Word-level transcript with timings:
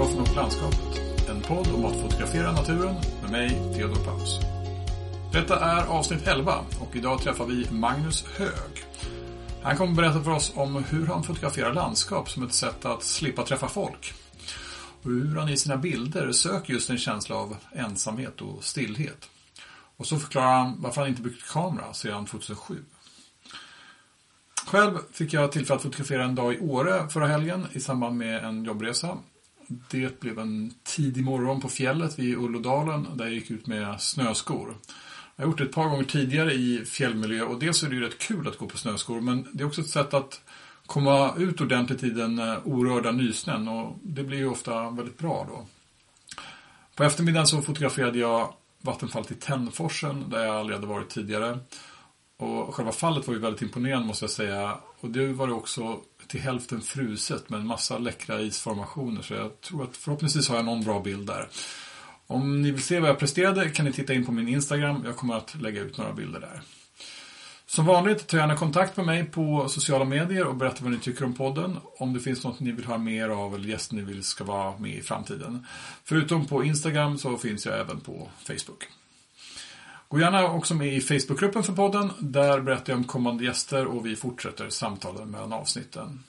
Fotografen 0.00 0.30
och 0.30 0.36
landskapet. 0.36 1.28
En 1.28 1.40
podd 1.40 1.74
om 1.74 1.84
att 1.84 2.00
fotografera 2.00 2.52
naturen 2.52 2.94
med 3.22 3.30
mig, 3.30 3.48
Theodor 3.74 4.04
Paus. 4.04 4.40
Detta 5.32 5.60
är 5.60 5.86
avsnitt 5.86 6.26
11 6.26 6.64
och 6.80 6.96
idag 6.96 7.20
träffar 7.22 7.44
vi 7.46 7.70
Magnus 7.70 8.24
Hög. 8.36 8.84
Han 9.62 9.76
kommer 9.76 9.94
berätta 9.94 10.22
för 10.22 10.30
oss 10.30 10.52
om 10.56 10.84
hur 10.84 11.06
han 11.06 11.22
fotograferar 11.22 11.74
landskap 11.74 12.30
som 12.30 12.42
ett 12.42 12.54
sätt 12.54 12.84
att 12.84 13.02
slippa 13.02 13.42
träffa 13.42 13.68
folk. 13.68 14.14
Och 15.02 15.10
hur 15.10 15.36
han 15.36 15.48
i 15.48 15.56
sina 15.56 15.76
bilder 15.76 16.32
söker 16.32 16.72
just 16.72 16.90
en 16.90 16.98
känsla 16.98 17.36
av 17.36 17.56
ensamhet 17.72 18.40
och 18.40 18.64
stillhet. 18.64 19.30
Och 19.96 20.06
så 20.06 20.18
förklarar 20.18 20.58
han 20.58 20.76
varför 20.78 21.00
han 21.00 21.10
inte 21.10 21.22
byggt 21.22 21.52
kamera 21.52 21.92
sedan 21.92 22.26
2007. 22.26 22.84
Själv 24.66 24.98
fick 25.12 25.32
jag 25.32 25.52
tillfälle 25.52 25.76
att 25.76 25.82
fotografera 25.82 26.24
en 26.24 26.34
dag 26.34 26.54
i 26.54 26.60
Åre 26.60 27.08
förra 27.08 27.26
helgen 27.26 27.66
i 27.72 27.80
samband 27.80 28.16
med 28.16 28.44
en 28.44 28.64
jobbresa. 28.64 29.18
Det 29.90 30.20
blev 30.20 30.38
en 30.38 30.74
tidig 30.82 31.24
morgon 31.24 31.60
på 31.60 31.68
fjället 31.68 32.18
vid 32.18 32.36
Ullådalen 32.38 33.06
där 33.14 33.24
jag 33.24 33.34
gick 33.34 33.50
ut 33.50 33.66
med 33.66 34.00
snöskor. 34.00 34.76
Jag 35.36 35.44
har 35.44 35.50
gjort 35.50 35.58
det 35.58 35.64
ett 35.64 35.72
par 35.72 35.88
gånger 35.88 36.04
tidigare 36.04 36.52
i 36.52 36.84
fjällmiljö 36.84 37.42
och 37.42 37.58
dels 37.58 37.82
är 37.82 37.88
det 37.88 37.94
ju 37.94 38.00
rätt 38.00 38.18
kul 38.18 38.48
att 38.48 38.58
gå 38.58 38.66
på 38.66 38.78
snöskor 38.78 39.20
men 39.20 39.48
det 39.52 39.62
är 39.62 39.66
också 39.66 39.80
ett 39.80 39.90
sätt 39.90 40.14
att 40.14 40.40
komma 40.86 41.34
ut 41.36 41.60
ordentligt 41.60 42.02
i 42.02 42.10
den 42.10 42.38
eh, 42.38 42.58
orörda 42.64 43.12
nysnön 43.12 43.68
och 43.68 43.98
det 44.02 44.22
blir 44.22 44.38
ju 44.38 44.48
ofta 44.48 44.90
väldigt 44.90 45.18
bra 45.18 45.46
då. 45.48 45.66
På 46.94 47.04
eftermiddagen 47.04 47.46
så 47.46 47.62
fotograferade 47.62 48.18
jag 48.18 48.54
vattenfallet 48.80 49.30
i 49.30 49.34
Tännforsen 49.34 50.30
där 50.30 50.44
jag 50.44 50.56
aldrig 50.56 50.78
hade 50.78 50.86
varit 50.86 51.08
tidigare. 51.08 51.58
Och 52.36 52.74
själva 52.74 52.92
fallet 52.92 53.26
var 53.26 53.34
ju 53.34 53.40
väldigt 53.40 53.62
imponerande 53.62 54.06
måste 54.06 54.24
jag 54.24 54.30
säga. 54.30 54.76
Och 55.00 55.10
det 55.10 55.32
var 55.32 55.46
det 55.46 55.52
också 55.52 56.00
till 56.30 56.40
hälften 56.40 56.80
fruset 56.80 57.50
med 57.50 57.60
en 57.60 57.66
massa 57.66 57.98
läckra 57.98 58.40
isformationer. 58.40 59.22
Så 59.22 59.34
jag 59.34 59.60
tror 59.60 59.84
att 59.84 59.96
förhoppningsvis 59.96 60.48
har 60.48 60.56
jag 60.56 60.64
någon 60.64 60.84
bra 60.84 61.00
bild 61.00 61.26
där. 61.26 61.48
Om 62.26 62.62
ni 62.62 62.70
vill 62.70 62.82
se 62.82 63.00
vad 63.00 63.10
jag 63.10 63.18
presterade 63.18 63.70
kan 63.70 63.84
ni 63.84 63.92
titta 63.92 64.14
in 64.14 64.26
på 64.26 64.32
min 64.32 64.48
Instagram. 64.48 65.02
Jag 65.04 65.16
kommer 65.16 65.34
att 65.34 65.60
lägga 65.60 65.80
ut 65.80 65.98
några 65.98 66.12
bilder 66.12 66.40
där. 66.40 66.60
Som 67.66 67.86
vanligt, 67.86 68.26
ta 68.26 68.36
gärna 68.36 68.56
kontakt 68.56 68.96
med 68.96 69.06
mig 69.06 69.24
på 69.24 69.68
sociala 69.68 70.04
medier 70.04 70.46
och 70.46 70.56
berätta 70.56 70.84
vad 70.84 70.92
ni 70.92 70.98
tycker 70.98 71.24
om 71.24 71.34
podden. 71.34 71.76
Om 71.98 72.12
det 72.12 72.20
finns 72.20 72.44
något 72.44 72.60
ni 72.60 72.72
vill 72.72 72.84
ha 72.84 72.98
mer 72.98 73.28
av 73.28 73.54
eller 73.54 73.68
gäster 73.68 73.94
ni 73.94 74.02
vill 74.02 74.24
ska 74.24 74.44
vara 74.44 74.78
med 74.78 74.94
i 74.94 75.02
framtiden. 75.02 75.66
Förutom 76.04 76.46
på 76.46 76.64
Instagram 76.64 77.18
så 77.18 77.36
finns 77.36 77.66
jag 77.66 77.80
även 77.80 78.00
på 78.00 78.28
Facebook. 78.44 78.88
Gå 80.10 80.20
gärna 80.20 80.50
också 80.50 80.74
med 80.74 80.94
i 80.94 81.00
Facebookgruppen 81.00 81.62
för 81.62 81.72
podden. 81.72 82.10
Där 82.18 82.60
berättar 82.60 82.92
jag 82.92 82.98
om 82.98 83.04
kommande 83.04 83.44
gäster 83.44 83.86
och 83.86 84.06
vi 84.06 84.16
fortsätter 84.16 84.70
samtalen 84.70 85.30
mellan 85.30 85.52
avsnitten. 85.52 86.24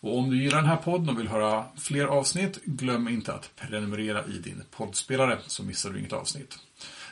Och 0.00 0.18
om 0.18 0.30
du 0.30 0.42
gillar 0.42 0.56
den 0.56 0.70
här 0.70 0.76
podden 0.76 1.08
och 1.08 1.18
vill 1.20 1.28
höra 1.28 1.64
fler 1.76 2.04
avsnitt, 2.04 2.64
glöm 2.64 3.08
inte 3.08 3.32
att 3.32 3.50
prenumerera 3.56 4.24
i 4.26 4.38
din 4.38 4.62
poddspelare 4.70 5.38
så 5.46 5.62
missar 5.62 5.90
du 5.90 5.98
inget 5.98 6.12
avsnitt. 6.12 6.58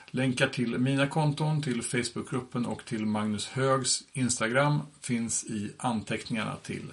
Länkar 0.07 0.49
till 0.49 0.79
mina 0.79 1.07
konton, 1.07 1.63
till 1.63 1.83
Facebookgruppen 1.83 2.67
och 2.67 2.85
till 2.85 3.07
Magnus 3.07 3.47
Högs 3.47 4.05
Instagram 4.13 4.81
finns 5.01 5.45
i 5.45 5.73
anteckningarna 5.79 6.57
till 6.63 6.93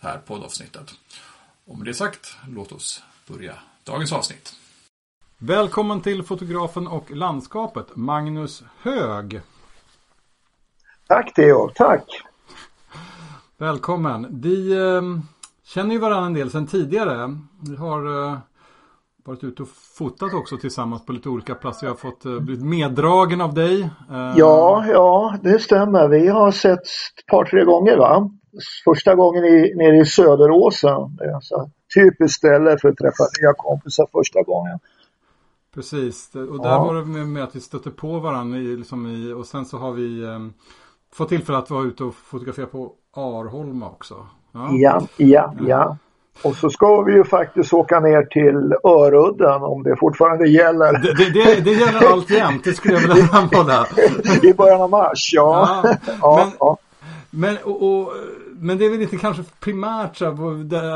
det 0.00 0.06
här 0.06 0.18
poddavsnittet. 0.18 0.94
Och 1.64 1.78
med 1.78 1.86
det 1.86 1.94
sagt, 1.94 2.36
låt 2.48 2.72
oss 2.72 3.02
börja 3.26 3.54
dagens 3.84 4.12
avsnitt. 4.12 4.54
Välkommen 5.46 6.00
till 6.00 6.22
fotografen 6.22 6.86
och 6.86 7.10
landskapet, 7.10 7.86
Magnus 7.94 8.64
Hög. 8.82 9.40
Tack 11.08 11.34
Theo, 11.34 11.70
tack. 11.74 12.04
Välkommen. 13.58 14.40
Vi 14.42 14.72
eh, 14.72 15.02
känner 15.64 15.92
ju 15.92 15.98
varandra 15.98 16.26
en 16.26 16.34
del 16.34 16.50
sedan 16.50 16.66
tidigare. 16.66 17.38
Vi 17.68 17.76
har 17.76 18.28
eh, 18.30 18.38
varit 19.24 19.44
ute 19.44 19.62
och 19.62 19.68
fotat 19.98 20.34
också 20.34 20.56
tillsammans 20.56 21.06
på 21.06 21.12
lite 21.12 21.28
olika 21.28 21.54
platser. 21.54 21.86
Jag 21.86 21.92
har 21.92 21.98
fått 21.98 22.24
eh, 22.24 22.38
blivit 22.38 22.64
meddragen 22.64 23.40
av 23.40 23.54
dig. 23.54 23.82
Eh, 24.10 24.32
ja, 24.36 24.84
ja, 24.88 25.38
det 25.42 25.58
stämmer. 25.58 26.08
Vi 26.08 26.28
har 26.28 26.50
sett 26.50 26.80
ett 26.80 27.26
par, 27.30 27.44
tre 27.44 27.64
gånger 27.64 27.96
va? 27.96 28.30
Första 28.84 29.14
gången 29.14 29.44
i, 29.44 29.74
nere 29.76 29.96
i 29.96 30.04
Söderåsen. 30.04 31.16
Det 31.16 31.24
är 31.24 31.40
så 31.40 31.70
typiskt 31.94 32.36
ställe 32.38 32.78
för 32.80 32.88
att 32.88 32.96
träffa 32.96 33.24
nya 33.40 33.52
kompisar 33.56 34.06
första 34.12 34.42
gången. 34.42 34.78
Precis, 35.74 36.34
och 36.34 36.62
där 36.62 36.70
ja. 36.70 36.84
var 36.84 36.94
det 36.94 37.04
med, 37.04 37.28
med, 37.28 37.44
att 37.44 37.56
vi 37.56 37.60
stötte 37.60 37.90
på 37.90 38.18
varandra 38.18 38.58
i, 38.58 38.76
liksom 38.76 39.06
i, 39.06 39.32
och 39.32 39.46
sen 39.46 39.64
så 39.64 39.78
har 39.78 39.92
vi 39.92 40.22
eh, 40.22 40.38
fått 41.14 41.28
tillfälle 41.28 41.58
att 41.58 41.70
vara 41.70 41.84
ute 41.84 42.04
och 42.04 42.14
fotografera 42.14 42.66
på 42.66 42.92
Arholma 43.16 43.86
också. 43.86 44.26
Ja. 44.52 44.68
ja, 44.72 45.06
ja, 45.16 45.54
ja. 45.66 45.96
Och 46.42 46.56
så 46.56 46.70
ska 46.70 47.02
vi 47.02 47.12
ju 47.12 47.24
faktiskt 47.24 47.72
åka 47.72 48.00
ner 48.00 48.22
till 48.22 48.74
Örudden 48.84 49.62
om 49.62 49.82
det 49.82 49.96
fortfarande 49.96 50.48
gäller. 50.48 50.92
Det, 50.92 51.14
det, 51.14 51.30
det, 51.30 51.60
det 51.60 51.70
gäller 51.70 52.12
alltjämt, 52.12 52.64
det 52.64 52.74
skulle 52.74 52.94
jag 52.94 53.00
vilja 53.00 53.26
framhålla. 53.32 53.86
I 54.42 54.54
början 54.54 54.80
av 54.80 54.90
mars, 54.90 55.30
ja. 55.32 55.82
ja, 55.84 55.96
ja 56.20 56.44
men, 56.44 56.52
ja. 56.60 56.78
men, 57.30 57.56
och, 57.64 57.82
och, 57.82 58.12
men 58.54 58.78
det 58.78 58.86
är 58.86 58.90
väl 58.90 59.02
inte 59.02 59.16
kanske 59.16 59.42
primärt 59.60 60.16
så 60.16 60.26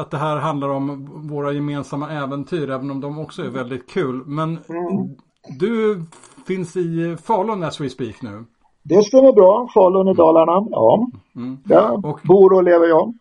att 0.00 0.10
det 0.10 0.18
här 0.18 0.36
handlar 0.36 0.68
om 0.68 1.08
våra 1.28 1.52
gemensamma 1.52 2.10
äventyr, 2.10 2.70
även 2.70 2.90
om 2.90 3.00
de 3.00 3.18
också 3.18 3.42
är 3.42 3.48
väldigt 3.48 3.90
kul. 3.90 4.22
Men 4.26 4.50
mm. 4.50 5.16
du 5.58 6.02
finns 6.46 6.76
i 6.76 7.16
Falun 7.22 7.62
as 7.62 7.80
we 7.80 7.88
speak 7.88 8.22
nu. 8.22 8.44
Det 8.82 9.02
stämmer 9.02 9.32
bra, 9.32 9.68
Falun 9.74 10.08
i 10.08 10.14
Dalarna, 10.14 10.66
ja. 10.70 11.10
Mm. 11.36 11.58
Där 11.64 12.06
och, 12.06 12.20
bor 12.24 12.52
och 12.52 12.64
lever 12.64 12.86
jag. 12.86 13.14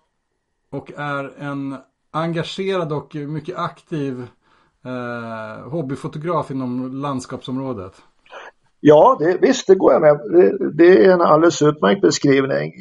Och 0.72 0.92
är 0.98 1.34
en 1.40 1.76
engagerad 2.12 2.94
och 2.94 3.16
mycket 3.16 3.58
aktiv 3.58 4.28
eh, 4.86 5.70
hobbyfotograf 5.70 6.52
inom 6.52 6.92
landskapsområdet. 6.92 7.94
Ja, 8.80 9.18
det, 9.20 9.38
visst 9.42 9.68
det 9.68 9.76
går 9.76 9.94
jag 9.94 10.02
med. 10.02 10.18
Det, 10.32 10.72
det 10.74 11.06
är 11.06 11.14
en 11.14 11.22
alldeles 11.22 11.62
utmärkt 11.62 12.02
beskrivning. 12.02 12.72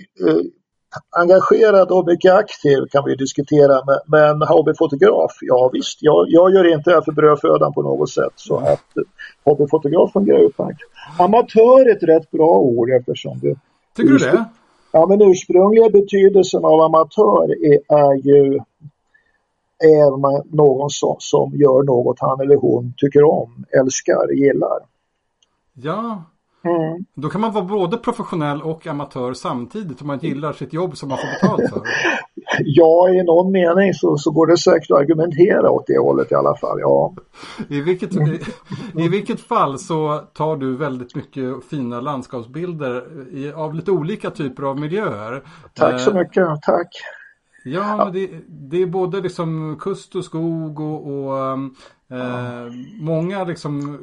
Eh, 0.97 1.21
engagerad 1.21 1.91
och 1.91 2.07
mycket 2.07 2.33
aktiv 2.33 2.79
kan 2.91 3.05
vi 3.05 3.15
diskutera 3.15 3.83
men, 3.87 3.99
men 4.07 4.49
hobbyfotograf, 4.49 5.33
ja 5.41 5.71
visst, 5.73 5.99
jag, 6.01 6.27
jag 6.29 6.55
gör 6.55 6.75
inte 6.75 6.91
det 6.91 6.95
här 6.95 7.03
för 7.03 7.13
brödfödan 7.13 7.73
på 7.73 7.83
något 7.83 8.11
sätt 8.11 8.33
så 8.37 8.57
att 8.57 8.85
hobbyfotograf 9.45 10.13
fungerar 10.13 10.39
utmärkt. 10.39 10.81
Amatör 11.19 11.89
är 11.89 11.97
ett 11.97 12.03
rätt 12.03 12.31
bra 12.31 12.59
ord 12.59 12.91
eftersom 12.91 13.39
det 13.39 13.55
Tycker 13.97 14.11
du 14.11 14.19
det? 14.19 14.45
Ja 14.93 15.07
men 15.07 15.23
ursprungliga 15.23 15.91
betydelsen 15.91 16.65
av 16.65 16.81
amatör 16.81 17.67
är, 17.67 17.97
är 17.97 18.15
ju 18.15 18.61
är 19.79 20.11
någon 20.57 20.91
som, 20.91 21.17
som 21.19 21.53
gör 21.55 21.83
något 21.83 22.21
han 22.21 22.41
eller 22.41 22.57
hon 22.57 22.95
tycker 22.97 23.25
om, 23.25 23.65
älskar, 23.81 24.33
gillar. 24.33 24.79
Ja, 25.73 26.23
mm. 26.65 27.05
då 27.15 27.29
kan 27.29 27.41
man 27.41 27.53
vara 27.53 27.65
både 27.65 27.97
professionell 27.97 28.63
och 28.63 28.87
amatör 28.87 29.33
samtidigt 29.33 30.01
om 30.01 30.07
man 30.07 30.19
gillar 30.19 30.53
sitt 30.53 30.73
jobb 30.73 30.97
som 30.97 31.09
man 31.09 31.19
får 31.19 31.27
betalt 31.27 31.71
för. 31.71 31.83
ja, 32.65 33.09
i 33.09 33.23
någon 33.23 33.53
mening 33.53 33.95
så, 33.95 34.17
så 34.19 34.31
går 34.31 34.47
det 34.47 34.59
säkert 34.59 34.91
att 34.91 34.99
argumentera 34.99 35.71
åt 35.71 35.87
det 35.87 35.99
hållet 35.99 36.33
i 36.33 36.35
alla 36.35 36.57
fall. 36.57 36.81
Ja. 36.81 37.15
I, 37.69 37.81
vilket, 37.81 38.15
i, 38.15 38.41
I 38.95 39.09
vilket 39.09 39.41
fall 39.41 39.79
så 39.79 40.19
tar 40.35 40.57
du 40.57 40.77
väldigt 40.77 41.15
mycket 41.15 41.65
fina 41.71 42.01
landskapsbilder 42.01 43.05
i, 43.31 43.53
av 43.53 43.75
lite 43.75 43.91
olika 43.91 44.31
typer 44.31 44.63
av 44.63 44.81
miljöer. 44.81 45.43
Tack 45.75 46.01
så 46.01 46.11
eh, 46.11 46.17
mycket, 46.17 46.63
tack. 46.63 46.89
Ja, 47.65 47.97
ja. 47.99 48.11
Det, 48.13 48.31
det, 48.49 48.83
är 48.83 48.87
både 48.87 49.21
liksom 49.21 49.77
kust 49.81 50.15
och 50.15 50.25
skog 50.25 50.81
och, 50.81 51.07
och 51.07 51.39
eh, 52.19 52.71
många 53.01 53.45
liksom 53.45 53.99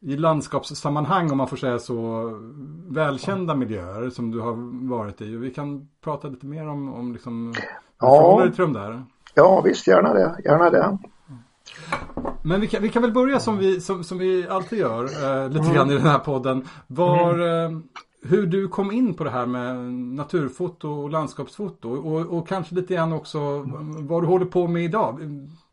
i 0.00 0.16
landskapssammanhang 0.16 1.30
om 1.30 1.36
man 1.38 1.48
får 1.48 1.56
säga 1.56 1.78
så 1.78 2.30
välkända 2.88 3.54
miljöer 3.54 4.10
som 4.10 4.30
du 4.30 4.40
har 4.40 4.88
varit 4.88 5.20
i. 5.20 5.36
Och 5.36 5.44
vi 5.44 5.50
kan 5.50 5.88
prata 6.04 6.28
lite 6.28 6.46
mer 6.46 6.68
om, 6.68 6.94
om 6.94 7.12
liksom, 7.12 7.54
ja. 8.00 8.42
till 8.42 8.62
de 8.62 8.72
där. 8.72 9.04
Ja, 9.34 9.60
visst 9.60 9.86
gärna 9.86 10.14
det. 10.14 10.36
Gärna 10.44 10.70
det. 10.70 10.98
Men 12.42 12.60
vi 12.60 12.66
kan, 12.68 12.82
vi 12.82 12.88
kan 12.88 13.02
väl 13.02 13.12
börja 13.12 13.40
som 13.40 13.58
vi, 13.58 13.80
som, 13.80 14.04
som 14.04 14.18
vi 14.18 14.48
alltid 14.48 14.78
gör 14.78 15.04
eh, 15.04 15.48
lite 15.48 15.64
mm. 15.64 15.74
grann 15.74 15.90
i 15.90 15.94
den 15.94 16.06
här 16.06 16.18
podden. 16.18 16.64
Var, 16.86 17.34
mm. 17.34 17.76
eh, 17.76 17.80
hur 18.22 18.46
du 18.46 18.68
kom 18.68 18.92
in 18.92 19.14
på 19.14 19.24
det 19.24 19.30
här 19.30 19.46
med 19.46 19.76
naturfoto 19.92 20.88
och 20.88 21.10
landskapsfoto 21.10 21.90
och, 21.90 22.38
och 22.38 22.48
kanske 22.48 22.74
lite 22.74 22.94
grann 22.94 23.12
också 23.12 23.64
vad 23.98 24.22
du 24.22 24.26
håller 24.26 24.46
på 24.46 24.66
med 24.66 24.84
idag. 24.84 25.18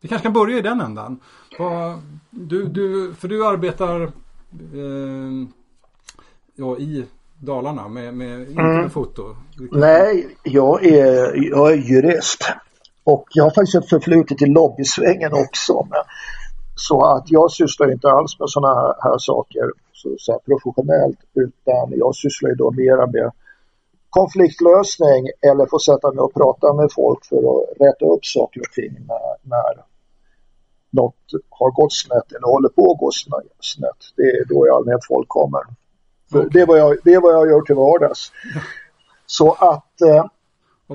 Vi 0.00 0.08
kanske 0.08 0.22
kan 0.22 0.32
börja 0.32 0.58
i 0.58 0.62
den 0.62 0.80
ändan. 0.80 1.20
Du, 2.30 2.66
du, 2.66 3.14
för 3.18 3.28
du 3.28 3.46
arbetar 3.46 4.02
eh, 4.02 5.48
ja, 6.54 6.76
i 6.78 7.04
Dalarna 7.38 7.88
med, 7.88 8.14
med, 8.14 8.40
inte 8.40 8.62
med 8.62 8.78
mm. 8.78 8.90
foto. 8.90 9.36
Nej, 9.72 10.36
jag 10.42 10.84
är, 10.84 11.50
jag 11.50 11.72
är 11.72 11.76
jurist 11.76 12.44
och 13.04 13.26
jag 13.30 13.44
har 13.44 13.50
faktiskt 13.50 13.74
ett 13.74 13.88
förflutet 13.88 14.42
i 14.42 14.46
lobbysvängen 14.46 15.32
också. 15.32 15.86
Men, 15.90 16.02
så 16.78 17.04
att 17.04 17.30
jag 17.30 17.50
sysslar 17.52 17.92
inte 17.92 18.08
alls 18.08 18.38
med 18.40 18.50
sådana 18.50 18.74
här, 18.74 18.94
här 19.00 19.18
saker 19.18 19.72
så, 19.92 20.14
så 20.18 20.32
här 20.32 20.38
professionellt 20.38 21.18
utan 21.34 21.98
jag 21.98 22.14
sysslar 22.14 22.50
ju 22.50 22.56
då 22.56 22.70
mera 22.70 23.06
med 23.06 23.30
konfliktlösning 24.10 25.22
eller 25.50 25.66
få 25.66 25.78
sätta 25.78 26.12
mig 26.12 26.22
och 26.22 26.34
prata 26.34 26.72
med 26.72 26.88
folk 26.92 27.24
för 27.24 27.36
att 27.36 27.80
rätta 27.80 28.04
upp 28.04 28.24
saker 28.24 28.60
och 28.60 28.72
ting 28.74 28.92
när, 29.08 29.36
när 29.42 29.84
något 30.90 31.24
har 31.50 31.70
gått 31.70 31.92
snett 31.92 32.32
eller 32.32 32.46
håller 32.46 32.68
på 32.68 32.92
att 32.92 32.98
gå 32.98 33.10
snett. 33.60 34.00
Det 34.16 34.22
är 34.22 34.44
då 34.44 34.66
i 34.66 34.70
allmänhet 34.70 35.04
folk 35.08 35.28
kommer. 35.28 35.62
Okay. 36.30 36.48
Det, 36.52 36.60
är 36.60 36.66
vad 36.66 36.78
jag, 36.78 36.96
det 37.04 37.14
är 37.14 37.20
vad 37.20 37.34
jag 37.34 37.46
gör 37.48 37.60
till 37.60 37.74
vardags. 37.74 38.32
Så 39.26 39.52
att 39.52 40.00
eh. 40.00 40.24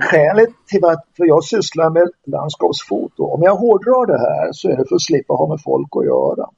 Skälet 0.00 0.50
till 0.66 0.84
att 0.84 1.04
jag 1.16 1.44
sysslar 1.44 1.90
med 1.90 2.10
landskapsfoto, 2.26 3.24
om 3.24 3.42
jag 3.42 3.54
hårdrar 3.54 4.06
det 4.06 4.18
här 4.18 4.52
så 4.52 4.68
är 4.68 4.76
det 4.76 4.84
för 4.88 4.94
att 4.94 5.02
slippa 5.02 5.34
ha 5.34 5.48
med 5.48 5.60
folk 5.64 5.88
att 5.96 6.04
göra. 6.04 6.50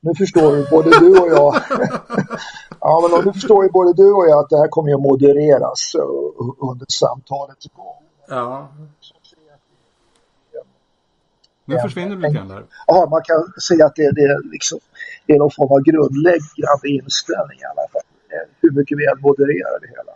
Nu 0.00 0.14
förstår 0.14 0.56
ju 0.56 0.66
både 0.70 0.90
du 0.98 1.20
och 1.20 1.28
jag 1.28 1.54
ja, 2.80 3.08
men 3.10 3.24
nu 3.24 3.32
förstår 3.32 3.64
ju 3.64 3.70
både 3.70 3.92
du 4.02 4.12
och 4.12 4.26
jag 4.28 4.38
att 4.44 4.50
det 4.50 4.58
här 4.58 4.68
kommer 4.68 4.94
att 4.94 5.00
modereras 5.00 5.94
eh, 5.94 6.70
under 6.70 6.86
samtalets 6.88 7.66
gång. 7.76 8.02
Ja. 8.28 8.68
Nu 11.64 11.78
försvinner 11.78 12.16
du 12.16 12.22
lite 12.22 12.34
grann 12.34 12.48
där. 12.48 12.64
Ja, 12.86 13.08
man 13.10 13.22
kan 13.24 13.60
säga 13.68 13.86
att 13.86 13.96
det, 13.96 14.10
det, 14.10 14.22
är 14.22 14.50
liksom, 14.52 14.78
det 15.26 15.32
är 15.32 15.38
någon 15.38 15.50
form 15.50 15.72
av 15.72 15.80
grundläggande 15.80 16.88
inställning 16.98 17.58
i 17.58 17.64
alla 17.72 17.86
fall. 17.92 18.06
Hur 18.60 18.70
mycket 18.70 18.98
vi 18.98 19.06
än 19.06 19.20
modererar 19.20 19.80
det 19.80 19.88
hela. 19.96 20.12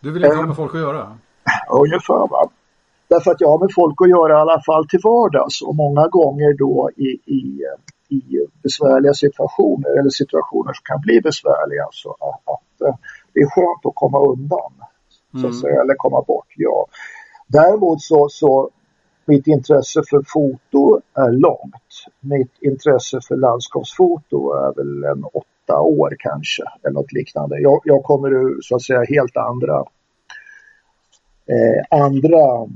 Du 0.00 0.10
vill 0.10 0.24
inte 0.24 0.36
ha 0.36 0.46
med 0.46 0.56
folk 0.56 0.74
att 0.74 0.80
göra? 0.80 1.18
Ungefär 1.70 2.28
va. 2.28 2.50
Därför 3.08 3.30
att 3.30 3.40
jag 3.40 3.48
har 3.48 3.58
med 3.58 3.70
folk 3.74 3.96
att 4.02 4.08
göra 4.08 4.32
i 4.32 4.40
alla 4.40 4.60
fall 4.66 4.88
till 4.88 5.00
vardags 5.02 5.62
och 5.62 5.74
många 5.74 6.08
gånger 6.08 6.58
då 6.58 6.90
i, 6.96 7.08
i, 7.38 7.64
i 8.08 8.22
besvärliga 8.62 9.14
situationer 9.14 9.98
eller 9.98 10.10
situationer 10.10 10.72
som 10.72 10.82
kan 10.84 11.00
bli 11.00 11.20
besvärliga. 11.20 11.86
Så 11.92 12.10
att, 12.10 12.54
att 12.54 12.88
eh, 12.88 12.94
det 13.32 13.40
är 13.40 13.50
skönt 13.50 13.86
att 13.86 13.94
komma 13.94 14.18
undan. 14.32 14.72
Så 15.32 15.38
att 15.38 15.44
mm. 15.44 15.52
säga, 15.52 15.80
eller 15.80 15.94
komma 15.94 16.22
bort. 16.22 16.46
Ja. 16.56 16.86
Däremot 17.46 18.02
så, 18.02 18.28
så 18.30 18.70
mitt 19.24 19.46
intresse 19.46 20.02
för 20.10 20.22
foto 20.26 21.00
är 21.14 21.32
långt. 21.32 21.92
Mitt 22.20 22.52
intresse 22.60 23.20
för 23.28 23.36
landskapsfoto 23.36 24.52
är 24.52 24.74
väl 24.76 25.04
en 25.04 25.24
åtta 25.70 25.80
år 25.80 26.16
kanske, 26.18 26.62
eller 26.82 26.94
något 26.94 27.12
liknande. 27.12 27.60
Jag, 27.60 27.80
jag 27.84 28.02
kommer 28.02 28.30
ur 28.32 28.58
så 28.62 28.76
att 28.76 28.82
säga 28.82 29.04
helt 29.08 29.36
andra 29.36 29.84
eh, 31.46 31.98
andra 32.00 32.68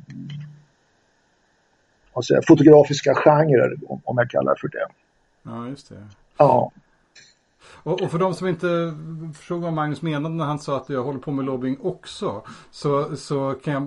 säger, 2.25 2.43
fotografiska 2.47 3.15
genrer, 3.15 3.77
om 4.05 4.19
jag 4.19 4.31
kallar 4.31 4.55
för 4.61 4.69
det. 4.69 4.87
Ja, 5.43 5.69
just 5.69 5.89
det. 5.89 6.07
Ja. 6.39 6.73
Och, 7.85 8.03
och, 8.03 8.11
för 8.11 8.19
de 8.19 8.35
som 8.35 8.49
inte 8.49 8.95
förstod 9.35 9.63
vad 9.63 9.73
Magnus 9.73 10.03
menade 10.03 10.35
när 10.35 10.45
han 10.45 10.59
sa 10.59 10.77
att 10.77 10.89
jag 10.89 11.05
håller 11.05 11.19
på 11.19 11.31
med 11.31 11.45
lobbying 11.45 11.79
också. 11.83 12.43
Så, 12.71 13.17
så 13.17 13.55
kan 13.65 13.75
jag, 13.75 13.83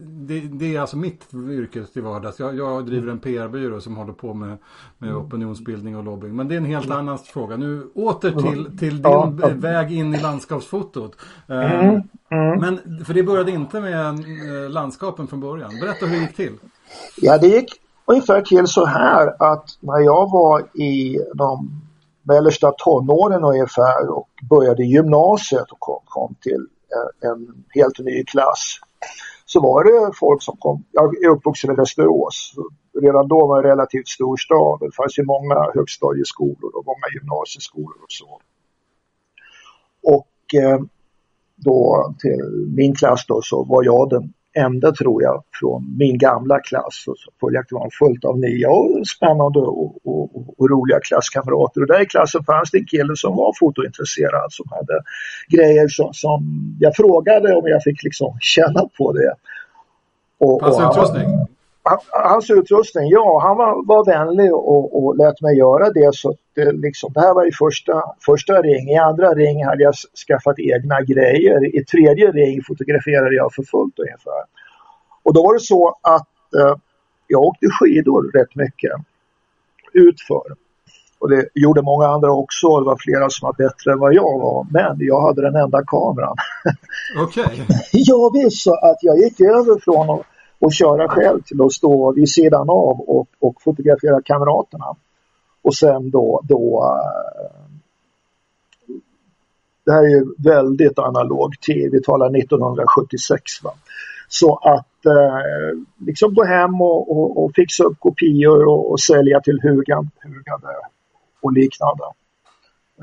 det, 0.00 0.40
det 0.40 0.76
är 0.76 0.80
alltså 0.80 0.96
mitt 0.96 1.34
yrke 1.34 1.84
till 1.84 2.02
vardags. 2.02 2.40
Jag, 2.40 2.56
jag 2.56 2.86
driver 2.86 3.12
en 3.12 3.18
PR-byrå 3.18 3.80
som 3.80 3.96
håller 3.96 4.12
på 4.12 4.34
med, 4.34 4.58
med 4.98 5.10
mm. 5.10 5.22
opinionsbildning 5.22 5.96
och 5.96 6.04
lobbying. 6.04 6.36
Men 6.36 6.48
det 6.48 6.54
är 6.54 6.56
en 6.56 6.64
helt 6.64 6.90
annan 6.90 7.18
fråga. 7.18 7.56
Nu 7.56 7.90
åter 7.94 8.30
till, 8.30 8.78
till 8.78 9.02
din 9.02 9.12
ja. 9.12 9.50
väg 9.54 9.92
in 9.92 10.14
i 10.14 10.20
landskapsfotot. 10.20 11.16
Mm. 11.48 12.02
Mm. 12.28 12.60
Men 12.60 13.04
för 13.04 13.14
det 13.14 13.22
började 13.22 13.50
inte 13.50 13.80
med 13.80 14.08
eh, 14.08 14.70
landskapen 14.70 15.26
från 15.26 15.40
början. 15.40 15.70
Berätta 15.80 16.06
hur 16.06 16.16
det 16.16 16.22
gick 16.22 16.36
till. 16.36 16.58
Ja, 17.16 17.38
det 17.38 17.46
gick 17.46 17.70
ungefär 18.04 18.42
till 18.42 18.66
så 18.66 18.84
här 18.84 19.52
att 19.52 19.68
när 19.80 20.00
jag 20.00 20.30
var 20.30 20.60
i 20.82 21.18
de 21.34 21.82
mellersta 22.22 22.72
tonåren 22.78 23.44
ungefär 23.44 24.10
och 24.10 24.28
började 24.50 24.84
gymnasiet 24.84 25.70
och 25.70 25.80
kom, 25.80 26.00
kom 26.04 26.34
till 26.40 26.66
en, 27.22 27.30
en 27.30 27.64
helt 27.74 27.98
ny 27.98 28.24
klass 28.24 28.78
så 29.52 29.60
var 29.60 29.84
det 29.84 30.12
folk 30.20 30.42
som 30.42 30.56
kom, 30.56 30.84
jag 30.90 31.24
är 31.24 31.28
uppvuxen 31.28 31.72
i 31.72 31.74
Västerås, 31.74 32.54
redan 33.02 33.28
då 33.28 33.46
var 33.46 33.62
det 33.62 33.68
en 33.68 33.70
relativt 33.70 34.08
stor 34.08 34.36
stad. 34.36 34.78
Det 34.80 34.96
fanns 34.96 35.18
ju 35.18 35.24
många 35.24 35.70
högstadieskolor 35.74 36.76
och 36.76 36.86
många 36.86 37.06
gymnasieskolor 37.14 37.98
och 38.02 38.12
så. 38.20 38.40
Och 40.02 40.54
eh, 40.62 40.80
då 41.56 42.14
till 42.18 42.72
min 42.76 42.94
klass 42.94 43.26
då 43.28 43.40
så 43.42 43.64
var 43.64 43.84
jag 43.84 44.10
den 44.10 44.32
enda 44.54 44.92
tror 44.92 45.22
jag 45.22 45.42
från 45.60 45.96
min 45.98 46.18
gamla 46.18 46.60
klass 46.60 47.04
och 47.06 47.16
följaktligen 47.40 47.80
var 47.80 47.90
fullt 47.90 48.24
av 48.24 48.38
nya 48.38 48.70
och 48.70 49.06
spännande 49.06 49.58
och, 49.58 50.06
och, 50.06 50.58
och, 50.58 50.70
roliga 50.70 51.00
klasskamrater. 51.00 51.80
Och 51.80 51.86
där 51.86 52.02
i 52.02 52.06
klassen 52.06 52.44
fanns 52.44 52.70
det 52.70 52.78
en 52.78 52.86
kille 52.86 53.12
som 53.16 53.36
var 53.36 53.52
fotointresserad 53.60 54.52
som 54.52 54.66
hade 54.70 55.02
grejer 55.48 55.88
som, 55.88 56.08
som 56.12 56.40
jag 56.80 56.96
frågade 56.96 57.54
om 57.54 57.62
jag 57.64 57.82
fick 57.82 58.02
liksom 58.02 58.36
känna 58.40 58.88
på 58.98 59.12
det. 59.12 59.34
Och, 60.38 60.62
Hans 60.62 60.80
utrustning? 60.80 61.28
Hans 62.10 62.50
utrustning, 62.50 63.08
ja 63.08 63.40
han 63.42 63.56
var, 63.56 63.86
var 63.86 64.04
vänlig 64.04 64.54
och, 64.54 65.04
och 65.04 65.16
lät 65.16 65.40
mig 65.40 65.58
göra 65.58 65.90
det 65.90 66.14
så 66.14 66.34
det, 66.54 66.72
liksom, 66.72 67.12
det 67.12 67.20
här 67.20 67.34
var 67.34 67.48
i 67.48 67.52
första, 67.52 68.02
första 68.26 68.62
ring. 68.62 68.88
I 68.88 68.96
andra 68.96 69.34
ring 69.34 69.64
hade 69.64 69.82
jag 69.82 69.94
skaffat 70.26 70.58
egna 70.58 71.00
grejer. 71.00 71.76
I 71.76 71.84
tredje 71.84 72.30
ring 72.30 72.62
fotograferade 72.66 73.34
jag 73.34 73.54
för 73.54 73.62
fullt 73.62 73.98
ungefär. 73.98 74.42
Och 75.22 75.34
då 75.34 75.42
var 75.42 75.54
det 75.54 75.60
så 75.60 75.98
att 76.02 76.54
eh, 76.58 76.76
jag 77.26 77.40
åkte 77.40 77.66
skidor 77.70 78.32
rätt 78.32 78.54
mycket 78.54 78.92
utför. 79.92 80.56
Och 81.18 81.30
det 81.30 81.48
gjorde 81.54 81.82
många 81.82 82.06
andra 82.06 82.32
också. 82.32 82.80
Det 82.80 82.86
var 82.86 82.96
flera 82.96 83.30
som 83.30 83.46
var 83.46 83.52
bättre 83.52 83.92
än 83.92 83.98
vad 83.98 84.14
jag 84.14 84.38
var. 84.38 84.66
Men 84.70 84.96
jag 85.00 85.20
hade 85.20 85.42
den 85.42 85.56
enda 85.56 85.84
kameran. 85.86 86.36
Okej. 87.18 87.44
Okay. 87.44 87.66
ja 87.92 88.30
visst, 88.34 88.62
så 88.62 88.74
att 88.74 88.98
jag 89.00 89.18
gick 89.18 89.40
över 89.40 89.80
från 89.80 90.10
att 90.10 90.26
och 90.62 90.72
köra 90.72 91.08
själv 91.08 91.42
till 91.42 91.62
att 91.62 91.72
stå 91.72 92.12
vid 92.12 92.28
sidan 92.28 92.70
av 92.70 93.00
och, 93.00 93.28
och 93.38 93.62
fotografera 93.62 94.22
kamraterna. 94.22 94.96
Och 95.62 95.74
sen 95.74 96.10
då, 96.10 96.40
då 96.44 96.84
eh, 96.84 97.72
det 99.84 99.92
här 99.92 100.02
är 100.02 100.08
ju 100.08 100.26
väldigt 100.38 100.98
analog 100.98 101.60
tid, 101.60 101.92
vi 101.92 102.02
talar 102.02 102.38
1976. 102.38 103.42
Va? 103.62 103.70
Så 104.28 104.56
att 104.56 105.06
eh, 105.06 106.06
liksom 106.06 106.34
gå 106.34 106.44
hem 106.44 106.80
och, 106.80 107.10
och, 107.16 107.44
och, 107.44 107.52
fixa 107.54 107.84
upp 107.84 108.00
kopior 108.00 108.64
och, 108.66 108.90
och 108.90 109.00
sälja 109.00 109.40
till 109.40 109.60
hugande, 109.62 110.10
Hugade 110.22 110.74
och 111.40 111.52
liknande. 111.52 112.04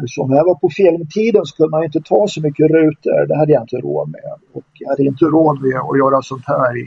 Så 0.08 0.28
när 0.28 0.36
jag 0.38 0.46
var 0.46 0.56
på 0.56 0.70
filmtiden 0.70 1.46
så 1.46 1.56
kunde 1.56 1.72
man 1.72 1.84
inte 1.84 2.02
ta 2.02 2.28
så 2.28 2.42
mycket 2.42 2.72
rutor, 2.72 3.28
det 3.28 3.38
hade 3.38 3.52
jag 3.52 3.64
inte 3.64 3.78
råd 3.78 4.10
med. 4.10 4.34
Och 4.54 4.64
jag 4.74 4.90
hade 4.90 5.04
inte 5.04 5.26
råd 5.26 5.62
med 5.62 5.76
att 5.76 5.98
göra 5.98 6.22
sånt 6.22 6.44
här 6.48 6.78
i, 6.78 6.84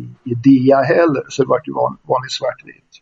i, 0.00 0.30
i 0.30 0.34
dia 0.34 0.76
heller, 0.76 1.24
så 1.28 1.42
det 1.42 1.48
var 1.48 1.60
ju 1.64 1.72
van, 1.72 1.96
vanligt 2.08 2.32
svartvitt. 2.32 2.92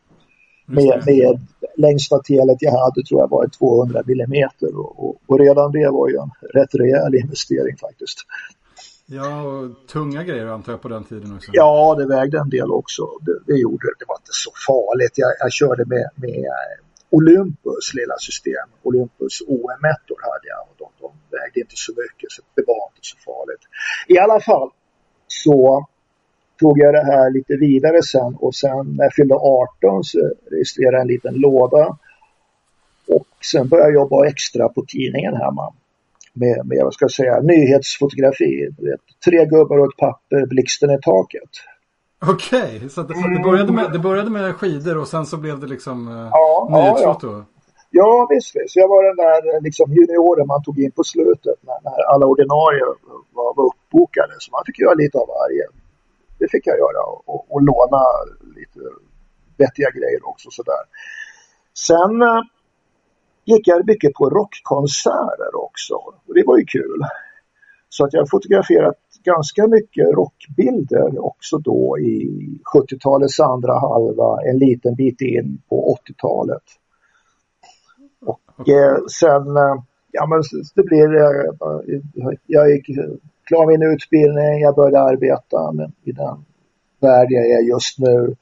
Med, 0.66 1.02
med 1.06 1.40
längsta 1.76 2.18
telet 2.18 2.56
jag 2.60 2.72
hade 2.72 3.02
tror 3.02 3.20
jag 3.20 3.30
var 3.30 3.48
200 3.48 4.02
millimeter 4.06 4.78
och, 4.78 5.04
och, 5.04 5.16
och, 5.26 5.38
redan 5.38 5.72
det 5.72 5.90
var 5.90 6.08
ju 6.08 6.16
en 6.16 6.30
rätt 6.54 6.74
rejäl 6.74 7.14
investering 7.14 7.76
faktiskt. 7.76 8.18
Ja, 9.06 9.42
och 9.42 9.86
tunga 9.92 10.22
grejer 10.22 10.46
antar 10.46 10.72
jag 10.72 10.82
på 10.82 10.88
den 10.88 11.04
tiden 11.04 11.34
också. 11.36 11.50
Ja, 11.54 11.94
det 11.98 12.06
vägde 12.06 12.38
en 12.38 12.50
del 12.50 12.70
också. 12.70 13.02
Det, 13.20 13.52
det 13.52 13.58
gjorde 13.58 13.86
det. 13.86 13.94
Det 13.98 14.04
var 14.08 14.16
inte 14.16 14.36
så 14.44 14.50
farligt. 14.66 15.12
Jag, 15.14 15.32
jag 15.40 15.52
körde 15.52 15.84
med, 15.84 16.08
med 16.16 16.44
Olympus 17.16 17.84
lilla 17.98 18.16
system. 18.28 18.66
Olympus 18.82 19.34
OM-ettor 19.46 20.18
hade 20.28 20.46
jag 20.54 20.62
och 20.70 20.76
de, 20.82 20.88
de 21.02 21.08
vägde 21.36 21.60
inte 21.60 21.76
så 21.86 21.92
mycket 22.02 22.28
så 22.34 22.42
det 22.56 22.64
var 22.66 22.84
inte 22.90 23.06
så 23.12 23.16
farligt. 23.28 23.64
I 24.14 24.18
alla 24.18 24.40
fall 24.40 24.70
så 25.26 25.86
tog 26.60 26.78
jag 26.78 26.94
det 26.94 27.04
här 27.04 27.30
lite 27.30 27.56
vidare 27.56 28.02
sen 28.02 28.34
och 28.34 28.54
sen 28.54 28.96
när 28.96 29.04
jag 29.04 29.14
fyllde 29.14 29.34
18 29.34 30.04
så 30.04 30.18
registrerade 30.50 30.96
jag 30.96 31.02
en 31.02 31.08
liten 31.08 31.34
låda. 31.34 31.98
Och 33.08 33.28
sen 33.52 33.68
började 33.68 33.90
jag 33.90 33.94
jobba 33.94 34.26
extra 34.26 34.68
på 34.68 34.84
tidningen 34.88 35.34
hemma. 35.36 35.74
Med, 36.32 36.66
med 36.66 36.84
vad 36.84 36.94
ska 36.94 37.04
jag 37.04 37.12
säga, 37.12 37.40
nyhetsfotografi. 37.40 38.68
Tre 39.24 39.44
gubbar 39.44 39.78
och 39.78 39.86
ett 39.86 39.98
papper, 39.98 40.46
blixten 40.46 40.90
i 40.90 40.98
taket. 41.02 41.50
Okej, 42.20 42.76
okay, 42.76 42.88
så 42.88 43.02
det, 43.02 43.14
det, 43.34 43.42
började 43.44 43.72
med, 43.72 43.92
det 43.92 43.98
började 43.98 44.30
med 44.30 44.54
skidor 44.56 44.98
och 44.98 45.08
sen 45.08 45.26
så 45.26 45.36
blev 45.36 45.60
det 45.60 45.66
liksom 45.66 46.08
eh, 46.08 46.28
ja, 46.32 46.68
nyhetsfoto? 46.70 47.26
Ja, 47.26 47.44
ja. 47.90 48.26
visst, 48.30 48.56
visst. 48.56 48.76
Jag 48.76 48.88
var 48.88 49.02
den 49.04 49.16
där 49.16 49.54
eh, 49.54 49.62
liksom, 49.62 49.92
junioren 49.92 50.46
man 50.46 50.62
tog 50.62 50.78
in 50.78 50.92
på 50.92 51.04
slutet 51.04 51.58
när, 51.60 51.78
när 51.84 52.02
alla 52.12 52.26
ordinarie 52.26 52.84
var, 53.32 53.54
var 53.56 53.66
uppbokade. 53.66 54.34
Så 54.38 54.50
man 54.52 54.62
fick 54.66 54.78
göra 54.78 54.94
lite 54.94 55.18
av 55.18 55.28
varje. 55.28 55.64
Det 56.38 56.48
fick 56.50 56.66
jag 56.66 56.78
göra 56.78 57.00
och, 57.10 57.22
och, 57.32 57.46
och 57.52 57.62
låna 57.62 58.02
lite 58.56 58.80
vettiga 59.56 59.90
grejer 59.90 60.28
också 60.28 60.50
sådär. 60.50 60.84
Sen 61.86 62.22
eh, 62.22 62.42
gick 63.44 63.68
jag 63.68 63.86
mycket 63.86 64.12
på 64.14 64.30
rockkonserter 64.30 65.52
också. 65.66 65.94
Och 65.94 66.34
det 66.34 66.44
var 66.46 66.58
ju 66.58 66.64
kul. 66.64 67.00
Så 67.88 68.04
att 68.04 68.12
jag 68.12 68.20
har 68.20 68.26
fotograferat 68.26 69.05
ganska 69.26 69.66
mycket 69.66 70.06
rockbilder 70.14 71.24
också 71.26 71.58
då 71.58 71.98
i 71.98 72.40
70-talets 72.74 73.40
andra 73.40 73.78
halva, 73.78 74.38
en 74.50 74.58
liten 74.58 74.94
bit 74.94 75.20
in 75.20 75.62
på 75.68 75.96
80-talet. 76.08 76.62
Och 78.26 78.68
eh, 78.68 78.96
sen, 79.20 79.56
eh, 79.56 79.76
ja 80.12 80.26
men 80.26 80.42
det 80.74 80.82
blir, 80.82 81.16
eh, 81.16 82.32
jag 82.46 82.70
gick 82.70 82.88
eh, 82.88 83.04
klar 83.44 83.66
min 83.66 83.92
utbildning, 83.92 84.60
jag 84.60 84.74
började 84.74 85.00
arbeta 85.00 85.72
i 86.04 86.12
den 86.12 86.44
värld 87.00 87.26
jag 87.30 87.46
är 87.50 87.62
just 87.62 87.98
nu 87.98 88.36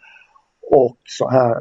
och 0.70 0.96
så 1.04 1.30
här 1.30 1.56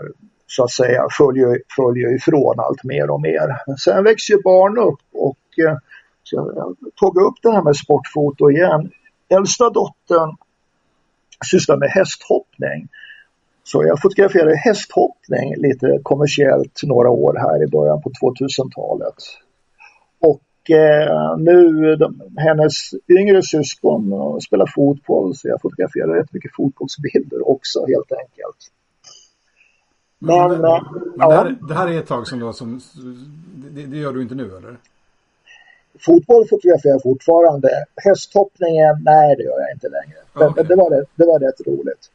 så 0.48 0.64
att 0.64 0.72
säga 0.72 1.08
följer, 1.18 1.62
följer 1.76 2.16
ifrån 2.16 2.56
allt 2.58 2.84
mer 2.84 3.10
och 3.10 3.22
mer. 3.22 3.62
Men 3.68 3.78
sen 3.78 4.04
växer 4.04 4.34
ju 4.34 4.42
barn 4.42 4.78
upp 4.78 5.02
och 5.14 5.60
eh, 5.68 5.78
så 6.24 6.36
jag 6.56 6.76
tog 6.96 7.18
upp 7.18 7.36
det 7.42 7.52
här 7.52 7.64
med 7.64 7.76
sportfoto 7.76 8.52
igen. 8.52 8.92
Äldsta 9.38 9.70
dottern 9.70 10.36
sysslar 11.46 11.78
med 11.78 11.90
hästhoppning. 11.90 12.88
Så 13.64 13.84
jag 13.84 14.02
fotograferade 14.02 14.56
hästhoppning 14.56 15.56
lite 15.58 16.00
kommersiellt 16.04 16.82
några 16.84 17.10
år 17.10 17.34
här 17.40 17.64
i 17.64 17.68
början 17.68 18.02
på 18.02 18.10
2000-talet. 18.10 19.16
Och 20.20 20.72
eh, 20.72 21.38
nu 21.38 21.96
de, 21.96 22.22
hennes 22.38 22.74
yngre 23.20 23.42
syskon 23.44 24.42
spelar 24.42 24.66
fotboll 24.76 25.36
så 25.36 25.48
jag 25.48 25.62
fotograferar 25.62 26.16
rätt 26.16 26.34
mycket 26.34 26.56
fotbollsbilder 26.56 27.50
också 27.50 27.80
helt 27.80 28.12
enkelt. 28.12 28.58
Men, 30.20 30.52
men, 30.52 30.62
men 30.62 30.82
ja. 31.18 31.30
det, 31.30 31.36
här, 31.36 31.58
det, 31.68 31.74
här, 31.74 31.88
är 31.88 32.00
ett 32.00 32.08
tag 32.08 32.28
som, 32.28 32.40
då, 32.40 32.54
som 32.54 32.82
det, 33.56 33.86
det, 33.86 33.98
gör 33.98 34.14
du 34.14 34.22
inte 34.22 34.36
nu 34.36 34.58
eller? 34.58 34.78
Fotboll 36.00 36.48
fotograferar 36.48 36.94
jag 36.94 37.02
fortfarande. 37.02 37.70
Hästhoppningen, 37.96 39.04
nej 39.04 39.36
det 39.36 39.44
gör 39.44 39.60
jag 39.60 39.72
inte 39.72 39.90
längre. 39.90 40.18
Okay. 40.36 40.50
Men, 40.56 40.68
det, 40.68 40.76
var 40.76 40.90
det, 40.90 41.06
det 41.16 41.26
var 41.26 41.40
rätt 41.40 41.68
roligt. 41.68 42.12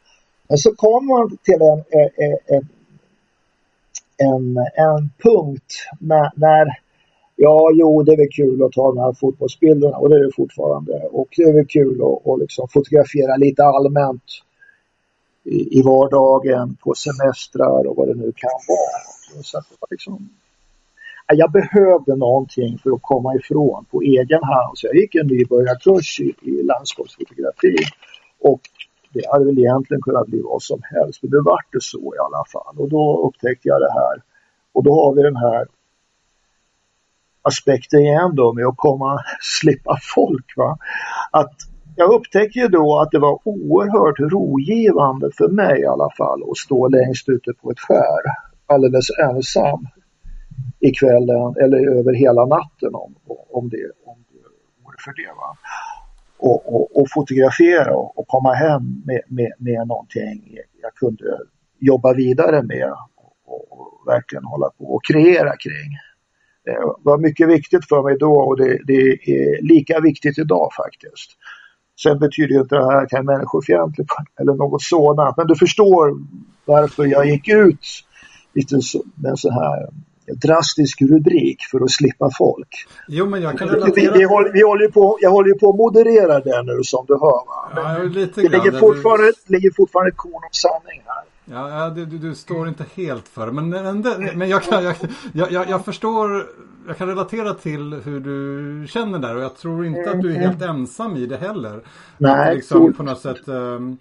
Men 0.48 0.58
så 0.58 0.74
kom 0.74 1.06
man 1.06 1.36
till 1.42 1.62
en, 1.62 1.84
en, 1.90 2.68
en, 4.16 4.56
en 4.76 5.10
punkt 5.22 5.74
när, 6.00 6.30
när 6.34 6.78
Ja, 7.40 7.70
jo, 7.74 8.02
det 8.02 8.12
är 8.12 8.16
väl 8.16 8.28
kul 8.32 8.62
att 8.62 8.72
ta 8.72 8.86
de 8.86 8.98
här 8.98 9.12
fotbollsbilderna 9.12 9.96
och 9.96 10.08
det 10.08 10.16
är 10.16 10.24
det 10.24 10.32
fortfarande. 10.36 10.92
Och 10.92 11.28
det 11.36 11.42
är 11.42 11.52
väl 11.52 11.66
kul 11.66 12.02
att, 12.02 12.26
att 12.32 12.40
liksom 12.40 12.68
fotografera 12.68 13.36
lite 13.36 13.64
allmänt 13.64 14.22
i, 15.44 15.78
i 15.78 15.82
vardagen, 15.82 16.76
på 16.82 16.94
semestrar 16.94 17.86
och 17.86 17.96
vad 17.96 18.08
det 18.08 18.14
nu 18.14 18.32
kan 18.36 18.50
vara. 18.68 19.42
Så 19.42 19.58
att 19.58 19.68
det 19.70 19.76
var 19.80 19.88
liksom, 19.90 20.28
jag 21.36 21.52
behövde 21.52 22.16
någonting 22.16 22.78
för 22.78 22.90
att 22.90 23.02
komma 23.02 23.34
ifrån 23.34 23.84
på 23.90 24.02
egen 24.02 24.44
hand. 24.44 24.78
Så 24.78 24.86
jag 24.86 24.96
gick 24.96 25.14
en 25.14 25.26
nybörjarkurs 25.26 26.20
i, 26.20 26.34
i 26.42 26.62
landskapsfotografi 26.62 27.76
och 28.40 28.60
det 29.12 29.22
hade 29.32 29.44
väl 29.44 29.58
egentligen 29.58 30.02
kunnat 30.02 30.26
bli 30.26 30.40
vad 30.44 30.62
som 30.62 30.80
helst, 30.82 31.22
men 31.22 31.30
det 31.30 31.42
vart 31.42 31.72
det 31.72 31.82
så 31.82 32.14
i 32.16 32.18
alla 32.18 32.44
fall. 32.52 32.74
Och 32.78 32.88
då 32.88 33.28
upptäckte 33.28 33.68
jag 33.68 33.80
det 33.80 33.92
här. 33.92 34.22
Och 34.72 34.84
då 34.84 34.94
har 34.94 35.14
vi 35.14 35.22
den 35.22 35.36
här 35.36 35.66
aspekten 37.42 38.00
igen 38.00 38.34
då 38.34 38.52
med 38.52 38.66
att 38.66 38.76
komma, 38.76 39.18
slippa 39.60 39.98
folk. 40.14 40.56
Va? 40.56 40.78
Att 41.30 41.54
jag 41.96 42.14
upptäckte 42.14 42.58
ju 42.58 42.68
då 42.68 43.00
att 43.00 43.10
det 43.10 43.18
var 43.18 43.38
oerhört 43.44 44.32
rogivande 44.32 45.30
för 45.38 45.48
mig 45.48 45.80
i 45.80 45.86
alla 45.86 46.10
fall 46.18 46.42
att 46.50 46.56
stå 46.56 46.88
längst 46.88 47.28
ute 47.28 47.52
på 47.62 47.70
ett 47.70 47.80
skär 47.80 48.22
alldeles 48.66 49.06
ensam 49.30 49.86
i 50.80 50.90
kvällen 50.90 51.54
eller 51.62 51.98
över 51.98 52.12
hela 52.12 52.44
natten 52.44 52.94
om, 52.94 53.14
om 53.50 53.68
det, 53.68 53.90
om 54.04 54.16
vore 54.88 54.96
för 55.04 55.12
det. 55.12 55.32
Va? 55.36 55.56
Och, 56.38 56.74
och, 56.74 57.00
och 57.00 57.06
fotografera 57.10 57.96
och, 57.96 58.18
och, 58.18 58.28
komma 58.28 58.52
hem 58.52 59.02
med, 59.06 59.20
med, 59.28 59.52
med 59.58 59.88
någonting 59.88 60.58
jag 60.82 60.94
kunde 60.94 61.38
jobba 61.78 62.14
vidare 62.14 62.62
med 62.62 62.92
och, 63.46 63.72
och 63.72 64.06
verkligen 64.06 64.44
hålla 64.44 64.70
på 64.78 64.84
och 64.84 65.04
kreera 65.04 65.56
kring. 65.56 65.90
Det 66.64 66.78
var 67.02 67.18
mycket 67.18 67.48
viktigt 67.48 67.88
för 67.88 68.02
mig 68.02 68.16
då 68.18 68.34
och 68.34 68.56
det, 68.56 68.78
det 68.86 69.00
är 69.10 69.62
lika 69.62 70.00
viktigt 70.00 70.38
idag 70.38 70.68
faktiskt. 70.76 71.30
Sen 72.02 72.18
betyder 72.18 72.60
inte 72.60 72.74
det 72.74 72.84
här 72.84 73.02
att 73.02 73.12
jag 73.12 73.18
är 73.18 73.22
människofientlig 73.22 74.06
eller 74.40 74.54
något 74.54 74.82
sådant, 74.82 75.36
men 75.36 75.46
du 75.46 75.56
förstår 75.56 76.18
varför 76.64 77.06
jag 77.06 77.26
gick 77.26 77.48
ut 77.48 77.86
lite 78.54 78.80
så, 78.80 79.04
med 79.14 79.30
en 79.30 79.36
så 79.36 79.50
här 79.50 79.88
drastisk 80.34 81.02
rubrik 81.02 81.62
för 81.70 81.84
att 81.84 81.90
slippa 81.90 82.30
folk. 82.38 82.68
Jo, 83.08 83.26
men 83.26 83.42
jag 83.42 83.58
kan 83.58 83.68
relatera. 83.68 84.12
Vi, 84.12 84.18
vi, 84.18 84.24
håller, 84.24 84.52
vi 84.52 84.62
håller 84.62 84.88
på, 84.88 85.18
jag 85.20 85.30
håller 85.30 85.48
ju 85.48 85.54
på 85.54 85.70
att 85.70 85.76
moderera 85.76 86.40
det 86.40 86.62
nu 86.62 86.82
som 86.82 87.04
du 87.08 87.14
hör. 87.14 87.46
Va? 87.46 87.70
Ja, 87.76 88.02
lite 88.02 88.40
det 88.40 88.48
ligger 88.48 88.78
fortfarande, 88.78 89.32
du... 89.46 89.54
ligger 89.54 89.70
fortfarande 89.76 90.12
korn 90.12 90.34
om 90.34 90.50
sanning 90.52 91.02
här. 91.06 91.24
Ja, 91.50 91.90
du, 91.90 92.06
du, 92.06 92.18
du, 92.18 92.34
står 92.34 92.68
inte 92.68 92.84
helt 92.94 93.28
för 93.28 93.50
men, 93.50 93.68
men, 93.68 94.02
men 94.34 94.48
jag, 94.48 94.62
kan, 94.62 94.84
jag, 94.84 94.96
jag, 95.32 95.68
jag, 95.68 95.84
förstår, 95.84 96.46
jag 96.86 96.96
kan 96.96 97.08
relatera 97.08 97.54
till 97.54 97.94
hur 98.04 98.20
du 98.20 98.86
känner 98.88 99.18
där 99.18 99.36
och 99.36 99.42
jag 99.42 99.56
tror 99.56 99.86
inte 99.86 100.10
att 100.10 100.20
du 100.20 100.34
är 100.34 100.38
helt 100.38 100.62
ensam 100.62 101.16
i 101.16 101.26
det 101.26 101.36
heller. 101.36 101.80
Nej, 102.18 102.50
att 102.50 102.56
liksom 102.56 102.92
på 102.92 103.02
något 103.02 103.20
sätt 103.20 103.48
um, 103.48 103.98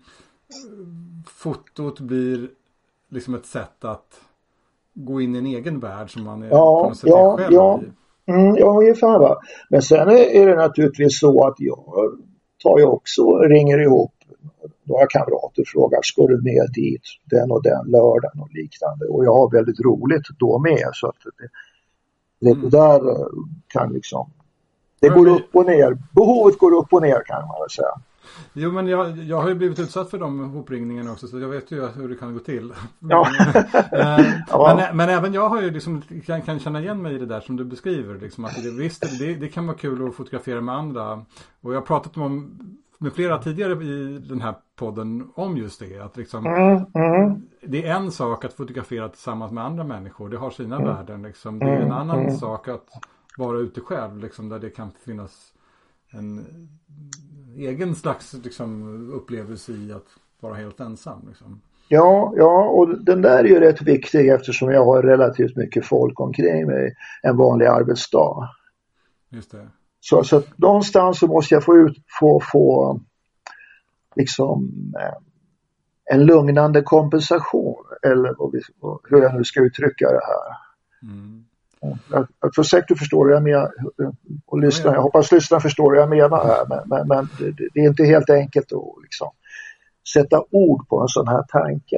fotot 1.28 2.00
blir 2.00 2.50
liksom 3.10 3.36
ett 3.36 3.46
sätt 3.46 3.86
att 3.86 4.22
gå 5.06 5.22
in 5.22 5.36
i 5.36 5.38
en 5.38 5.46
egen 5.46 5.80
värld 5.80 6.14
som 6.14 6.24
man 6.24 6.44
är 6.44 6.50
ja, 6.50 6.82
på 6.82 6.90
något 6.90 6.98
sätt 6.98 7.10
ja, 7.10 7.38
själv 7.38 7.54
ja. 7.54 7.82
i. 7.82 8.32
Mm, 8.32 8.56
ja, 8.56 8.80
ungefär 8.80 9.20
va. 9.20 9.38
Men 9.70 9.82
sen 9.82 10.10
är 10.10 10.46
det 10.46 10.56
naturligtvis 10.56 11.20
så 11.20 11.48
att 11.48 11.56
jag 11.58 11.80
tar 12.64 12.78
ju 12.78 12.86
också, 12.86 13.38
ringer 13.38 13.82
ihop 13.82 14.12
några 14.84 15.08
kamrater 15.08 15.62
och 15.62 15.68
frågar 15.68 16.00
ska 16.04 16.28
du 16.28 16.42
med 16.42 16.70
dit 16.74 17.02
den 17.26 17.52
och 17.52 17.64
den 17.64 17.86
lördagen 17.86 18.42
och 18.42 18.54
liknande. 18.54 19.06
Och 19.06 19.26
jag 19.26 19.34
har 19.34 19.52
väldigt 19.52 19.80
roligt 19.80 20.28
då 20.40 20.60
med 20.60 20.90
så 20.94 21.08
att 21.08 21.16
det, 21.40 21.50
det 22.40 22.52
mm. 22.52 22.70
där 22.70 23.02
kan 23.68 23.94
liksom, 23.94 24.30
det 25.00 25.10
går 25.10 25.28
upp 25.28 25.56
och 25.56 25.66
ner. 25.66 25.98
Behovet 26.16 26.58
går 26.58 26.76
upp 26.76 26.94
och 26.94 27.02
ner 27.02 27.24
kan 27.26 27.48
man 27.48 27.60
väl 27.62 27.70
säga. 27.70 27.96
Jo, 28.54 28.72
men 28.72 28.88
jag, 28.88 29.18
jag 29.18 29.42
har 29.42 29.50
ju 29.50 29.56
blivit 29.56 29.80
utsatt 29.80 30.10
för 30.10 30.18
de 30.18 30.58
uppringningarna 30.58 31.12
också 31.12 31.28
så 31.28 31.40
jag 31.40 31.50
vet 31.50 31.72
ju 31.72 31.88
hur 31.88 32.10
det 32.10 32.16
kan 32.16 32.34
gå 32.34 32.40
till. 32.40 32.74
Ja. 33.00 33.28
men, 33.92 34.26
ja. 34.48 34.76
men, 34.78 34.98
men, 34.98 35.10
även 35.10 35.34
jag 35.34 35.50
har 35.50 35.62
ju 35.62 35.72
liksom, 35.72 36.02
kan, 36.26 36.42
kan 36.42 36.60
känna 36.60 36.82
igen 36.82 37.02
mig 37.02 37.16
i 37.16 37.18
det 37.18 37.26
där 37.26 37.42
som 37.42 37.56
du 37.56 37.66
beskriver. 37.66 38.20
Liksom, 38.20 38.46
att 38.46 38.64
det, 38.64 38.72
visst, 38.72 39.20
det, 39.20 39.36
det 39.36 39.48
kan 39.48 39.68
vara 39.68 39.78
kul 39.78 40.08
att 40.08 40.16
fotografera 40.16 40.62
med 40.62 40.76
andra. 40.76 41.26
Och 41.62 41.74
jag 41.74 41.78
har 41.78 41.86
pratat 41.86 42.18
om 42.18 42.60
med 42.98 43.14
flera 43.14 43.38
tidigare 43.38 43.84
i 43.84 44.20
den 44.20 44.42
här 44.42 44.56
podden 44.76 45.32
om 45.36 45.58
just 45.58 45.80
det. 45.80 46.00
Att 46.00 46.18
liksom, 46.18 46.46
mm, 46.46 46.86
mm. 46.94 47.42
Det 47.62 47.88
är 47.88 47.96
en 47.96 48.12
sak 48.12 48.46
att 48.46 48.54
fotografera 48.54 49.10
tillsammans 49.10 49.52
med 49.52 49.64
andra 49.64 49.84
människor. 49.84 50.30
Det 50.30 50.38
har 50.38 50.52
sina 50.52 50.76
mm. 50.76 50.88
värden. 50.88 51.22
Liksom. 51.22 51.60
Det 51.60 51.66
är 51.66 51.76
en 51.76 51.82
mm, 51.82 51.98
annan 51.98 52.20
mm. 52.20 52.38
sak 52.38 52.68
att 52.68 52.88
vara 53.38 53.58
ute 53.58 53.82
själv. 53.82 54.18
Liksom, 54.18 54.50
där 54.50 54.60
det 54.60 54.70
kan 54.70 54.92
finnas 55.06 55.54
en 56.10 56.46
egen 57.58 57.96
slags 57.96 58.34
liksom, 58.34 59.12
upplevelse 59.14 59.72
i 59.72 59.92
att 59.94 60.08
vara 60.40 60.54
helt 60.54 60.80
ensam. 60.80 61.26
Liksom. 61.28 61.62
Ja, 61.88 62.34
ja, 62.36 62.70
och 62.70 63.04
den 63.04 63.22
där 63.22 63.44
är 63.44 63.48
ju 63.48 63.60
rätt 63.60 63.82
viktig 63.82 64.30
eftersom 64.30 64.72
jag 64.72 64.86
har 64.86 65.04
relativt 65.04 65.56
mycket 65.56 65.86
folk 65.86 66.20
omkring 66.20 66.68
mig 66.68 66.96
en 67.24 67.38
vanlig 67.38 67.66
arbetsdag. 67.66 68.50
Just 69.30 69.52
det. 69.52 69.68
Så, 70.00 70.24
så 70.24 70.38
att 70.38 70.58
någonstans 70.58 71.20
så 71.20 71.28
måste 71.28 71.56
jag 71.56 71.64
få 71.64 71.78
ut, 71.78 71.98
få, 72.20 72.42
få 72.52 73.00
liksom 74.16 74.72
eh, 75.00 75.18
en 76.16 76.26
lugnande 76.26 76.82
kompensation 76.82 77.86
eller 78.04 78.36
hur 79.10 79.22
jag 79.22 79.36
nu 79.36 79.44
ska 79.44 79.62
uttrycka 79.62 80.08
det 80.08 80.22
här. 80.26 80.58
Mm. 81.12 81.47
Jag, 81.82 82.28
jag 82.42 82.54
tror 82.54 82.64
säkert 82.64 82.88
du 82.88 82.96
förstår 82.96 83.26
vad 83.26 83.36
jag 83.36 83.44
menar 83.44 83.72
och 84.46 84.60
lyssna, 84.60 84.94
jag 84.94 85.02
hoppas 85.02 85.32
lyssnarna 85.32 85.62
förstår 85.62 85.96
vad 85.96 86.02
jag 86.02 86.10
menar 86.10 86.46
här 86.46 86.66
men, 86.70 86.90
men, 86.90 87.08
men 87.08 87.30
det, 87.40 87.70
det, 87.74 87.80
är 87.80 87.88
inte 87.90 88.04
helt 88.04 88.30
enkelt 88.30 88.74
att 88.74 89.04
liksom 89.04 89.28
sätta 90.14 90.44
ord 90.52 90.88
på 90.90 91.02
en 91.02 91.08
sån 91.08 91.28
här 91.28 91.44
tanke. 91.44 91.98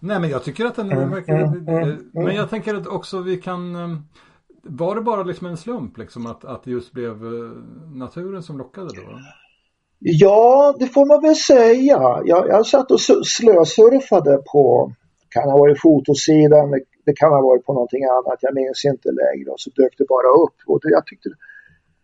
Nej 0.00 0.20
men 0.20 0.30
jag 0.30 0.44
tycker 0.44 0.64
att 0.64 0.76
den 0.76 0.92
mm, 0.92 1.10
verkar, 1.10 1.34
mm, 1.34 1.68
mm, 1.68 2.10
men 2.12 2.34
jag 2.34 2.50
tänker 2.50 2.74
att 2.74 2.86
också 2.86 3.20
vi 3.20 3.36
kan 3.36 3.76
var 4.62 4.94
det 4.94 5.00
bara 5.00 5.22
liksom 5.22 5.46
en 5.46 5.56
slump 5.56 5.98
liksom 5.98 6.26
att, 6.26 6.44
att 6.44 6.64
det 6.64 6.70
just 6.70 6.92
blev 6.92 7.10
eh, 7.10 7.50
naturen 7.94 8.42
som 8.42 8.58
lockade 8.58 8.88
då? 8.88 9.20
Ja, 9.98 10.74
det 10.78 10.86
får 10.86 11.06
man 11.06 11.22
väl 11.22 11.36
säga. 11.36 12.22
Jag, 12.24 12.48
jag 12.48 12.66
satt 12.66 12.90
och 12.90 13.00
slösurfade 13.26 14.42
på, 14.52 14.92
kan 15.28 15.50
ha 15.50 15.58
varit 15.58 15.80
fotosidan, 15.80 16.80
det 17.10 17.16
kan 17.16 17.32
ha 17.32 17.40
varit 17.40 17.66
på 17.66 17.72
någonting 17.72 18.04
annat, 18.04 18.38
jag 18.40 18.54
minns 18.54 18.84
inte 18.84 19.08
längre. 19.22 19.50
Och 19.50 19.60
så 19.60 19.70
dök 19.70 19.94
det 19.98 20.04
bara 20.08 20.30
upp. 20.44 20.58
Och 20.66 20.80
det, 20.82 20.90
jag 20.90 21.06
tyckte 21.06 21.28
det 21.28 21.36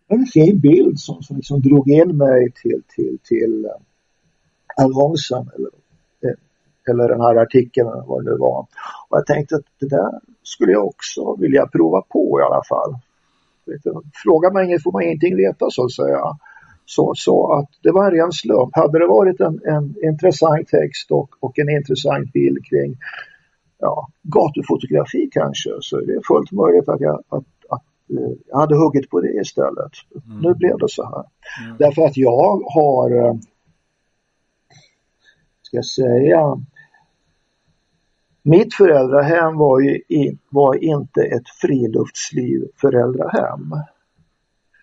var 0.07 0.17
en 0.17 0.25
fin 0.25 0.59
bild 0.59 0.99
som, 0.99 1.23
som 1.23 1.35
liksom 1.35 1.61
drog 1.61 1.89
in 1.89 2.17
mig 2.17 2.51
till, 2.61 2.81
till, 2.95 3.17
till 3.23 3.65
eh, 3.65 3.71
annonsen 4.83 5.49
eller, 5.55 5.71
eh, 6.25 6.37
eller 6.89 7.07
den 7.07 7.21
här 7.21 7.35
artikeln 7.35 7.87
eller 7.87 8.07
vad 8.07 8.25
det 8.25 8.31
nu 8.31 8.37
var. 8.37 8.59
Och 9.09 9.17
jag 9.17 9.25
tänkte 9.25 9.55
att 9.55 9.65
det 9.79 9.87
där 9.87 10.11
skulle 10.43 10.71
jag 10.71 10.85
också 10.85 11.35
vilja 11.35 11.67
prova 11.67 12.01
på 12.01 12.39
i 12.41 12.43
alla 12.43 12.63
fall. 12.69 12.95
Frågar 14.23 14.51
man 14.51 14.65
inget 14.65 14.83
får 14.83 14.91
man 14.91 15.03
ingenting 15.03 15.37
veta 15.37 15.65
så 15.69 15.85
att 15.85 15.91
säga. 15.91 16.21
Så, 16.85 17.13
så 17.15 17.53
att 17.53 17.69
det 17.83 17.91
var 17.91 18.05
en 18.05 18.11
ren 18.11 18.31
slump. 18.31 18.75
Hade 18.75 18.99
det 18.99 19.07
varit 19.07 19.39
en, 19.39 19.59
en 19.65 19.95
intressant 20.03 20.67
text 20.67 21.11
och, 21.11 21.29
och 21.39 21.59
en 21.59 21.69
intressant 21.69 22.33
bild 22.33 22.65
kring 22.65 22.97
ja, 23.79 24.07
gatufotografi 24.23 25.29
kanske 25.31 25.69
så 25.79 25.97
är 25.97 26.05
det 26.05 26.21
fullt 26.27 26.51
möjligt 26.51 26.89
att 26.89 27.01
jag, 27.01 27.23
att, 27.29 27.43
att, 27.69 27.83
uh, 28.11 28.33
jag 28.47 28.59
hade 28.59 28.75
huggit 28.75 29.09
på 29.09 29.21
det 29.21 29.33
istället. 29.41 29.91
Mm. 30.27 30.39
Nu 30.41 30.53
blev 30.53 30.77
det 30.77 30.89
så 30.89 31.03
här. 31.03 31.23
Mm. 31.65 31.77
Därför 31.79 32.01
att 32.01 32.17
jag 32.17 32.61
har, 32.73 33.11
uh, 33.11 33.35
ska 35.61 35.77
jag 35.77 35.85
säga, 35.85 36.57
mitt 38.43 38.73
föräldrahem 38.73 39.57
var, 39.57 39.79
ju 39.79 40.01
var 40.49 40.83
inte 40.83 41.21
ett 41.21 41.49
friluftsliv 41.61 42.67
föräldrahem. 42.81 43.75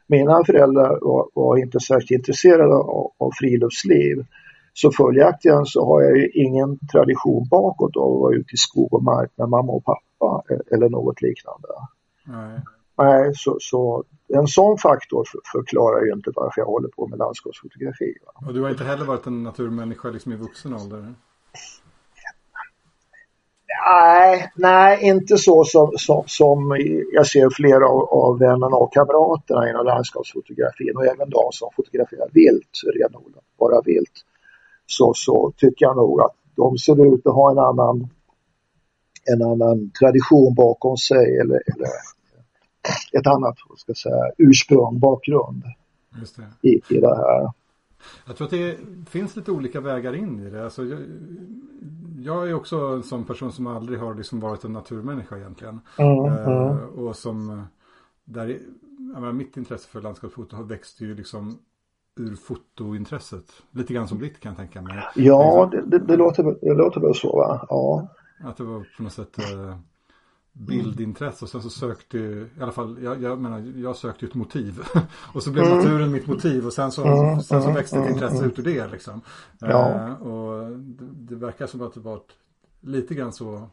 Mina 0.06 0.44
föräldrar 0.44 0.98
var, 1.00 1.28
var 1.34 1.56
inte 1.56 1.80
särskilt 1.80 2.10
intresserade 2.10 2.74
av, 2.74 3.12
av, 3.18 3.30
friluftsliv. 3.40 4.24
Så 4.76 4.90
följaktligen 4.90 5.66
så 5.66 5.86
har 5.86 6.02
jag 6.02 6.16
ju 6.16 6.30
ingen 6.30 6.78
tradition 6.92 7.48
bakåt 7.50 7.96
av 7.96 8.12
att 8.12 8.20
vara 8.20 8.34
ute 8.34 8.54
i 8.54 8.56
skog 8.56 8.94
och 8.94 9.02
mark 9.02 9.30
med 9.36 9.48
mamma 9.48 9.72
och 9.72 9.84
pappa 9.84 10.54
e-, 10.54 10.74
eller 10.74 10.88
något 10.88 11.22
liknande. 11.22 11.68
Nej. 12.24 12.60
Nej, 12.98 13.32
så, 13.34 13.56
så 13.60 14.04
en 14.28 14.46
sån 14.46 14.78
faktor 14.78 15.24
förklarar 15.52 16.04
ju 16.04 16.12
inte 16.12 16.30
varför 16.34 16.60
jag 16.60 16.66
håller 16.66 16.88
på 16.88 17.06
med 17.06 17.18
landskapsfotografi. 17.18 18.14
Va? 18.26 18.46
Och 18.46 18.54
du 18.54 18.62
har 18.62 18.70
inte 18.70 18.84
heller 18.84 19.04
varit 19.04 19.26
en 19.26 19.42
naturmänniska 19.42 20.10
liksom 20.10 20.32
i 20.32 20.36
vuxen 20.36 20.74
ålder? 20.74 21.14
Nej, 23.86 24.52
nej, 24.56 24.98
inte 25.02 25.38
så 25.38 25.64
som, 25.64 25.92
som, 25.96 26.22
som 26.26 26.76
jag 27.12 27.26
ser 27.26 27.50
flera 27.50 27.88
av, 27.88 28.08
av 28.08 28.38
vännerna 28.38 28.76
och 28.76 28.92
kamraterna 28.92 29.70
inom 29.70 29.86
landskapsfotografin 29.86 30.96
och 30.96 31.06
även 31.06 31.30
de 31.30 31.48
som 31.52 31.68
fotograferar 31.76 32.28
vilt, 32.32 32.80
renodlat, 32.94 33.44
bara 33.58 33.80
vilt. 33.80 34.24
Så, 34.86 35.12
så 35.14 35.52
tycker 35.56 35.86
jag 35.86 35.96
nog 35.96 36.20
att 36.20 36.36
de 36.56 36.78
ser 36.78 37.14
ut 37.14 37.26
att 37.26 37.34
ha 37.34 37.50
en 37.50 37.58
annan, 37.58 38.08
en 39.34 39.42
annan 39.42 39.90
tradition 39.90 40.54
bakom 40.54 40.96
sig 40.96 41.38
eller, 41.40 41.62
eller 41.74 41.88
ett 43.18 43.26
annat 43.26 43.56
ska 43.76 43.94
säga, 43.94 44.32
ursprung, 44.38 44.98
bakgrund 44.98 45.62
I, 46.62 46.68
i 46.88 47.00
det 47.00 47.16
här. 47.16 47.50
Jag 48.26 48.36
tror 48.36 48.44
att 48.44 48.50
det 48.50 48.76
finns 49.08 49.36
lite 49.36 49.52
olika 49.52 49.80
vägar 49.80 50.14
in 50.14 50.46
i 50.46 50.50
det. 50.50 50.64
Alltså, 50.64 50.84
jag, 50.84 51.00
jag 52.18 52.48
är 52.48 52.54
också 52.54 52.76
en 52.76 53.02
sån 53.02 53.24
person 53.24 53.52
som 53.52 53.66
aldrig 53.66 53.98
har 53.98 54.14
liksom 54.14 54.40
varit 54.40 54.64
en 54.64 54.72
naturmänniska 54.72 55.38
egentligen. 55.38 55.80
Mm, 55.98 56.24
uh, 56.24 56.46
mm. 56.46 56.76
Och 56.88 57.16
som, 57.16 57.66
där, 58.24 58.58
menar, 58.98 59.32
mitt 59.32 59.56
intresse 59.56 59.88
för 59.88 60.02
landskapsfoto 60.02 60.56
har 60.56 60.64
växt 60.64 61.00
ju 61.00 61.14
liksom 61.14 61.58
ur 62.16 62.37
fotointresset. 62.37 63.52
Lite 63.71 63.94
grann 63.94 64.09
som 64.09 64.18
ditt 64.18 64.40
kan 64.40 64.50
jag 64.50 64.56
tänka 64.56 64.83
mig. 64.83 65.04
Ja, 65.14 65.71
liksom, 65.71 65.90
det, 65.90 65.99
det, 65.99 66.06
det, 66.06 66.16
låter, 66.16 66.42
det 66.61 66.75
låter 66.75 67.00
väl 67.00 67.14
så 67.14 67.37
va? 67.37 67.66
Ja. 67.68 68.09
Att 68.44 68.56
det 68.56 68.64
var 68.64 68.87
på 68.97 69.02
något 69.02 69.12
sätt 69.12 69.38
uh, 69.54 69.76
bildintresse 70.52 71.44
och 71.44 71.49
sen 71.49 71.62
så 71.62 71.71
sökte 71.71 72.18
i 72.18 72.49
alla 72.61 72.73
fall, 72.73 73.02
jag, 73.02 73.23
jag 73.23 73.38
menar, 73.38 73.73
jag 73.76 73.97
sökte 73.97 74.26
ett 74.26 74.35
motiv. 74.35 74.80
och 75.35 75.42
så 75.42 75.50
blev 75.50 75.64
mm. 75.64 75.78
naturen 75.78 76.12
mitt 76.12 76.26
motiv 76.26 76.66
och 76.66 76.73
sen 76.73 76.92
så, 76.92 77.04
mm. 77.04 77.40
sen 77.40 77.62
så 77.62 77.73
växte 77.73 77.99
ett 77.99 78.11
intresse 78.11 78.44
ut 78.44 78.59
ur 78.59 78.62
det 78.62 78.88
liksom. 78.88 79.21
Ja. 79.59 80.09
Uh, 80.09 80.26
och 80.26 80.71
det, 80.71 81.04
det, 81.12 81.35
verkar 81.35 81.66
som 81.66 81.80
att 81.80 81.94
det 81.94 82.00
var 82.00 82.21
lite 82.80 83.14
grann 83.14 83.33
så 83.33 83.68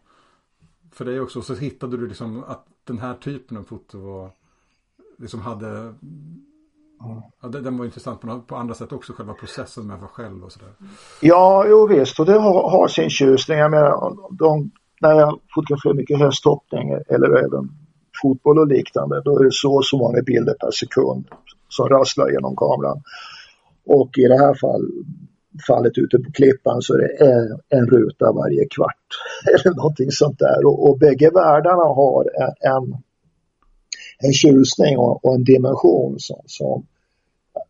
för 0.92 1.06
dig 1.06 1.20
också. 1.20 1.42
Så 1.42 1.56
hittade 1.56 1.98
du 1.98 2.08
liksom 2.08 2.44
att 2.44 2.66
den 2.84 3.00
här 3.00 3.14
typen 3.14 3.58
av 3.58 3.64
foto 3.64 4.00
var, 4.00 4.32
liksom 5.18 5.42
hade 5.42 5.94
Ja, 7.42 7.48
den 7.48 7.78
var 7.78 7.86
intressant 7.86 8.22
på, 8.22 8.42
på 8.48 8.56
andra 8.56 8.74
sätt 8.74 8.92
också, 8.92 9.14
själva 9.14 9.34
processen 9.34 9.88
med 9.88 9.94
att 9.94 10.02
vara 10.02 10.12
själv 10.12 10.44
och 10.44 10.52
sådär. 10.52 10.70
Ja, 11.22 11.66
jo 11.68 11.88
visst, 11.88 12.20
och 12.20 12.26
det 12.26 12.40
har, 12.40 12.70
har 12.70 12.88
sin 12.88 13.10
tjusning. 13.10 13.58
Jag 13.58 13.72
menar, 13.72 14.18
de 14.32 14.72
när 15.02 15.12
jag 15.12 15.40
fotograferar 15.56 15.94
mycket 15.94 16.20
hästhoppning 16.20 16.90
eller 17.08 17.30
även 17.46 17.70
fotboll 18.22 18.60
och 18.60 18.68
liknande, 18.68 19.22
då 19.26 19.40
är 19.40 19.44
det 19.44 19.54
så 19.54 19.76
och 19.76 19.86
så 19.86 19.98
många 19.98 20.22
bilder 20.22 20.54
per 20.54 20.72
sekund 20.72 21.26
som 21.70 21.90
rasslar 21.90 22.30
genom 22.30 22.56
kameran. 22.56 23.02
Och 23.86 24.18
i 24.18 24.28
det 24.28 24.38
här 24.38 24.54
fall, 24.54 24.86
fallet 25.68 25.98
ute 25.98 26.18
på 26.20 26.32
klippan 26.32 26.82
så 26.82 26.94
är 26.94 27.00
det 27.00 27.14
en, 27.32 27.60
en 27.70 27.88
ruta 27.88 28.32
varje 28.32 28.66
kvart 28.76 29.08
eller 29.54 29.76
någonting 29.76 30.12
sånt 30.12 30.40
där. 30.40 30.66
Och, 30.66 30.90
och 30.90 31.00
bägge 31.00 31.30
världarna 31.34 31.84
har 31.84 32.24
en, 32.44 32.74
en, 32.74 32.98
en 34.22 34.34
tjusning 34.34 34.98
och, 34.98 35.26
och 35.26 35.36
en 35.36 35.44
dimension 35.44 36.16
som, 36.20 36.42
som 36.46 36.86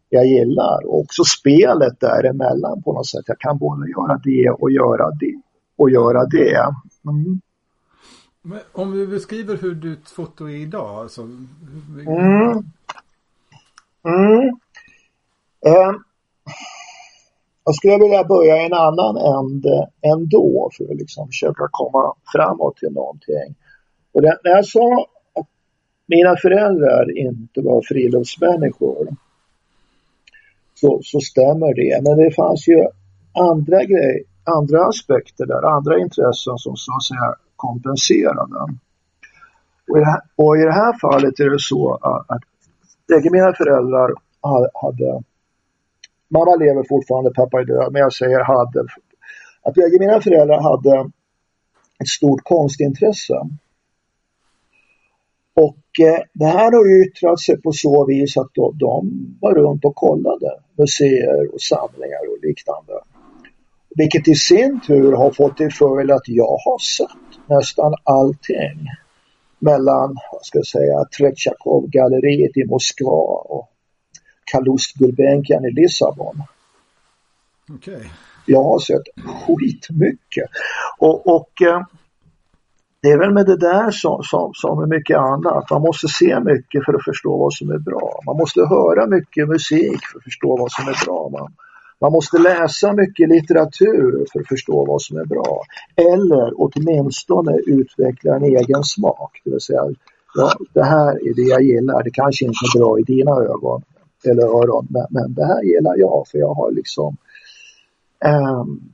jag 0.10 0.26
gillar. 0.26 0.86
Och 0.86 1.00
också 1.00 1.24
spelet 1.24 2.00
däremellan 2.00 2.84
på 2.84 2.94
något 2.94 3.08
sätt. 3.08 3.24
Jag 3.28 3.40
kan 3.40 3.58
både 3.58 3.90
göra 3.90 4.22
det 4.24 4.50
och 4.50 4.72
göra 4.72 5.12
det 5.12 5.42
och 5.76 5.90
göra 5.90 6.26
det. 6.26 6.74
Mm. 7.06 7.42
om 8.72 8.92
vi 8.92 9.08
beskriver 9.08 9.58
hur 9.58 9.76
ditt 9.76 10.10
foto 10.10 10.50
är 10.50 10.56
idag. 10.56 11.00
Alltså, 11.00 11.22
hur... 11.22 12.08
mm. 12.08 12.64
Mm. 14.04 14.48
Eh, 15.66 15.92
jag 17.66 17.76
skulle 17.76 17.98
vilja 17.98 18.24
börja 18.24 18.62
i 18.62 18.66
en 18.66 18.74
annan 18.74 19.18
ände 19.18 19.90
ändå 20.02 20.70
för 20.78 20.84
att 20.84 20.98
liksom 20.98 21.28
försöka 21.28 21.68
komma 21.72 22.14
framåt 22.36 22.78
till 22.78 22.92
någonting. 22.92 23.56
Och 24.12 24.22
det, 24.22 24.38
när 24.44 24.52
jag 24.52 24.66
sa 24.66 25.06
mina 26.16 26.36
föräldrar 26.42 27.18
inte 27.18 27.62
var 27.62 27.82
friluftsmänniskor 27.82 29.08
så, 30.76 31.00
så 31.04 31.20
stämmer 31.20 31.74
det. 31.74 32.02
Men 32.04 32.18
det 32.18 32.32
fanns 32.32 32.68
ju 32.68 32.88
andra 33.34 33.84
grejer 33.84 34.32
andra 34.44 34.88
aspekter 34.88 35.46
där, 35.46 35.76
andra 35.78 36.00
intressen 36.00 36.58
som 36.58 36.76
så 36.76 36.92
att 36.96 37.04
säga 37.04 37.36
kompenserade. 37.56 38.60
Och 39.90 39.98
i 39.98 40.00
det 40.00 40.06
här, 40.06 40.22
och 40.36 40.58
i 40.58 40.62
det 40.62 40.74
här 40.74 41.00
fallet 41.00 41.40
är 41.40 41.50
det 41.50 41.60
så 41.60 41.94
att 42.30 42.42
bägge 43.08 43.30
mina 43.32 43.54
föräldrar 43.54 44.14
hade, 44.82 45.24
mamma 46.28 46.56
lever 46.56 46.84
fortfarande, 46.90 47.32
pappa 47.32 47.60
är 47.60 47.66
död, 47.66 47.92
men 47.92 48.02
jag 48.02 48.14
säger 48.14 48.44
hade, 48.44 48.86
att 49.64 49.74
bägge 49.74 50.00
mina 50.00 50.22
föräldrar 50.22 50.62
hade 50.62 51.12
ett 52.02 52.08
stort 52.08 52.44
konstintresse. 52.44 53.36
Och 55.54 56.06
eh, 56.08 56.22
det 56.34 56.46
här 56.46 56.72
har 56.72 57.02
yttrat 57.02 57.40
sig 57.40 57.62
på 57.62 57.72
så 57.72 58.06
vis 58.06 58.38
att 58.38 58.50
de, 58.54 58.78
de 58.78 59.12
var 59.42 59.54
runt 59.54 59.86
och 59.86 59.96
kollade 59.96 60.60
museer 60.78 61.54
och 61.54 61.62
samlingar 61.62 62.32
och 62.32 62.46
liknande. 62.48 62.94
Vilket 63.96 64.28
i 64.28 64.36
sin 64.36 64.80
tur 64.88 65.12
har 65.12 65.32
fått 65.32 65.58
till 65.58 65.72
följd 65.72 66.12
att 66.12 66.28
jag 66.28 66.58
har 66.66 66.80
sett 66.80 67.50
nästan 67.50 67.94
allting 68.04 68.88
mellan, 69.60 70.16
vad 70.32 70.46
ska 70.46 70.58
jag 70.58 70.68
säga, 70.68 71.06
Tretjakov-galleriet 71.18 72.58
i 72.58 72.66
Moskva 72.66 73.42
och 73.46 73.70
Calouste 74.52 75.00
Gulbenkian 75.00 75.66
i 75.66 75.72
Lissabon. 75.72 76.44
Okay. 77.76 78.04
Jag 78.46 78.64
har 78.64 78.80
sett 78.80 79.26
skitmycket. 79.26 80.50
Och, 80.98 81.36
och 81.36 81.62
eh, 81.62 81.82
det 83.02 83.10
är 83.12 83.18
väl 83.18 83.34
med 83.34 83.46
det 83.46 83.58
där 83.58 83.92
som, 83.92 84.24
som, 84.24 84.52
som 84.54 84.80
med 84.80 84.90
mycket 84.90 85.18
annat. 85.18 85.70
Man 85.72 85.82
måste 85.82 86.08
se 86.08 86.40
mycket 86.40 86.86
för 86.86 86.94
att 86.94 87.04
förstå 87.04 87.38
vad 87.38 87.54
som 87.54 87.72
är 87.72 87.78
bra. 87.78 88.20
Man 88.26 88.38
måste 88.38 88.62
höra 88.62 89.08
mycket 89.08 89.48
musik 89.48 90.00
för 90.12 90.18
att 90.18 90.24
förstå 90.24 90.58
vad 90.58 90.72
som 90.72 90.88
är 90.88 91.06
bra. 91.06 91.30
Man, 91.30 91.54
man 92.02 92.12
måste 92.12 92.38
läsa 92.38 92.94
mycket 92.94 93.30
litteratur 93.30 94.26
för 94.32 94.40
att 94.40 94.48
förstå 94.48 94.86
vad 94.86 95.02
som 95.02 95.18
är 95.18 95.26
bra. 95.26 95.62
Eller 95.96 96.54
åtminstone 96.58 97.58
utveckla 97.58 98.36
en 98.36 98.44
egen 98.44 98.84
smak. 98.84 99.42
Det 99.44 99.52
vill 99.52 99.62
säga, 99.62 99.84
ja, 100.36 100.52
det 100.74 100.84
här 100.84 101.30
är 101.30 101.36
det 101.36 101.50
jag 101.50 101.62
gillar. 101.62 102.04
Det 102.04 102.12
kanske 102.12 102.46
inte 102.46 102.66
är 102.76 102.80
bra 102.80 103.00
i 103.00 103.04
dina 103.04 103.32
ögon 103.32 103.82
eller 104.26 104.44
öron, 104.44 104.88
men, 104.90 105.06
men 105.10 105.34
det 105.34 105.46
här 105.46 105.64
gillar 105.64 105.98
jag 105.98 106.28
för 106.28 106.38
jag 106.38 106.54
har 106.54 106.72
liksom 106.72 107.18
um, 108.26 108.92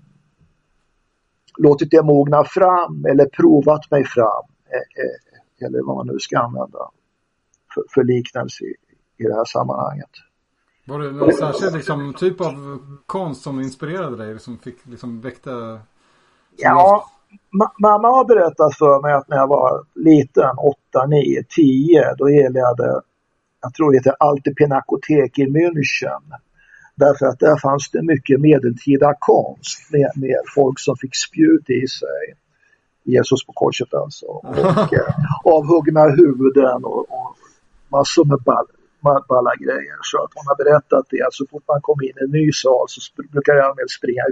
låtit 1.58 1.92
det 1.92 2.04
mogna 2.04 2.44
fram 2.44 3.06
eller 3.06 3.26
provat 3.26 3.92
mig 3.92 4.04
fram. 4.04 4.46
Eh, 4.70 5.04
eh, 5.04 5.68
eller 5.68 5.82
vad 5.84 5.96
man 5.96 6.08
nu 6.08 6.20
ska 6.20 6.40
använda 6.40 6.90
för, 7.74 7.84
för 7.94 8.04
liknelse 8.04 8.64
i, 8.64 8.76
i 9.18 9.24
det 9.24 9.34
här 9.34 9.46
sammanhanget. 9.46 10.10
Var 10.86 11.00
det 11.00 11.12
någon 11.12 11.34
särskild 11.34 11.74
liksom, 11.74 12.14
typ 12.14 12.42
av 12.42 12.80
konst 13.06 13.42
som 13.42 13.60
inspirerade 13.60 14.18
dig? 14.18 14.40
Som 14.40 14.58
fick 14.58 14.86
liksom 14.86 15.22
väckte? 15.22 15.80
Ja, 16.58 17.06
ma 17.52 17.72
mamma 17.80 18.08
har 18.08 18.26
berättat 18.26 18.78
för 18.78 19.02
mig 19.02 19.14
att 19.14 19.28
när 19.28 19.38
jag 19.38 19.48
var 19.48 19.86
liten, 19.94 20.58
8, 20.58 21.06
9, 21.06 21.44
10, 21.50 22.16
då 22.18 22.30
gillade 22.30 23.02
jag 23.62 23.74
tror 23.74 23.92
det 23.92 23.98
heter 23.98 24.16
Alte 24.20 24.52
Pinakotek 24.52 25.40
i 25.40 25.46
München. 25.46 26.24
Därför 26.98 27.26
att 27.26 27.40
där 27.40 27.58
fanns 27.58 27.90
det 27.92 28.02
mycket 28.02 28.40
medeltida 28.40 29.14
konst 29.20 29.92
med, 29.92 30.12
med 30.16 30.42
folk 30.56 30.80
som 30.80 30.96
fick 30.98 31.16
spjut 31.16 31.70
i 31.70 31.88
sig. 31.88 32.24
Jesus 33.04 33.46
på 33.46 33.54
korset 33.54 33.94
alltså. 33.94 34.26
Och 34.26 34.94
eh, 34.94 35.16
avhuggna 35.44 36.04
huvuden 36.10 36.80
och, 36.84 37.00
och 37.00 37.36
massor 37.92 38.26
med 38.26 38.40
ball, 38.46 38.68
balla 39.30 39.56
grejer. 39.56 39.98
Så 40.02 40.18
att 40.24 40.32
hon 40.36 40.46
har 40.48 40.58
berättat 40.64 41.06
det 41.10 41.22
att 41.22 41.34
så 41.34 41.46
fort 41.52 41.64
man 41.68 41.82
kommer 41.82 42.04
in 42.04 42.18
i 42.22 42.24
en 42.24 42.32
ny 42.32 42.52
sal 42.52 42.86
så 42.88 43.00
brukar 43.32 43.54
jag 43.54 43.90
springa 43.98 44.24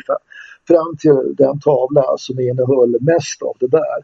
fram 0.67 0.97
till 0.97 1.35
den 1.37 1.59
tavla 1.59 2.03
som 2.17 2.39
innehöll 2.39 2.97
mest 3.01 3.41
av 3.41 3.55
det 3.59 3.67
där. 3.67 3.99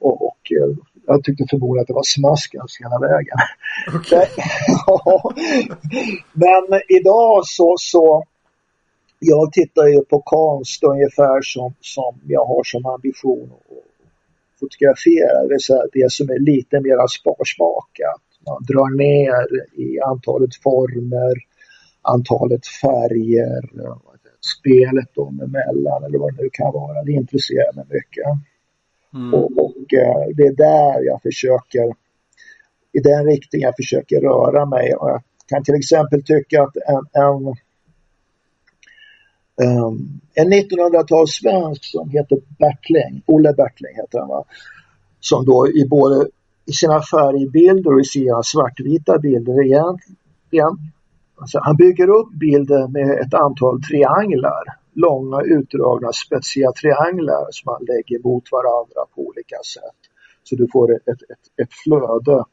Och, 0.00 0.26
och 0.28 0.42
eh, 0.60 0.76
jag 1.06 1.24
tyckte 1.24 1.44
förmodligen 1.50 1.82
att 1.82 1.86
det 1.86 1.92
var 1.92 2.02
smaskens 2.18 2.78
hela 2.80 2.98
vägen. 2.98 3.38
Okay. 3.98 4.26
Men 6.32 6.80
idag 6.88 7.46
så, 7.46 7.76
så 7.78 8.24
jag 9.18 9.52
tittar 9.52 9.86
ju 9.86 10.04
på 10.04 10.22
konst 10.22 10.82
ungefär 10.82 11.40
som, 11.42 11.74
som 11.80 12.20
jag 12.26 12.44
har 12.44 12.64
som 12.64 12.86
ambition 12.86 13.52
att 13.52 13.82
fotografera, 14.60 15.42
det 15.42 15.48
vill 15.48 15.60
säga 15.60 15.82
det 15.92 16.12
som 16.12 16.30
är 16.30 16.38
lite 16.38 16.80
mer 16.80 17.06
sparsmakat. 17.18 18.22
Man 18.46 18.62
drar 18.68 18.90
ner 18.96 19.46
i 19.84 20.00
antalet 20.00 20.54
former, 20.54 21.34
antalet 22.02 22.66
färger, 22.66 23.62
spelet 24.58 25.14
dem 25.14 25.40
emellan 25.40 26.04
eller 26.04 26.18
vad 26.18 26.34
det 26.34 26.42
nu 26.42 26.48
kan 26.52 26.72
vara. 26.72 27.02
Det 27.02 27.12
intresserar 27.12 27.72
mig 27.74 27.84
mycket. 27.88 28.26
Mm. 29.14 29.34
Och, 29.34 29.58
och, 29.58 29.94
eh, 29.94 30.26
det 30.36 30.42
är 30.42 30.56
där 30.56 31.04
jag 31.04 31.22
försöker, 31.22 31.94
i 32.92 33.00
den 33.00 33.26
riktningen 33.26 33.66
jag 33.66 33.76
försöker 33.76 34.20
röra 34.20 34.66
mig. 34.66 34.94
Och 34.94 35.10
jag 35.10 35.22
kan 35.46 35.64
till 35.64 35.74
exempel 35.74 36.22
tycka 36.22 36.62
att 36.62 36.76
en, 36.76 37.06
en, 37.12 37.56
um, 39.68 40.20
en 40.34 40.52
1900-talssvensk 40.52 41.84
som 41.84 42.10
heter 42.10 42.38
Bertling, 42.58 43.22
Olle 43.26 43.52
Bertling 43.52 43.96
heter 43.96 44.18
han 44.18 44.28
va, 44.28 44.44
som 45.20 45.44
då 45.44 45.68
i 45.68 45.86
både 45.88 46.28
i 46.66 46.72
sina 46.72 47.02
färgbilder 47.02 47.94
och 47.94 48.00
i 48.00 48.04
sina 48.04 48.42
svartvita 48.42 49.18
bilder 49.18 49.64
egentligen 49.66 50.92
Alltså, 51.42 51.58
han 51.62 51.76
bygger 51.76 52.08
upp 52.08 52.32
bilden 52.32 52.92
med 52.92 53.10
ett 53.10 53.34
antal 53.34 53.82
trianglar, 53.82 54.64
långa 54.94 55.40
utdragna 55.42 56.12
spetsiga 56.12 56.72
trianglar 56.72 57.46
som 57.50 57.72
man 57.72 57.84
lägger 57.84 58.18
mot 58.28 58.52
varandra 58.52 59.00
på 59.14 59.20
olika 59.28 59.56
sätt. 59.74 60.00
Så 60.42 60.56
du 60.56 60.68
får 60.72 60.94
ett, 60.94 61.08
ett, 61.08 61.44
ett 61.62 61.72
flöde 61.84 62.44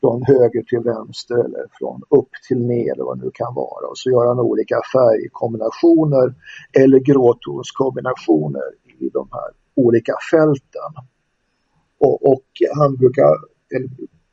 från 0.00 0.22
höger 0.22 0.62
till 0.62 0.80
vänster 0.80 1.34
eller 1.34 1.66
från 1.78 2.02
upp 2.10 2.32
till 2.48 2.58
ner 2.66 2.92
eller 2.92 3.04
vad 3.04 3.18
det 3.18 3.24
nu 3.24 3.30
kan 3.34 3.54
vara. 3.54 3.86
Och 3.90 3.98
så 3.98 4.10
gör 4.10 4.26
han 4.26 4.40
olika 4.40 4.80
färgkombinationer 4.92 6.34
eller 6.82 6.98
gråtonskombinationer 6.98 8.68
i 8.98 9.08
de 9.08 9.28
här 9.32 9.50
olika 9.74 10.14
fälten. 10.30 10.92
Och, 12.00 12.32
och 12.32 12.46
han 12.78 12.96
brukar, 12.96 13.30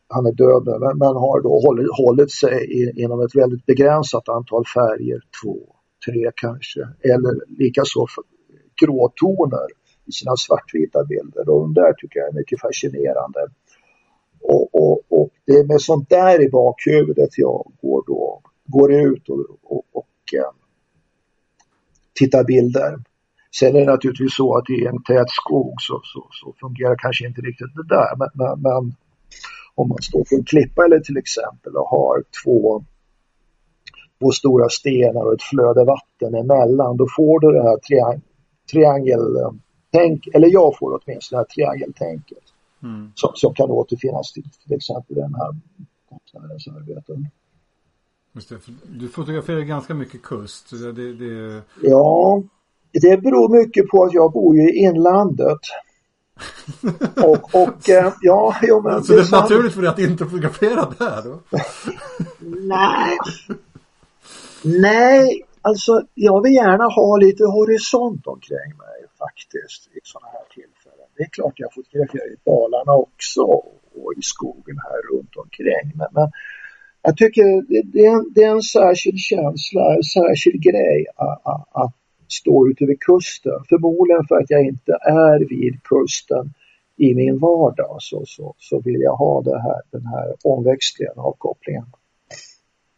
han 0.07 0.25
är 0.25 0.31
död 0.31 0.63
nu, 0.65 0.79
men, 0.79 0.97
men 0.97 1.15
har 1.25 1.41
då 1.41 1.59
hållit, 1.65 1.87
hållit 1.97 2.31
sig 2.31 2.57
i, 2.79 3.03
inom 3.03 3.21
ett 3.21 3.35
väldigt 3.35 3.65
begränsat 3.65 4.29
antal 4.29 4.65
färger, 4.65 5.19
två, 5.43 5.75
tre 6.05 6.31
kanske, 6.35 6.79
eller 7.03 7.59
likaså 7.59 8.05
gråtoner 8.81 9.67
i 10.05 10.11
sina 10.11 10.35
svartvita 10.37 11.03
bilder. 11.03 11.49
Och 11.49 11.61
de 11.61 11.73
där 11.73 11.93
tycker 11.93 12.19
jag 12.19 12.29
är 12.29 12.33
mycket 12.33 12.61
fascinerande. 12.61 13.47
Och, 14.41 14.75
och, 14.75 15.01
och 15.09 15.29
det 15.45 15.53
är 15.53 15.63
med 15.63 15.81
sånt 15.81 16.09
där 16.09 16.41
i 16.41 16.49
bakhuvudet 16.49 17.37
jag 17.37 17.71
går, 17.81 18.03
då, 18.07 18.41
går 18.65 18.93
ut 18.93 19.29
och, 19.29 19.45
och, 19.63 19.85
och 19.91 20.33
eh, 20.33 20.51
tittar 22.13 22.43
bilder. 22.43 22.99
Sen 23.59 23.75
är 23.75 23.79
det 23.79 23.91
naturligtvis 23.91 24.35
så 24.35 24.57
att 24.57 24.69
i 24.69 24.85
en 24.85 25.03
tät 25.03 25.29
skog 25.29 25.75
så, 25.79 26.01
så, 26.03 26.27
så 26.31 26.53
fungerar 26.59 26.95
kanske 26.95 27.27
inte 27.27 27.41
riktigt 27.41 27.75
det 27.75 27.87
där. 27.95 28.15
Men, 28.17 28.29
men, 28.33 28.61
men 28.61 28.95
om 29.75 29.89
man 29.89 30.01
står 30.01 30.23
på 30.29 30.35
en 30.35 30.43
klippa 30.43 30.85
eller 30.85 30.99
till 30.99 31.17
exempel 31.17 31.75
och 31.75 31.89
har 31.89 32.23
två, 32.43 32.85
två 34.21 34.31
stora 34.31 34.69
stenar 34.69 35.21
och 35.21 35.33
ett 35.33 35.43
flöde 35.43 35.83
vatten 35.83 36.35
emellan, 36.35 36.97
då 36.97 37.07
får 37.15 37.39
du 37.39 37.51
det 37.51 37.63
här 37.63 37.77
triang 37.77 38.21
triangeltänk, 38.71 40.27
eller 40.33 40.47
jag 40.47 40.77
får 40.77 40.99
åtminstone 41.01 41.37
det 41.37 41.45
här 41.47 41.55
triangeltänket 41.55 42.43
mm. 42.83 43.11
som, 43.15 43.31
som 43.35 43.53
kan 43.53 43.69
återfinnas 43.69 44.33
till, 44.33 44.49
till 44.63 44.75
exempel 44.75 45.15
den 45.15 45.35
här 45.35 45.55
konstnärens 46.09 46.67
arbeten. 46.67 47.27
Det, 48.33 48.99
du 48.99 49.09
fotograferar 49.09 49.61
ganska 49.61 49.93
mycket 49.93 50.21
kust. 50.21 50.69
Det, 50.69 51.13
det... 51.13 51.61
Ja, 51.81 52.43
det 52.91 53.21
beror 53.21 53.49
mycket 53.49 53.87
på 53.87 54.03
att 54.03 54.13
jag 54.13 54.31
bor 54.31 54.57
i 54.57 54.77
inlandet. 54.77 55.59
och, 57.23 57.55
och 57.55 57.89
eh, 57.89 58.13
ja, 58.21 58.55
jo, 58.61 58.81
men 58.81 59.03
Så 59.03 59.13
det 59.13 59.19
är, 59.19 59.23
det 59.23 59.37
är 59.37 59.41
naturligt 59.41 59.73
för 59.73 59.81
dig 59.81 59.89
att 59.89 59.99
inte 59.99 60.25
fotografera 60.25 60.93
där 60.99 61.23
då? 61.23 61.39
Nej. 62.39 63.17
Nej, 64.63 65.43
alltså 65.61 66.01
jag 66.13 66.43
vill 66.43 66.53
gärna 66.53 66.83
ha 66.83 67.17
lite 67.17 67.43
horisont 67.43 68.27
omkring 68.27 68.71
mig 68.85 68.99
faktiskt 69.17 69.87
i 69.87 69.99
sådana 70.03 70.27
här 70.27 70.45
tillfällen. 70.53 71.07
Det 71.17 71.23
är 71.23 71.29
klart 71.29 71.53
jag 71.55 71.73
fotograferar 71.73 72.33
i 72.33 72.37
Dalarna 72.45 72.93
också 72.93 73.41
och 73.41 74.13
i 74.17 74.21
skogen 74.21 74.77
här 74.83 75.15
runt 75.15 75.35
omkring. 75.35 75.91
Men, 75.95 76.07
men 76.11 76.31
jag 77.01 77.17
tycker 77.17 77.43
det, 77.43 77.81
det, 77.93 78.05
är 78.05 78.11
en, 78.11 78.33
det 78.35 78.43
är 78.43 78.51
en 78.51 78.61
särskild 78.61 79.19
känsla, 79.19 79.95
en 79.95 80.03
särskild 80.03 80.63
grej 80.63 81.05
att, 81.15 81.41
att, 81.45 81.67
att 81.71 81.93
stå 82.27 82.67
ute 82.69 82.85
vid 82.85 82.99
kusten. 82.99 83.59
Förmodligen 83.69 84.27
för 84.27 84.35
att 84.35 84.49
jag 84.49 84.65
inte 84.65 84.91
är 85.01 85.39
vid 85.49 85.83
kusten 85.83 86.53
i 86.97 87.15
min 87.15 87.39
vardag 87.39 87.97
så, 87.99 88.23
så, 88.25 88.55
så 88.57 88.81
vill 88.81 89.01
jag 89.01 89.15
ha 89.15 89.41
det 89.41 89.61
här, 89.61 89.81
den 89.91 90.05
här 90.05 90.35
omväxlingen, 90.43 91.13
avkopplingen. 91.17 91.85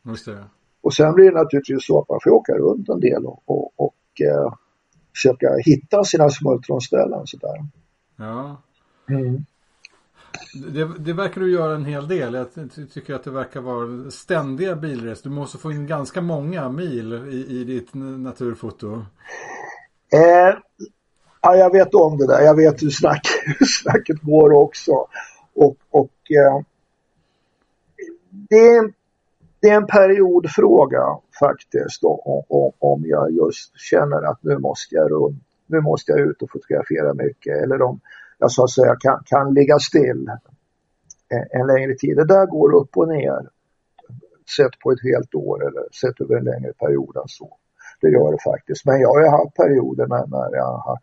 Just 0.05 0.25
det. 0.25 0.43
Och 0.83 0.93
sen 0.93 1.13
blir 1.13 1.25
det 1.25 1.37
naturligtvis 1.37 1.85
så 1.85 2.01
att 2.01 2.09
man 2.09 2.19
får 2.23 2.31
åka 2.31 2.53
runt 2.53 2.89
en 2.89 2.99
del 2.99 3.25
och, 3.25 3.43
och, 3.45 3.73
och 3.75 4.21
eh, 4.21 4.53
försöka 5.15 5.47
hitta 5.65 6.03
sina 6.03 6.29
smultronställen 6.29 7.27
sådär. 7.27 7.65
Ja. 8.17 8.61
Mm. 9.09 9.45
Det, 10.73 10.99
det, 10.99 11.13
verkar 11.13 11.41
du 11.41 11.51
göra 11.51 11.75
en 11.75 11.85
hel 11.85 12.07
del. 12.07 12.33
Jag 12.33 12.47
tycker 12.93 13.13
att 13.13 13.23
det 13.23 13.31
verkar 13.31 13.61
vara 13.61 14.11
ständiga 14.11 14.75
bilresor. 14.75 15.29
Du 15.29 15.35
måste 15.35 15.57
få 15.57 15.71
in 15.71 15.87
ganska 15.87 16.21
många 16.21 16.69
mil 16.69 17.13
i, 17.13 17.59
i 17.59 17.63
ditt 17.63 17.93
naturfoto. 17.93 19.05
Eh, 20.13 20.57
ja, 21.41 21.55
jag 21.55 21.71
vet 21.71 21.93
om 21.93 22.17
det 22.17 22.27
där. 22.27 22.41
Jag 22.41 22.55
vet 22.55 22.83
hur, 22.83 22.89
snack, 22.89 23.27
hur 23.59 23.65
snacket 23.65 24.21
går 24.21 24.51
också. 24.53 24.91
Och, 25.53 25.77
och 25.89 26.31
eh, 26.31 26.65
det, 28.29 28.67
är, 28.67 28.93
det 29.63 29.69
är 29.69 29.75
en 29.75 29.87
periodfråga 29.87 31.03
faktiskt 31.39 32.03
om, 32.03 32.43
om, 32.49 32.71
om 32.79 33.03
jag 33.05 33.31
just 33.31 33.79
känner 33.79 34.21
att 34.21 34.43
nu 34.43 34.57
måste 34.57 34.95
jag 34.95 35.11
runt, 35.11 35.43
nu 35.67 35.81
måste 35.81 36.11
jag 36.11 36.21
ut 36.21 36.41
och 36.41 36.51
fotografera 36.51 37.13
mycket 37.13 37.63
eller 37.63 37.81
om 37.81 37.99
jag 38.37 38.51
så 38.51 38.63
att 38.63 38.71
säga 38.71 38.95
kan, 38.99 39.23
kan 39.25 39.53
ligga 39.53 39.79
still 39.79 40.31
en, 41.29 41.61
en 41.61 41.67
längre 41.67 41.95
tid. 41.95 42.17
Det 42.17 42.25
där 42.25 42.45
går 42.45 42.75
upp 42.75 42.97
och 42.97 43.07
ner 43.07 43.49
sett 44.57 44.79
på 44.79 44.91
ett 44.91 45.03
helt 45.03 45.35
år 45.35 45.67
eller 45.67 45.83
sett 46.01 46.21
över 46.21 46.35
en 46.35 46.45
längre 46.45 46.73
period 46.73 47.17
än 47.17 47.27
så. 47.27 47.57
Det 48.01 48.09
gör 48.09 48.31
det 48.31 48.43
faktiskt. 48.43 48.85
Men 48.85 49.01
jag 49.01 49.09
har 49.09 49.21
ju 49.21 49.27
haft 49.27 49.55
perioder 49.55 50.07
när, 50.07 50.27
när 50.27 50.57
jag 50.57 50.77
har 50.77 50.97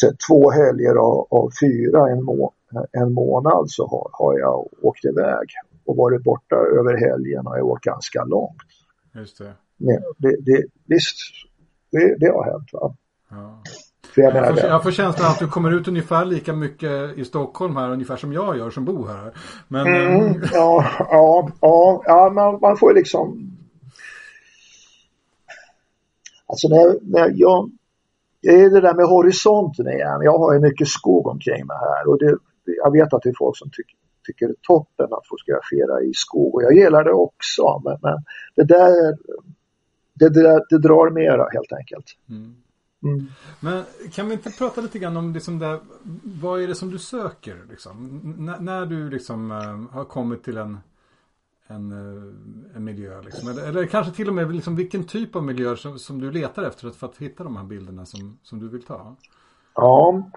sett 0.00 0.16
två 0.28 0.50
helger 0.50 0.94
av, 0.94 1.26
av 1.30 1.50
fyra 1.60 2.10
en, 2.10 2.24
må, 2.24 2.52
en 2.92 3.12
månad 3.12 3.64
så 3.70 3.86
har, 3.86 4.10
har 4.12 4.38
jag 4.38 4.68
åkt 4.82 5.04
iväg 5.04 5.48
och 5.88 5.96
varit 5.96 6.22
borta 6.22 6.56
över 6.56 6.96
helgen 6.96 7.46
och 7.46 7.58
jag 7.58 7.66
åkt 7.66 7.84
ganska 7.84 8.24
långt. 8.24 8.68
Just 9.14 9.38
det. 9.38 9.52
Men 9.76 10.02
det, 10.18 10.36
det, 10.40 10.64
visst, 10.86 11.16
det, 11.90 12.16
det 12.18 12.28
har 12.28 12.44
hänt. 12.44 12.68
Va? 12.72 12.94
Ja. 13.30 13.62
Jag, 14.14 14.36
jag, 14.36 14.60
får, 14.60 14.70
jag 14.70 14.82
får 14.82 14.90
känslan 14.90 15.30
att 15.30 15.38
du 15.38 15.48
kommer 15.48 15.70
ut 15.70 15.88
ungefär 15.88 16.24
lika 16.24 16.52
mycket 16.52 17.18
i 17.18 17.24
Stockholm 17.24 17.76
här 17.76 17.90
ungefär 17.90 18.16
som 18.16 18.32
jag 18.32 18.56
gör 18.56 18.70
som 18.70 18.84
bor 18.84 19.06
här. 19.06 19.32
Men, 19.68 19.86
mm, 19.86 20.42
eh, 20.42 20.50
ja, 20.52 20.84
ja, 20.98 21.50
ja, 21.60 22.02
ja 22.04 22.30
man, 22.34 22.58
man 22.60 22.76
får 22.76 22.94
liksom 22.94 23.54
Alltså 26.46 26.68
när, 26.68 26.98
när 27.02 27.32
jag, 27.34 27.70
det 28.42 28.48
är 28.48 28.70
det 28.70 28.80
där 28.80 28.94
med 28.94 29.06
horisonten 29.06 29.88
igen. 29.88 30.20
Jag 30.22 30.38
har 30.38 30.54
ju 30.54 30.60
mycket 30.60 30.88
skog 30.88 31.26
omkring 31.26 31.66
mig 31.66 31.76
här 31.80 32.08
och 32.08 32.18
det, 32.18 32.36
jag 32.64 32.92
vet 32.92 33.14
att 33.14 33.22
det 33.22 33.28
är 33.28 33.34
folk 33.38 33.58
som 33.58 33.70
tycker, 33.70 33.96
tycker 34.28 34.46
det 34.46 34.52
är 34.52 34.66
toppen 34.74 35.08
att 35.16 35.26
fotografera 35.30 36.02
i 36.02 36.12
skog 36.14 36.54
och 36.54 36.62
jag 36.62 36.72
gillar 36.72 37.04
det 37.04 37.12
också. 37.12 37.82
Men, 37.84 37.98
men 38.02 38.16
det 38.56 38.64
där 38.64 39.16
det, 40.18 40.28
det, 40.28 40.64
det 40.70 40.78
drar 40.78 41.10
mera 41.10 41.48
helt 41.52 41.72
enkelt. 41.72 42.16
Mm. 42.28 42.56
Mm. 43.02 43.26
Men 43.60 43.84
kan 44.12 44.26
vi 44.28 44.32
inte 44.32 44.50
prata 44.50 44.80
lite 44.80 44.98
grann 44.98 45.16
om 45.16 45.32
liksom 45.32 45.58
där, 45.58 45.80
vad 46.40 46.62
är 46.62 46.66
det 46.68 46.74
som 46.74 46.90
du 46.90 46.98
söker? 46.98 47.66
Liksom? 47.70 48.08
när 48.60 48.86
du 48.86 49.10
liksom, 49.10 49.50
uh, 49.50 49.90
har 49.90 50.04
kommit 50.04 50.44
till 50.44 50.56
en, 50.56 50.78
en, 51.66 51.92
uh, 51.92 52.34
en 52.76 52.84
miljö. 52.84 53.22
Liksom. 53.22 53.48
Eller, 53.48 53.68
eller, 53.68 53.86
kanske 53.86 54.12
till 54.12 54.28
och 54.28 54.34
med 54.34 54.54
liksom, 54.54 54.76
vilken 54.76 55.04
typ 55.04 55.36
av 55.36 55.44
miljö 55.44 55.76
som, 55.76 55.98
som 55.98 56.20
du 56.20 56.30
letar 56.30 56.62
efter 56.62 56.90
för 56.90 57.06
att 57.06 57.18
hitta 57.18 57.44
de 57.44 57.56
här 57.56 57.64
bilderna 57.64 58.06
som, 58.06 58.38
som 58.42 58.58
du 58.58 58.68
vill 58.68 58.82
ta? 58.82 59.16
Ja. 59.74 60.30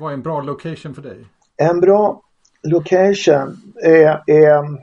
Vad 0.00 0.10
är 0.10 0.14
en 0.14 0.22
bra 0.22 0.40
location 0.40 0.94
för 0.94 1.02
dig? 1.02 1.26
En 1.56 1.80
bra 1.80 2.22
location 2.62 3.56
är, 3.82 4.22
är 4.26 4.80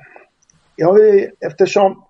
jag 0.75 0.93
vill, 0.93 1.29
eftersom 1.39 2.03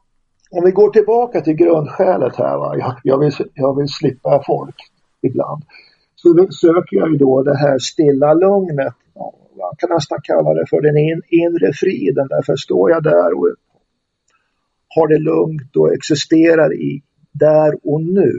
om 0.52 0.64
vi 0.66 0.72
går 0.72 0.90
tillbaka 0.90 1.42
till 1.42 1.54
grundskälet 1.54 2.36
här, 2.36 2.58
va? 2.58 2.78
Jag, 2.78 2.96
jag, 3.04 3.20
vill, 3.20 3.32
jag 3.54 3.78
vill 3.78 3.88
slippa 3.88 4.44
folk 4.48 4.76
ibland. 5.22 5.64
Så 6.16 6.48
söker 6.52 6.98
jag 6.98 7.12
ju 7.12 7.18
då 7.18 7.44
det 7.44 7.58
här 7.58 7.80
stilla 7.80 8.34
lugnet. 8.34 8.94
Man 9.58 9.76
kan 9.78 9.90
nästan 9.90 10.20
kalla 10.24 10.54
det 10.54 10.66
för 10.70 10.82
den 10.82 10.98
in, 10.98 11.22
inre 11.30 11.74
friden. 11.74 12.28
Därför 12.28 12.56
står 12.56 12.92
jag 12.92 13.04
där 13.04 13.38
och 13.38 13.56
har 14.96 15.08
det 15.08 15.20
lugnt 15.20 15.76
och 15.76 15.94
existerar 15.94 16.74
i 16.74 17.02
där 17.32 17.74
och 17.84 18.02
nu 18.02 18.34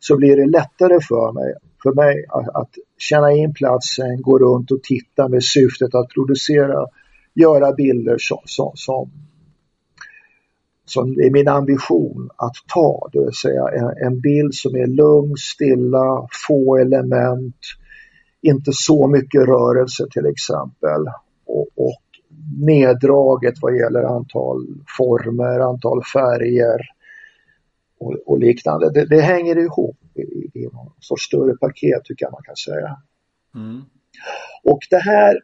så 0.00 0.16
blir 0.16 0.36
det 0.36 0.46
lättare 0.46 1.00
för 1.00 1.32
mig 1.32 1.54
för 1.84 1.92
mig 1.92 2.24
att, 2.28 2.48
att 2.48 2.70
känna 2.98 3.32
in 3.32 3.54
platsen, 3.54 4.22
gå 4.22 4.38
runt 4.38 4.70
och 4.70 4.82
titta 4.82 5.28
med 5.28 5.44
syftet 5.44 5.94
att 5.94 6.08
producera, 6.08 6.86
göra 7.34 7.72
bilder 7.72 8.16
som, 8.18 8.38
som, 8.44 8.72
som, 8.74 9.10
som 10.84 11.10
är 11.10 11.30
min 11.30 11.48
ambition 11.48 12.30
att 12.36 12.56
ta, 12.74 13.08
det 13.12 13.24
vill 13.24 13.34
säga 13.34 13.68
en, 13.68 14.06
en 14.06 14.20
bild 14.20 14.54
som 14.54 14.74
är 14.74 14.86
lugn, 14.86 15.36
stilla, 15.36 16.28
få 16.48 16.76
element, 16.76 17.56
inte 18.42 18.70
så 18.74 19.08
mycket 19.08 19.48
rörelse 19.48 20.06
till 20.10 20.26
exempel. 20.26 21.00
Och, 21.46 21.68
och 21.76 22.02
neddraget 22.66 23.54
vad 23.60 23.76
gäller 23.76 24.02
antal 24.02 24.66
former, 24.98 25.60
antal 25.60 26.02
färger 26.12 26.80
och, 28.00 28.14
och 28.26 28.38
liknande. 28.38 28.90
Det, 28.90 29.04
det, 29.04 29.20
hänger 29.20 29.58
ihop 29.58 29.96
i, 30.14 30.50
i 30.54 30.64
någon 30.72 30.92
sorts 31.00 31.24
större 31.24 31.56
paket 31.56 32.04
tycker 32.04 32.24
jag 32.24 32.32
man 32.32 32.42
kan 32.42 32.56
säga. 32.56 32.96
Mm. 33.54 33.82
Och 34.62 34.80
det 34.90 34.98
här 34.98 35.40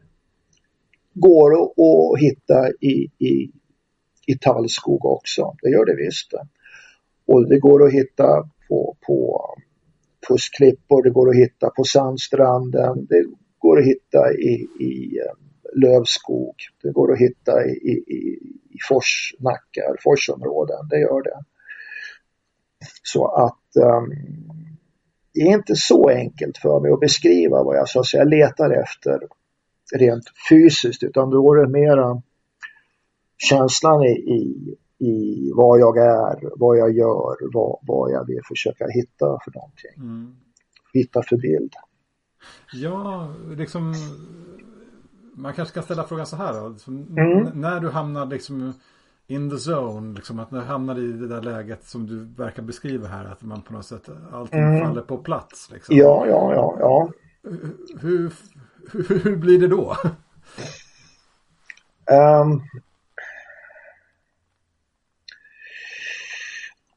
går 1.13 1.63
att, 1.63 1.79
att 1.79 2.19
hitta 2.19 2.69
i, 2.81 3.11
i, 3.17 3.51
i 4.25 4.37
tallskog 4.37 5.05
också, 5.05 5.55
det 5.61 5.69
gör 5.69 5.85
det 5.85 5.95
visst. 5.95 6.33
Och 7.25 7.49
det 7.49 7.59
går 7.59 7.85
att 7.85 7.93
hitta 7.93 8.49
på, 8.69 8.97
på 9.07 9.45
pussklippor, 10.27 11.03
det 11.03 11.09
går 11.09 11.29
att 11.29 11.35
hitta 11.35 11.69
på 11.69 11.83
sandstranden, 11.83 13.05
det 13.05 13.25
går 13.57 13.79
att 13.79 13.85
hitta 13.85 14.33
i, 14.33 14.67
i 14.79 15.19
lövskog. 15.73 16.55
Det 16.83 16.91
går 16.91 17.13
att 17.13 17.19
hitta 17.19 17.65
i, 17.65 17.71
i, 17.71 17.93
i 18.69 18.77
forsnackar, 18.89 19.97
forsområden, 20.03 20.87
det 20.89 20.99
gör 20.99 21.23
det. 21.23 21.39
Så 23.03 23.27
att 23.27 23.75
um, 23.75 24.11
det 25.33 25.41
är 25.41 25.53
inte 25.53 25.75
så 25.75 26.09
enkelt 26.09 26.57
för 26.57 26.79
mig 26.79 26.91
att 26.91 26.99
beskriva 26.99 27.63
vad 27.63 27.77
jag 27.77 27.89
så 27.89 27.99
att 27.99 28.05
säga 28.05 28.23
letar 28.23 28.81
efter 28.81 29.19
rent 29.95 30.23
fysiskt 30.49 31.03
utan 31.03 31.29
då 31.29 31.53
är 31.53 31.57
det 31.57 31.71
mera 31.71 32.21
känslan 33.37 34.03
i, 34.03 34.11
i, 34.11 34.75
i 35.05 35.51
vad 35.55 35.79
jag 35.79 35.97
är, 35.97 36.59
vad 36.59 36.77
jag 36.77 36.91
gör, 36.91 37.53
vad, 37.53 37.79
vad 37.81 38.11
jag 38.11 38.27
vill 38.27 38.41
försöka 38.47 38.87
hitta 38.87 39.39
för 39.43 39.51
någonting. 39.51 39.91
Mm. 39.97 40.35
Hitta 40.93 41.23
för 41.23 41.37
bild. 41.37 41.73
Ja, 42.73 43.33
liksom 43.57 43.93
man 45.33 45.53
kanske 45.53 45.71
ska 45.71 45.81
ställa 45.81 46.03
frågan 46.03 46.25
så 46.25 46.35
här 46.35 46.53
då. 46.53 46.91
Mm. 46.91 47.61
När 47.61 47.79
du 47.79 47.89
hamnar 47.89 48.25
liksom 48.25 48.73
in 49.31 49.49
the 49.49 49.71
zone, 49.71 50.15
liksom 50.15 50.39
att 50.39 50.51
när 50.51 50.59
du 50.59 50.65
hamnar 50.65 50.99
i 50.99 51.11
det 51.11 51.27
där 51.27 51.41
läget 51.41 51.85
som 51.85 52.07
du 52.07 52.25
verkar 52.43 52.63
beskriva 52.63 53.07
här, 53.07 53.25
att 53.25 53.41
man 53.41 53.61
på 53.61 53.73
något 53.73 53.85
sätt 53.85 54.09
allting 54.31 54.59
mm. 54.59 54.87
faller 54.87 55.01
på 55.01 55.17
plats. 55.17 55.71
Liksom. 55.71 55.95
Ja, 55.95 56.25
ja, 56.27 56.53
ja, 56.53 56.77
ja. 56.79 57.09
Hur, 57.99 58.33
hur, 58.91 59.23
hur 59.23 59.35
blir 59.35 59.59
det 59.59 59.67
då? 59.67 59.95
Um, 62.11 62.61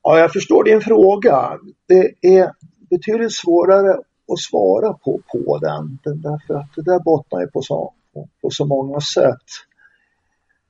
ja, 0.02 0.18
jag 0.18 0.32
förstår 0.32 0.64
din 0.64 0.80
fråga. 0.80 1.58
Det 1.86 2.14
är 2.20 2.52
betydligt 2.90 3.36
svårare 3.36 3.90
att 4.32 4.38
svara 4.38 4.92
på, 4.92 5.20
på 5.32 5.58
den, 5.58 5.98
den 6.04 6.20
därför 6.20 6.54
att 6.54 6.74
det 6.76 6.82
där 6.82 7.00
bottnar 7.04 7.40
ju 7.40 7.46
på 7.46 7.62
så 7.62 7.94
på, 8.14 8.28
på 8.42 8.50
så 8.50 8.66
många 8.66 9.00
sätt. 9.00 9.46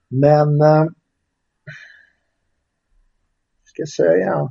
Men, 0.08 0.60
eh, 0.60 0.86
ska 3.74 4.02
säga, 4.02 4.48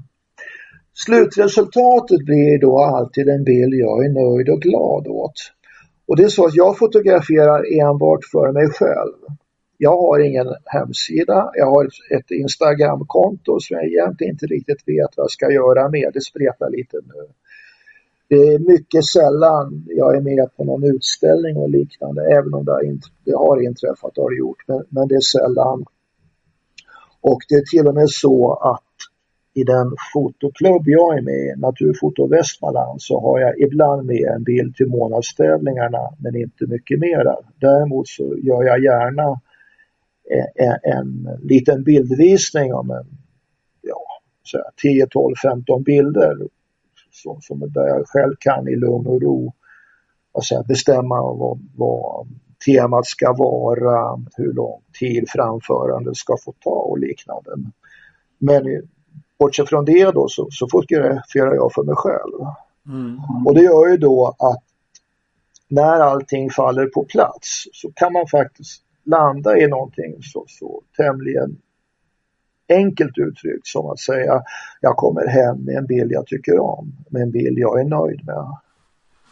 slutresultatet 0.94 2.26
blir 2.26 2.60
då 2.60 2.80
alltid 2.80 3.30
en 3.30 3.44
bild 3.44 3.74
jag 3.74 4.06
är 4.06 4.10
nöjd 4.10 4.50
och 4.50 4.62
glad 4.62 5.08
åt. 5.08 5.38
Och 6.08 6.18
det 6.18 6.24
är 6.24 6.28
så 6.28 6.46
att 6.46 6.56
jag 6.56 6.78
fotograferar 6.78 7.82
enbart 7.82 8.26
för 8.32 8.52
mig 8.52 8.70
själv. 8.70 9.18
Jag 9.78 9.98
har 9.98 10.20
ingen 10.20 10.48
hemsida, 10.66 11.52
jag 11.54 11.66
har 11.66 11.90
ett 12.10 12.32
Instagramkonto 12.32 13.60
som 13.60 13.78
jag 13.78 13.86
egentligen 13.86 14.34
inte 14.34 14.46
riktigt 14.46 14.88
vet 14.88 15.18
vad 15.18 15.24
jag 15.24 15.32
ska 15.32 15.52
göra 15.52 15.90
med. 15.90 16.12
Det 16.14 16.22
spretar 16.22 16.70
lite 16.70 16.98
nu. 16.98 17.28
Det 18.28 18.54
är 18.54 18.60
mycket 18.60 19.06
sällan 19.06 19.86
jag 19.88 20.16
är 20.16 20.22
med 20.22 20.50
på 20.58 20.64
någon 20.64 20.84
utställning 20.84 21.58
och 21.58 21.70
liknande, 21.70 22.22
även 22.38 22.54
om 22.54 22.66
det 22.66 22.72
har, 22.72 22.86
int 22.86 23.04
det 23.26 23.36
har 23.36 23.62
inträffat, 23.62 24.12
det 24.16 24.22
har 24.22 24.30
det 24.30 24.38
gjort, 24.38 24.64
men, 24.68 24.84
men 24.90 25.08
det 25.08 25.16
är 25.16 25.40
sällan. 25.40 25.86
Och 27.22 27.42
det 27.50 27.56
är 27.56 27.66
till 27.72 27.88
och 27.88 27.96
med 27.96 28.10
så 28.10 28.54
att 28.54 28.93
i 29.54 29.64
den 29.64 29.96
fotoklubb 30.14 30.84
jag 30.86 31.18
är 31.18 31.22
med 31.22 31.34
i, 31.34 31.54
Naturfoto 31.58 32.28
Västmanland, 32.28 33.02
så 33.02 33.20
har 33.20 33.40
jag 33.40 33.60
ibland 33.60 34.06
med 34.06 34.24
en 34.36 34.44
bild 34.44 34.76
till 34.76 34.88
månadstävlingarna, 34.88 36.10
men 36.20 36.36
inte 36.36 36.68
mycket 36.68 37.00
mera. 37.00 37.36
Däremot 37.60 38.08
så 38.08 38.36
gör 38.38 38.64
jag 38.64 38.84
gärna 38.84 39.42
en, 40.56 40.92
en 40.94 41.30
liten 41.42 41.84
bildvisning 41.84 42.74
om 42.74 42.92
en 42.92 43.08
ja, 43.82 44.04
10, 44.82 45.08
12, 45.08 45.36
15 45.44 45.84
bilder 45.84 46.36
som, 47.12 47.42
som 47.42 47.60
där 47.60 47.88
jag 47.88 48.08
själv 48.08 48.36
kan 48.40 48.68
i 48.68 48.76
lugn 48.76 49.08
och 49.08 49.22
ro 49.22 49.54
alltså 50.34 50.64
bestämma 50.68 51.22
vad, 51.22 51.70
vad 51.76 52.28
temat 52.66 53.06
ska 53.06 53.34
vara, 53.34 54.26
hur 54.38 54.54
lång 54.54 54.82
tid 55.00 55.26
framförandet 55.28 56.16
ska 56.16 56.38
få 56.46 56.54
ta 56.60 56.70
och 56.70 57.00
liknande. 57.00 57.52
Men 58.38 58.88
bortsett 59.44 59.70
från 59.70 59.86
det 59.86 60.12
då 60.12 60.28
så, 60.28 60.48
så 60.52 60.68
fotograferar 60.68 61.56
jag 61.56 61.74
för 61.74 61.84
mig 61.84 61.96
själv. 61.96 62.40
Mm. 62.88 63.20
Och 63.46 63.56
det 63.56 63.62
gör 63.62 63.88
ju 63.88 63.98
då 63.98 64.36
att 64.40 64.64
när 65.68 66.00
allting 66.00 66.50
faller 66.50 66.86
på 66.86 67.04
plats 67.04 67.64
så 67.74 67.92
kan 67.92 68.14
man 68.14 68.28
faktiskt 68.28 68.82
landa 69.04 69.58
i 69.58 69.68
någonting 69.68 70.16
så, 70.22 70.46
så 70.48 70.82
tämligen 70.98 71.58
enkelt 72.70 73.18
uttryckt 73.18 73.68
som 73.68 73.86
att 73.86 74.00
säga 74.00 74.44
jag 74.82 74.96
kommer 74.96 75.28
hem 75.28 75.58
med 75.58 75.76
en 75.76 75.86
bild 75.86 76.12
jag 76.12 76.28
tycker 76.28 76.60
om, 76.60 76.94
med 77.10 77.22
en 77.22 77.32
bild 77.32 77.60
jag 77.60 77.80
är 77.80 77.86
nöjd 77.86 78.26
med. 78.26 78.46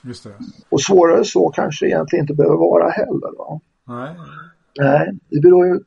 Just 0.03 0.23
det. 0.23 0.33
Och 0.69 0.81
svårare 0.81 1.25
så 1.25 1.49
kanske 1.49 1.85
egentligen 1.85 2.23
inte 2.23 2.33
behöver 2.33 2.57
vara 2.57 2.89
heller. 2.89 3.37
Va? 3.37 3.59
Nej. 3.87 4.15
Nej, 4.79 5.17
det 5.29 5.39
beror 5.39 5.67
ju 5.67 5.79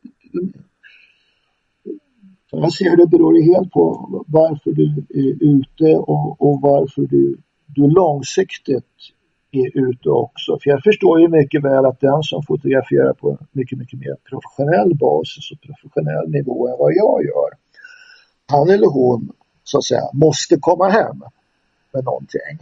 jag 2.59 2.73
ser 2.73 2.97
det 2.97 3.07
beror 3.07 3.55
helt 3.55 3.71
på 3.73 4.09
varför 4.27 4.71
du 4.71 5.05
är 5.09 5.45
ute 5.55 5.97
och, 5.97 6.43
och 6.43 6.61
varför 6.61 7.03
du, 7.03 7.37
du 7.67 7.91
långsiktigt 7.91 8.95
är 9.51 9.89
ute 9.89 10.09
också. 10.09 10.59
För 10.63 10.71
jag 10.71 10.83
förstår 10.83 11.21
ju 11.21 11.29
mycket 11.29 11.65
väl 11.65 11.85
att 11.87 12.01
den 12.01 12.23
som 12.23 12.43
fotograferar 12.43 13.13
på 13.13 13.39
mycket, 13.53 13.79
mycket 13.79 13.99
mer 13.99 14.17
professionell 14.31 14.95
basis 14.95 15.51
och 15.53 15.61
professionell 15.61 16.31
nivå 16.31 16.69
än 16.69 16.79
vad 16.79 16.93
jag 16.93 17.25
gör, 17.25 17.51
han 18.47 18.71
eller 18.71 18.91
hon 18.91 19.33
så 19.65 19.79
att 19.79 19.85
säga 19.85 20.11
måste 20.13 20.57
komma 20.61 20.89
hem 20.89 21.23
med 21.93 22.05
någonting. 22.05 22.59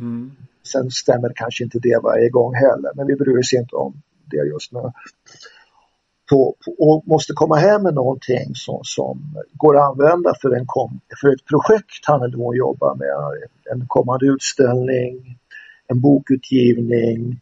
Mm. 0.00 0.32
Sen 0.72 0.90
stämmer 0.90 1.32
kanske 1.34 1.64
inte 1.64 1.78
det 1.78 2.00
varje 2.02 2.28
gång 2.28 2.54
heller, 2.54 2.90
men 2.94 3.06
vi 3.06 3.16
bryr 3.16 3.38
oss 3.38 3.52
inte 3.52 3.76
om 3.76 4.02
det 4.24 4.36
just 4.36 4.72
nu. 4.72 4.92
På, 6.30 6.54
på, 6.64 6.72
och 6.78 7.06
måste 7.06 7.32
komma 7.32 7.56
hem 7.56 7.82
med 7.82 7.94
någonting 7.94 8.54
som, 8.54 8.80
som 8.82 9.36
går 9.52 9.76
att 9.76 9.90
använda 9.90 10.34
för, 10.42 10.50
en 10.50 10.66
kom, 10.66 11.00
för 11.20 11.28
ett 11.28 11.44
projekt 11.44 12.06
han 12.06 12.22
eller 12.22 12.36
hon 12.36 12.56
jobbar 12.56 12.94
med. 12.94 13.48
En 13.72 13.86
kommande 13.88 14.26
utställning, 14.26 15.38
en 15.86 16.00
bokutgivning, 16.00 17.40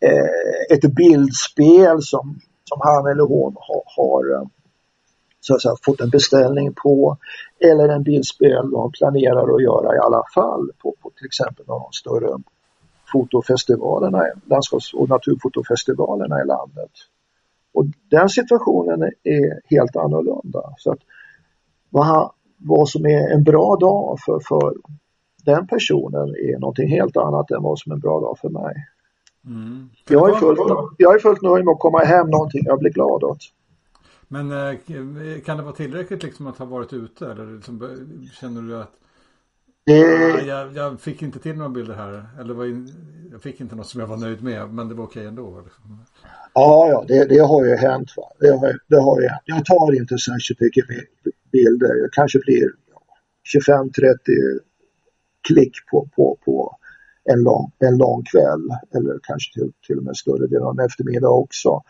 eh, 0.00 0.76
ett 0.76 0.94
bildspel 0.94 2.02
som, 2.02 2.40
som 2.64 2.80
han 2.80 3.06
eller 3.06 3.22
hon 3.22 3.56
har, 3.58 3.82
har 3.96 4.46
så 5.42 5.54
att 5.54 5.62
säga, 5.62 5.74
fått 5.82 6.00
en 6.00 6.10
beställning 6.10 6.74
på 6.74 7.16
eller 7.60 7.88
en 7.88 8.02
bildspel 8.02 8.70
de 8.70 8.92
planerar 8.92 9.54
att 9.54 9.62
göra 9.62 9.96
i 9.96 9.98
alla 9.98 10.22
fall 10.34 10.70
på, 10.82 10.94
på 11.02 11.10
till 11.16 11.26
exempel 11.26 11.66
någon 11.66 11.80
de 11.80 11.92
större 11.92 12.42
fotofestivalerna, 13.12 14.22
landskaps 14.44 14.94
och 14.94 15.08
naturfotofestivalerna 15.08 16.42
i 16.42 16.46
landet. 16.46 16.90
Och 17.72 17.84
den 18.10 18.28
situationen 18.28 19.02
är 19.22 19.74
helt 19.76 19.96
annorlunda. 19.96 20.74
Så 20.78 20.92
att 20.92 20.98
vad, 21.90 22.32
vad 22.56 22.88
som 22.88 23.06
är 23.06 23.34
en 23.34 23.42
bra 23.42 23.76
dag 23.76 24.18
för, 24.24 24.40
för 24.48 24.74
den 25.44 25.66
personen 25.66 26.28
är 26.28 26.58
någonting 26.58 26.88
helt 26.88 27.16
annat 27.16 27.50
än 27.50 27.62
vad 27.62 27.78
som 27.78 27.92
är 27.92 27.96
en 27.96 28.00
bra 28.00 28.20
dag 28.20 28.38
för 28.38 28.48
mig. 28.48 28.74
Mm. 29.46 29.90
Jag, 30.08 30.30
är 30.30 30.34
fullt, 30.34 30.60
jag 30.98 31.14
är 31.14 31.18
fullt 31.18 31.42
nöjd 31.42 31.64
med 31.64 31.72
att 31.72 31.78
komma 31.78 31.98
hem 31.98 32.30
någonting 32.30 32.62
jag 32.64 32.78
blir 32.78 32.90
glad 32.90 33.24
åt. 33.24 33.38
Men 34.28 34.50
eh, 34.50 34.78
kan 35.44 35.56
det 35.56 35.62
vara 35.62 35.74
tillräckligt 35.74 36.22
liksom 36.22 36.46
att 36.46 36.58
ha 36.58 36.66
varit 36.66 36.92
ute 36.92 37.30
eller 37.30 37.56
liksom, 37.56 37.98
känner 38.40 38.62
du 38.62 38.80
att 38.80 38.92
ah, 39.90 40.40
jag, 40.46 40.76
jag, 40.76 41.00
fick 41.00 41.22
inte 41.22 41.38
till 41.38 41.56
några 41.56 41.70
bilder 41.70 41.94
här 41.94 42.26
eller 42.40 42.54
var 42.54 42.64
in, 42.64 42.92
jag 43.32 43.42
fick 43.42 43.60
inte 43.60 43.76
något 43.76 43.86
som 43.86 44.00
jag 44.00 44.06
var 44.06 44.16
nöjd 44.16 44.42
med 44.42 44.74
men 44.74 44.88
det 44.88 44.94
var 44.94 45.04
okej 45.04 45.26
ändå? 45.26 45.60
Liksom. 45.64 46.04
Ja, 46.54 46.88
ja 46.88 47.04
det, 47.08 47.24
det, 47.24 47.38
har 47.38 47.64
ju 47.64 47.76
hänt. 47.76 48.10
Va? 48.16 48.22
Det, 48.40 48.50
har, 48.50 48.78
det 48.88 49.00
har 49.00 49.20
jag. 49.20 49.38
jag 49.44 49.64
tar 49.64 49.94
inte 49.94 50.18
särskilt 50.18 50.60
mycket 50.60 50.84
bilder. 51.52 51.94
Jag 51.94 52.12
kanske 52.12 52.38
blir 52.38 52.70
25-30 53.56 54.16
klick 55.48 55.72
på, 55.90 56.08
på, 56.16 56.38
på 56.44 56.76
en 57.24 57.42
lång, 57.42 57.72
en 57.78 57.96
lång 57.96 58.22
kväll 58.22 58.68
eller 58.94 59.18
kanske 59.22 59.52
till, 59.52 59.72
till 59.86 59.98
och 59.98 60.04
med 60.04 60.16
större 60.16 60.46
delen 60.46 60.66
av 60.66 60.80
en 60.80 60.86
eftermiddag 60.86 61.28
också. 61.28 61.82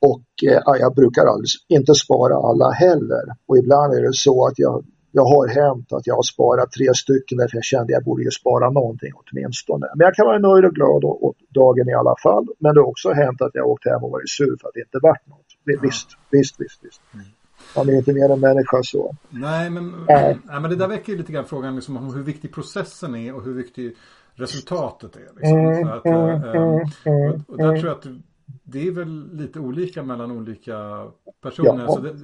Och 0.00 0.44
eh, 0.44 0.62
jag 0.80 0.94
brukar 0.94 1.26
alltså 1.26 1.58
inte 1.68 1.94
spara 1.94 2.34
alla 2.34 2.70
heller. 2.70 3.24
Och 3.46 3.58
ibland 3.58 3.94
är 3.94 4.02
det 4.02 4.14
så 4.14 4.46
att 4.46 4.58
jag, 4.58 4.84
jag 5.12 5.24
har 5.24 5.48
hänt 5.48 5.92
att 5.92 6.06
jag 6.06 6.14
har 6.14 6.22
sparat 6.22 6.72
tre 6.72 6.94
stycken 6.94 7.38
därför 7.38 7.56
jag 7.56 7.64
kände 7.64 7.84
att 7.84 7.90
jag 7.90 8.04
borde 8.04 8.22
ju 8.22 8.30
spara 8.30 8.70
någonting 8.70 9.12
åtminstone. 9.14 9.86
Men 9.96 10.04
jag 10.04 10.14
kan 10.14 10.26
vara 10.26 10.38
nöjd 10.38 10.64
och 10.64 10.74
glad 10.74 11.04
åt 11.04 11.36
dagen 11.48 11.88
i 11.88 11.94
alla 11.94 12.14
fall. 12.22 12.46
Men 12.58 12.74
det 12.74 12.80
har 12.80 12.88
också 12.88 13.12
hänt 13.12 13.42
att 13.42 13.54
jag 13.54 13.68
åkt 13.68 13.84
hem 13.84 14.04
och 14.04 14.10
varit 14.10 14.30
sur 14.30 14.56
för 14.60 14.68
att 14.68 14.74
det 14.74 14.80
inte 14.80 14.98
varit 15.02 15.26
något. 15.26 15.50
Visst, 15.82 16.08
ja. 16.10 16.18
visst, 16.30 16.60
visst, 16.60 16.84
visst. 16.84 17.00
Mm. 17.14 17.26
Man 17.76 17.88
är 17.88 17.92
inte 17.92 18.12
mer 18.12 18.32
än 18.32 18.40
människa 18.40 18.82
så. 18.82 19.16
Nej, 19.28 19.70
men, 19.70 19.84
äh. 20.08 20.36
nej, 20.44 20.60
men 20.60 20.70
det 20.70 20.76
där 20.76 20.88
väcker 20.88 21.12
ju 21.12 21.18
lite 21.18 21.32
grann 21.32 21.44
frågan 21.44 21.74
liksom 21.74 21.96
om 21.96 22.14
hur 22.14 22.22
viktig 22.22 22.54
processen 22.54 23.14
är 23.14 23.34
och 23.34 23.44
hur 23.44 23.54
viktig 23.54 23.96
resultatet 24.34 25.16
är. 25.16 25.30
Liksom. 25.36 25.58
Mm, 25.58 25.88
att, 25.88 26.06
äh, 26.06 27.40
och 27.48 27.56
där 27.58 27.80
tror 27.80 27.86
jag 27.86 27.96
att 27.98 28.06
det 28.62 28.86
är 28.88 28.92
väl 28.92 29.36
lite 29.36 29.60
olika 29.60 30.02
mellan 30.02 30.30
olika 30.30 31.06
personer. 31.42 31.84
Ja, 31.88 31.98
det, 31.98 32.14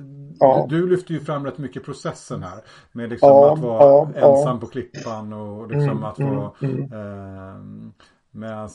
ja. 0.40 0.66
du, 0.70 0.88
lyfter 0.88 1.14
ju 1.14 1.20
fram 1.20 1.44
rätt 1.44 1.58
mycket 1.58 1.84
processen 1.84 2.42
här. 2.42 2.64
Med 2.92 3.10
liksom 3.10 3.28
ja, 3.28 3.52
att 3.52 3.60
vara 3.60 4.08
ensam 4.14 4.60
på 4.60 4.66
klippan 4.66 5.32
och 5.32 5.68
liksom 5.68 5.90
mm, 5.90 6.04
att 6.04 6.18
vara... 6.18 6.52
Mm, 6.60 6.92
mm. 6.92 6.92
eh, 6.92 7.92
Medan 8.30 8.68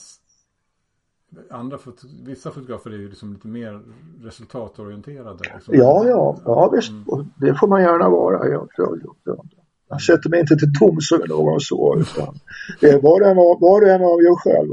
andra 1.50 1.78
vissa 2.26 2.52
fotografer 2.52 2.92
är 2.92 2.98
ju 2.98 3.10
liksom 3.10 3.34
lite 3.34 3.48
mer 3.48 3.82
resultatorienterade. 4.22 5.40
Liksom. 5.54 5.76
Ja, 5.76 6.08
ja, 6.08 6.38
ja 6.46 6.70
visst. 6.74 6.90
Mm. 6.90 7.32
Det 7.38 7.56
får 7.56 7.68
man 7.68 7.82
gärna 7.82 8.10
vara. 8.10 8.48
Jag, 8.48 8.70
jag, 8.78 9.02
jag, 9.24 9.48
jag 9.90 10.02
sätter 10.02 10.30
mig 10.30 10.40
inte 10.40 10.56
till 10.56 10.74
toms 10.80 11.12
över 11.12 11.28
någon 11.28 11.60
så. 11.60 11.98
Utan 12.00 12.36
är 12.82 13.02
var 13.02 13.84
och 13.84 13.90
en 13.90 14.02
avgör 14.02 14.36
själv. 14.36 14.70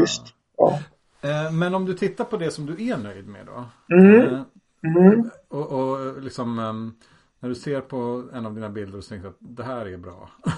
Visst. 0.00 0.22
Ja. 0.56 0.78
Eh, 1.22 1.52
men 1.52 1.74
om 1.74 1.84
du 1.86 1.94
tittar 1.94 2.24
på 2.24 2.36
det 2.36 2.50
som 2.50 2.66
du 2.66 2.88
är 2.88 2.96
nöjd 2.96 3.28
med 3.28 3.46
då. 3.46 3.64
Mm. 3.96 4.20
Eh, 4.20 4.42
mm. 4.82 5.30
Och, 5.48 5.72
och 5.72 6.22
liksom 6.22 6.58
ehm, 6.58 6.94
när 7.40 7.48
du 7.48 7.54
ser 7.54 7.80
på 7.80 8.24
en 8.32 8.46
av 8.46 8.54
dina 8.54 8.68
bilder 8.68 8.98
och 8.98 9.04
tänker 9.04 9.28
att 9.28 9.36
det 9.38 9.62
här 9.62 9.86
är 9.86 9.96
bra. 9.96 10.30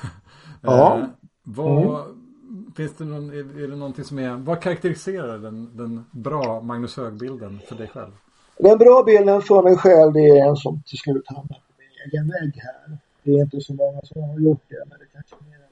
Ja. 0.64 0.98
Eh, 0.98 1.04
vad, 1.42 2.00
mm. 2.00 2.72
Finns 2.76 2.96
det 2.96 3.04
någon, 3.04 3.30
är, 3.30 3.68
det 3.68 3.76
någonting 3.76 4.04
som 4.04 4.18
är, 4.18 4.36
vad 4.36 4.60
karaktäriserar 4.60 5.38
den, 5.38 5.76
den 5.76 6.04
bra 6.10 6.60
Magnus 6.60 6.96
Hög-bilden 6.96 7.60
för 7.68 7.74
dig 7.74 7.88
själv? 7.88 8.12
Den 8.58 8.78
bra 8.78 9.02
bilden 9.06 9.42
för 9.42 9.62
mig 9.62 9.76
själv 9.76 10.12
det 10.12 10.28
är 10.28 10.48
en 10.48 10.56
som 10.56 10.82
till 10.86 10.98
slut 10.98 11.24
hamnar 11.26 11.46
på 11.46 11.72
min 11.78 11.88
egen 12.06 12.28
vägg 12.28 12.62
här. 12.62 12.98
Det 13.22 13.30
är 13.30 13.42
inte 13.42 13.60
så 13.60 13.74
många 13.74 14.00
som 14.02 14.22
har 14.22 14.40
gjort 14.40 14.62
det 14.68 14.84
men 14.88 14.98
det 14.98 15.06
kanske 15.12 15.34
är 15.34 15.44
mer 15.50 15.64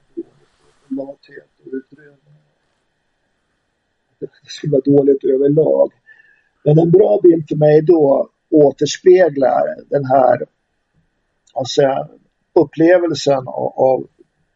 en 0.89 0.95
lathet 0.95 1.49
och 1.65 1.73
utrymme 1.73 2.30
det 4.21 4.49
skulle 4.49 4.71
vara 4.71 4.97
dåligt 4.97 5.23
överlag. 5.23 5.91
Men 6.63 6.79
en 6.79 6.91
bra 6.91 7.19
bild 7.23 7.45
för 7.49 7.55
mig 7.55 7.81
då 7.81 8.29
återspeglar 8.49 9.89
den 9.89 10.05
här 10.05 10.45
alltså, 11.53 11.81
upplevelsen 12.59 13.43
av, 13.75 14.07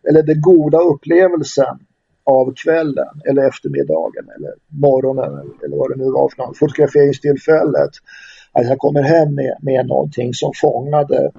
eller 0.10 0.23
den 0.23 0.41
goda 0.41 0.80
upplevelsen 0.80 1.80
av 2.23 2.54
kvällen 2.54 3.21
eller 3.30 3.47
eftermiddagen 3.47 4.30
eller 4.36 4.54
morgonen 4.67 5.51
eller 5.63 5.78
vad 5.78 5.89
det 5.89 6.04
nu 6.04 6.12
var 6.12 6.30
för 6.30 6.43
något, 6.43 6.58
fotograferingstillfället. 6.58 7.91
Att 8.51 8.67
jag 8.67 8.78
kommer 8.78 9.01
hem 9.01 9.36
med, 9.36 9.58
med 9.62 9.88
någonting 9.88 10.34
som 10.34 10.51
fångade 10.62 11.32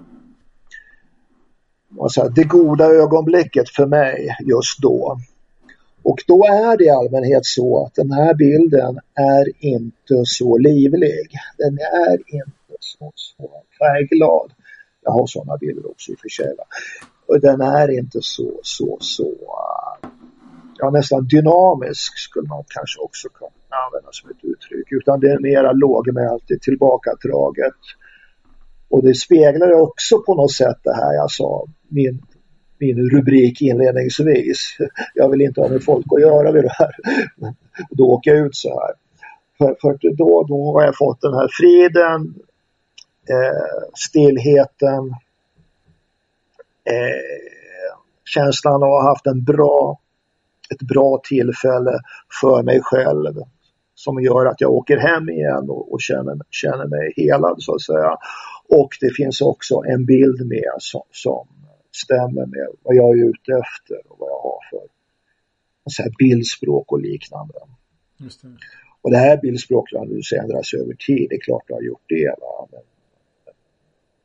alltså, 2.00 2.28
det 2.28 2.44
goda 2.44 2.84
ögonblicket 2.84 3.68
för 3.68 3.86
mig 3.86 4.36
just 4.46 4.82
då. 4.82 5.18
Och 6.10 6.18
då 6.26 6.44
är 6.46 6.76
det 6.76 6.84
i 6.84 6.90
allmänhet 6.90 7.46
så 7.46 7.84
att 7.84 7.94
den 7.94 8.12
här 8.12 8.34
bilden 8.34 8.98
är 9.14 9.64
inte 9.64 10.22
så 10.24 10.58
livlig. 10.58 11.28
Den 11.58 11.78
är 11.78 12.16
inte 12.16 12.76
så, 12.80 13.12
så 13.14 13.50
färgglad. 13.78 14.52
Jag 15.02 15.10
har 15.10 15.26
sådana 15.26 15.56
bilder 15.56 15.90
också 15.90 16.12
i 16.12 16.14
och 16.14 16.18
för 16.18 16.28
sig. 16.28 16.54
Och 17.26 17.40
den 17.40 17.60
är 17.60 17.90
inte 17.90 18.18
så, 18.22 18.60
så, 18.62 18.96
så, 19.00 19.34
ja 20.78 20.90
nästan 20.90 21.26
dynamisk 21.26 22.18
skulle 22.18 22.48
man 22.48 22.64
kanske 22.68 23.00
också 23.00 23.28
kunna 23.28 23.76
använda 23.86 24.08
som 24.12 24.30
ett 24.30 24.44
uttryck. 24.44 24.92
Utan 24.92 25.20
det 25.20 25.30
är 25.30 25.38
mera 25.38 25.72
lågmält, 25.72 26.48
tillbakadraget. 26.62 27.80
Och 28.88 29.02
det 29.02 29.14
speglar 29.14 29.72
också 29.72 30.22
på 30.26 30.34
något 30.34 30.52
sätt 30.52 30.78
det 30.82 30.94
här 30.94 31.14
jag 31.14 31.30
sa, 31.30 31.66
min 31.88 32.22
min 32.78 33.10
rubrik 33.10 33.62
inledningsvis. 33.62 34.76
Jag 35.14 35.30
vill 35.30 35.42
inte 35.42 35.60
ha 35.60 35.68
med 35.68 35.84
folk 35.84 36.06
att 36.10 36.20
göra 36.20 36.52
vid 36.52 36.62
det 36.62 36.72
här. 36.78 36.92
Då 37.90 38.04
åker 38.04 38.30
jag 38.30 38.46
ut 38.46 38.56
så 38.56 38.68
här. 38.68 38.94
För, 39.58 39.76
för 39.80 40.16
då, 40.16 40.46
då 40.48 40.72
har 40.72 40.84
jag 40.84 40.96
fått 40.96 41.20
den 41.20 41.34
här 41.34 41.48
friden, 41.52 42.34
eh, 43.30 43.88
stillheten, 43.94 45.08
eh, 46.84 47.56
känslan 48.24 48.74
av 48.74 48.82
att 48.82 49.02
ha 49.02 49.08
haft 49.08 49.26
en 49.26 49.44
bra, 49.44 50.00
ett 50.70 50.82
bra 50.82 51.20
tillfälle 51.28 52.00
för 52.40 52.62
mig 52.62 52.80
själv 52.82 53.34
som 53.94 54.22
gör 54.22 54.46
att 54.46 54.60
jag 54.60 54.70
åker 54.70 54.96
hem 54.96 55.28
igen 55.28 55.70
och, 55.70 55.92
och 55.92 56.00
känner, 56.00 56.36
känner 56.50 56.86
mig 56.86 57.12
helad 57.16 57.56
så 57.58 57.74
att 57.74 57.82
säga. 57.82 58.16
Och 58.68 58.88
det 59.00 59.10
finns 59.10 59.40
också 59.40 59.82
en 59.88 60.06
bild 60.06 60.46
med 60.46 60.72
som, 60.78 61.02
som 61.10 61.48
stämmer 62.04 62.46
med 62.46 62.66
vad 62.82 62.94
jag 62.94 63.18
är 63.18 63.28
ute 63.30 63.52
efter 63.52 64.12
och 64.12 64.18
vad 64.18 64.28
jag 64.30 64.42
har 64.48 64.60
för 64.70 64.86
så 65.90 66.02
här 66.02 66.12
bildspråk 66.18 66.92
och 66.92 67.00
liknande. 67.00 67.54
Det. 68.18 68.48
Och 69.02 69.10
det 69.10 69.16
här 69.16 69.36
bildspråket 69.36 69.98
har 69.98 70.06
nu 70.06 70.20
ändrats 70.42 70.74
över 70.74 70.94
tid, 70.94 71.26
det 71.30 71.36
är 71.36 71.40
klart 71.40 71.62
det 71.68 71.74
har 71.74 71.82
gjort 71.82 72.04
det. 72.08 72.34
Va? 72.40 72.68
Men 72.72 72.80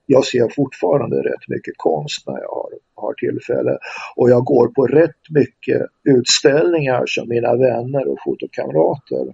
jag 0.06 0.26
ser 0.26 0.50
fortfarande 0.56 1.18
rätt 1.18 1.48
mycket 1.48 1.74
konst 1.78 2.28
när 2.28 2.40
jag 2.40 2.50
har, 2.50 2.72
har 2.96 3.14
tillfälle 3.14 3.78
och 4.16 4.30
jag 4.30 4.44
går 4.44 4.68
på 4.68 4.88
rätt 4.88 5.30
mycket 5.30 5.82
utställningar 6.04 7.04
som 7.06 7.30
mina 7.30 7.56
vänner 7.56 8.08
och 8.08 8.18
fotokamrater 8.24 9.34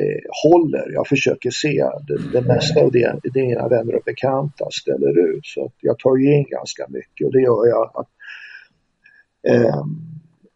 eh, 0.00 0.22
håller. 0.44 0.92
Jag 0.92 1.06
försöker 1.06 1.50
se 1.50 1.84
det, 2.06 2.18
det 2.32 2.46
mesta 2.46 2.80
av 2.80 2.92
det, 2.92 3.20
det 3.22 3.42
mina 3.42 3.68
vänner 3.68 3.94
och 3.94 4.04
bekanta 4.04 4.70
ställer 4.70 5.28
ut. 5.28 5.46
Så 5.46 5.64
att 5.64 5.74
jag 5.80 5.98
tar 5.98 6.16
ju 6.16 6.34
in 6.34 6.46
ganska 6.48 6.86
mycket 6.88 7.26
och 7.26 7.32
det 7.32 7.40
gör 7.40 7.66
jag 7.66 7.90
att 7.94 8.08
eh, 9.48 9.84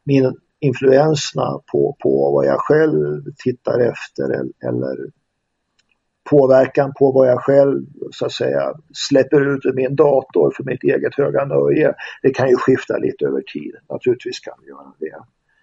min 0.05 0.37
influenserna 0.61 1.61
på, 1.73 1.97
på 2.03 2.31
vad 2.31 2.47
jag 2.47 2.61
själv 2.61 3.23
tittar 3.45 3.81
efter 3.81 4.25
eller 4.69 4.97
påverkan 6.31 6.93
på 6.99 7.13
vad 7.13 7.29
jag 7.29 7.41
själv 7.41 7.87
så 8.11 8.27
att 8.27 8.33
säga 8.33 8.75
släpper 8.95 9.55
ut 9.55 9.65
ur 9.65 9.73
min 9.73 9.97
dator 9.97 10.53
för 10.57 10.65
mitt 10.65 10.85
eget 10.85 11.15
höga 11.15 11.45
nöje. 11.45 11.95
Det 12.23 12.31
kan 12.31 12.49
ju 12.49 12.57
skifta 12.57 12.97
lite 12.97 13.27
över 13.27 13.41
tid. 13.41 13.75
Naturligtvis 13.89 14.41
kan 14.41 14.55
det 14.61 14.69
göra 14.69 14.93
det. 14.99 15.17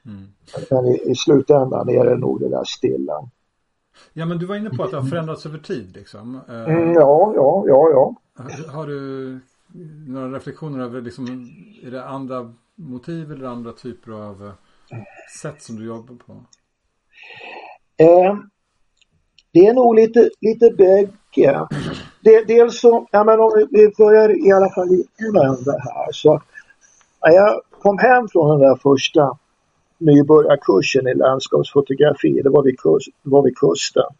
Mm. 0.09 0.27
Men 0.69 0.85
i, 0.85 1.11
i 1.11 1.15
slutändan 1.15 1.89
är 1.89 2.05
det 2.05 2.17
nog 2.17 2.39
det 2.39 2.49
där 2.49 2.63
stilla. 2.63 3.29
Ja, 4.13 4.25
men 4.25 4.37
du 4.37 4.45
var 4.45 4.55
inne 4.55 4.69
på 4.69 4.83
att 4.83 4.91
det 4.91 4.97
har 4.97 5.03
förändrats 5.03 5.45
över 5.45 5.57
tid 5.57 5.95
liksom. 5.95 6.41
Mm, 6.47 6.93
ja, 6.93 7.33
ja, 7.35 7.63
ja, 7.67 7.89
ja. 7.91 8.15
Har 8.71 8.87
du 8.87 9.39
några 10.07 10.27
reflektioner 10.35 10.83
över 10.83 11.01
liksom, 11.01 11.25
är 11.83 11.91
det 11.91 12.05
andra 12.05 12.53
motiv 12.75 13.31
eller 13.31 13.47
andra 13.47 13.71
typer 13.71 14.11
av 14.11 14.53
eh, 14.91 14.97
sätt 15.41 15.61
som 15.61 15.75
du 15.75 15.85
jobbar 15.85 16.15
på? 16.15 16.33
Eh, 17.97 18.37
det 19.51 19.59
är 19.59 19.73
nog 19.73 19.95
lite, 19.95 20.29
lite 20.41 20.69
bägge. 20.77 21.67
Det, 22.21 22.43
dels 22.47 22.79
så, 22.79 23.07
ja 23.11 23.23
men 23.23 23.39
om 23.39 23.67
vi 23.71 23.91
börjar 23.97 24.47
i 24.47 24.51
alla 24.51 24.69
fall 24.69 24.91
i 24.91 25.05
en 25.17 25.35
ände 25.35 25.71
här 25.71 26.11
så 26.11 26.41
när 27.25 27.33
jag 27.33 27.61
kom 27.81 27.97
hem 27.97 28.27
från 28.27 28.49
den 28.49 28.69
där 28.69 28.75
första 28.75 29.37
nybörjarkursen 29.97 31.07
i 31.07 31.13
landskapsfotografi. 31.13 32.41
Det 32.43 32.49
var 32.49 32.63
vid, 32.63 32.79
kust, 32.79 33.07
det 33.23 33.29
var 33.29 33.43
vid 33.43 33.57
kusten. 33.57 34.11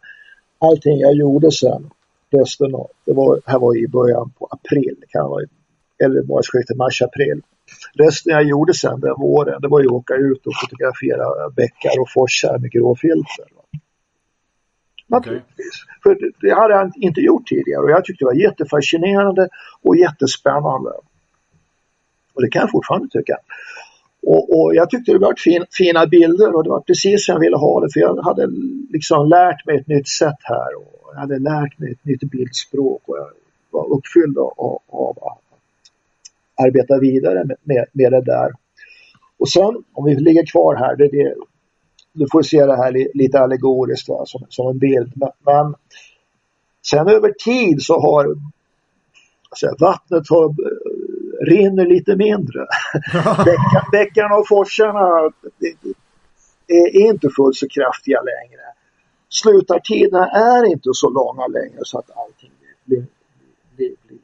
Allting 0.58 0.98
jag 0.98 1.14
gjorde 1.14 1.50
sen, 1.50 1.90
resten 2.30 2.74
av, 2.74 2.86
det 3.04 3.12
var, 3.12 3.40
här 3.46 3.58
var 3.58 3.76
i 3.76 3.88
början 3.88 4.30
på 4.38 4.48
april, 4.50 4.96
kan 5.08 5.30
vara, 5.30 5.44
eller 6.04 6.22
månadsskiftet 6.22 6.76
mars-april. 6.76 7.42
Resten 7.94 8.32
jag 8.32 8.44
gjorde 8.44 8.74
sen 8.74 9.00
den 9.00 9.14
våren, 9.18 9.60
det 9.60 9.68
var 9.68 9.80
ju 9.80 9.86
att 9.86 9.92
åka 9.92 10.14
ut 10.14 10.46
och 10.46 10.52
fotografera 10.60 11.50
bäckar 11.50 12.00
och 12.00 12.10
forsar 12.14 12.58
med 12.58 12.70
gråfilter. 12.70 13.46
Naturligtvis. 15.06 15.46
Okay. 15.58 16.02
För 16.02 16.14
det, 16.20 16.32
det 16.40 16.54
hade 16.54 16.74
jag 16.74 16.92
inte 16.96 17.20
gjort 17.20 17.46
tidigare 17.46 17.82
och 17.82 17.90
jag 17.90 18.04
tyckte 18.04 18.24
det 18.24 18.26
var 18.26 18.34
jättefascinerande 18.34 19.48
och 19.82 19.96
jättespännande. 19.96 20.90
Och 22.34 22.42
det 22.42 22.48
kan 22.48 22.60
jag 22.60 22.70
fortfarande 22.70 23.08
tycka. 23.08 23.36
Och, 24.26 24.60
och, 24.60 24.74
jag 24.74 24.90
tyckte 24.90 25.12
det 25.12 25.18
var 25.18 25.34
fin, 25.36 25.64
fina 25.70 26.06
bilder 26.06 26.54
och 26.56 26.64
det 26.64 26.70
var 26.70 26.80
precis 26.80 27.26
som 27.26 27.32
jag 27.32 27.40
ville 27.40 27.56
ha 27.56 27.80
det 27.80 27.92
för 27.92 28.00
jag 28.00 28.22
hade 28.22 28.46
liksom 28.90 29.28
lärt 29.28 29.66
mig 29.66 29.76
ett 29.76 29.88
nytt 29.88 30.08
sätt 30.08 30.38
här 30.42 30.76
och 30.76 31.10
jag 31.12 31.20
hade 31.20 31.38
lärt 31.38 31.78
mig 31.78 31.92
ett 31.92 32.04
nytt 32.04 32.20
bildspråk 32.20 33.02
och 33.06 33.16
jag 33.18 33.30
var 33.70 33.96
uppfylld 33.96 34.38
av, 34.38 34.78
av 34.88 35.18
att 35.22 35.44
arbeta 36.66 36.98
vidare 36.98 37.44
med, 37.44 37.56
med, 37.62 37.84
med 37.92 38.12
det 38.12 38.20
där. 38.20 38.52
Och 39.38 39.48
sen 39.48 39.84
om 39.92 40.04
vi 40.04 40.14
ligger 40.14 40.46
kvar 40.46 40.74
här, 40.74 40.96
det, 40.96 41.08
det, 41.08 41.34
du 42.12 42.26
får 42.32 42.42
se 42.42 42.66
det 42.66 42.76
här 42.76 43.16
lite 43.18 43.40
allegoriskt 43.40 44.08
va, 44.08 44.22
som, 44.26 44.46
som 44.48 44.68
en 44.68 44.78
bild. 44.78 45.12
Men, 45.16 45.30
men 45.44 45.74
sen 46.90 47.08
över 47.08 47.32
tid 47.44 47.82
så 47.82 48.00
har 48.00 48.36
alltså, 49.50 49.76
vattnet 49.80 50.28
har, 50.28 50.54
rinner 51.40 51.86
lite 51.86 52.16
mindre. 52.16 52.66
bäckarna 53.92 54.34
och 54.36 54.48
forsarna 54.48 55.32
är 56.68 57.08
inte 57.08 57.28
fullt 57.36 57.56
så 57.56 57.68
kraftiga 57.68 58.20
längre. 58.20 58.62
Slutartiderna 59.28 60.26
är 60.30 60.64
inte 60.72 60.90
så 60.92 61.10
långa 61.10 61.46
längre 61.46 61.80
så 61.82 61.98
att 61.98 62.10
allting 62.16 62.50
blir, 62.84 63.06
blir, 63.76 63.94
blir 64.06 64.18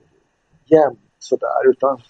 jämnt 0.66 0.98
sådär 1.18 1.70
utan 1.70 2.00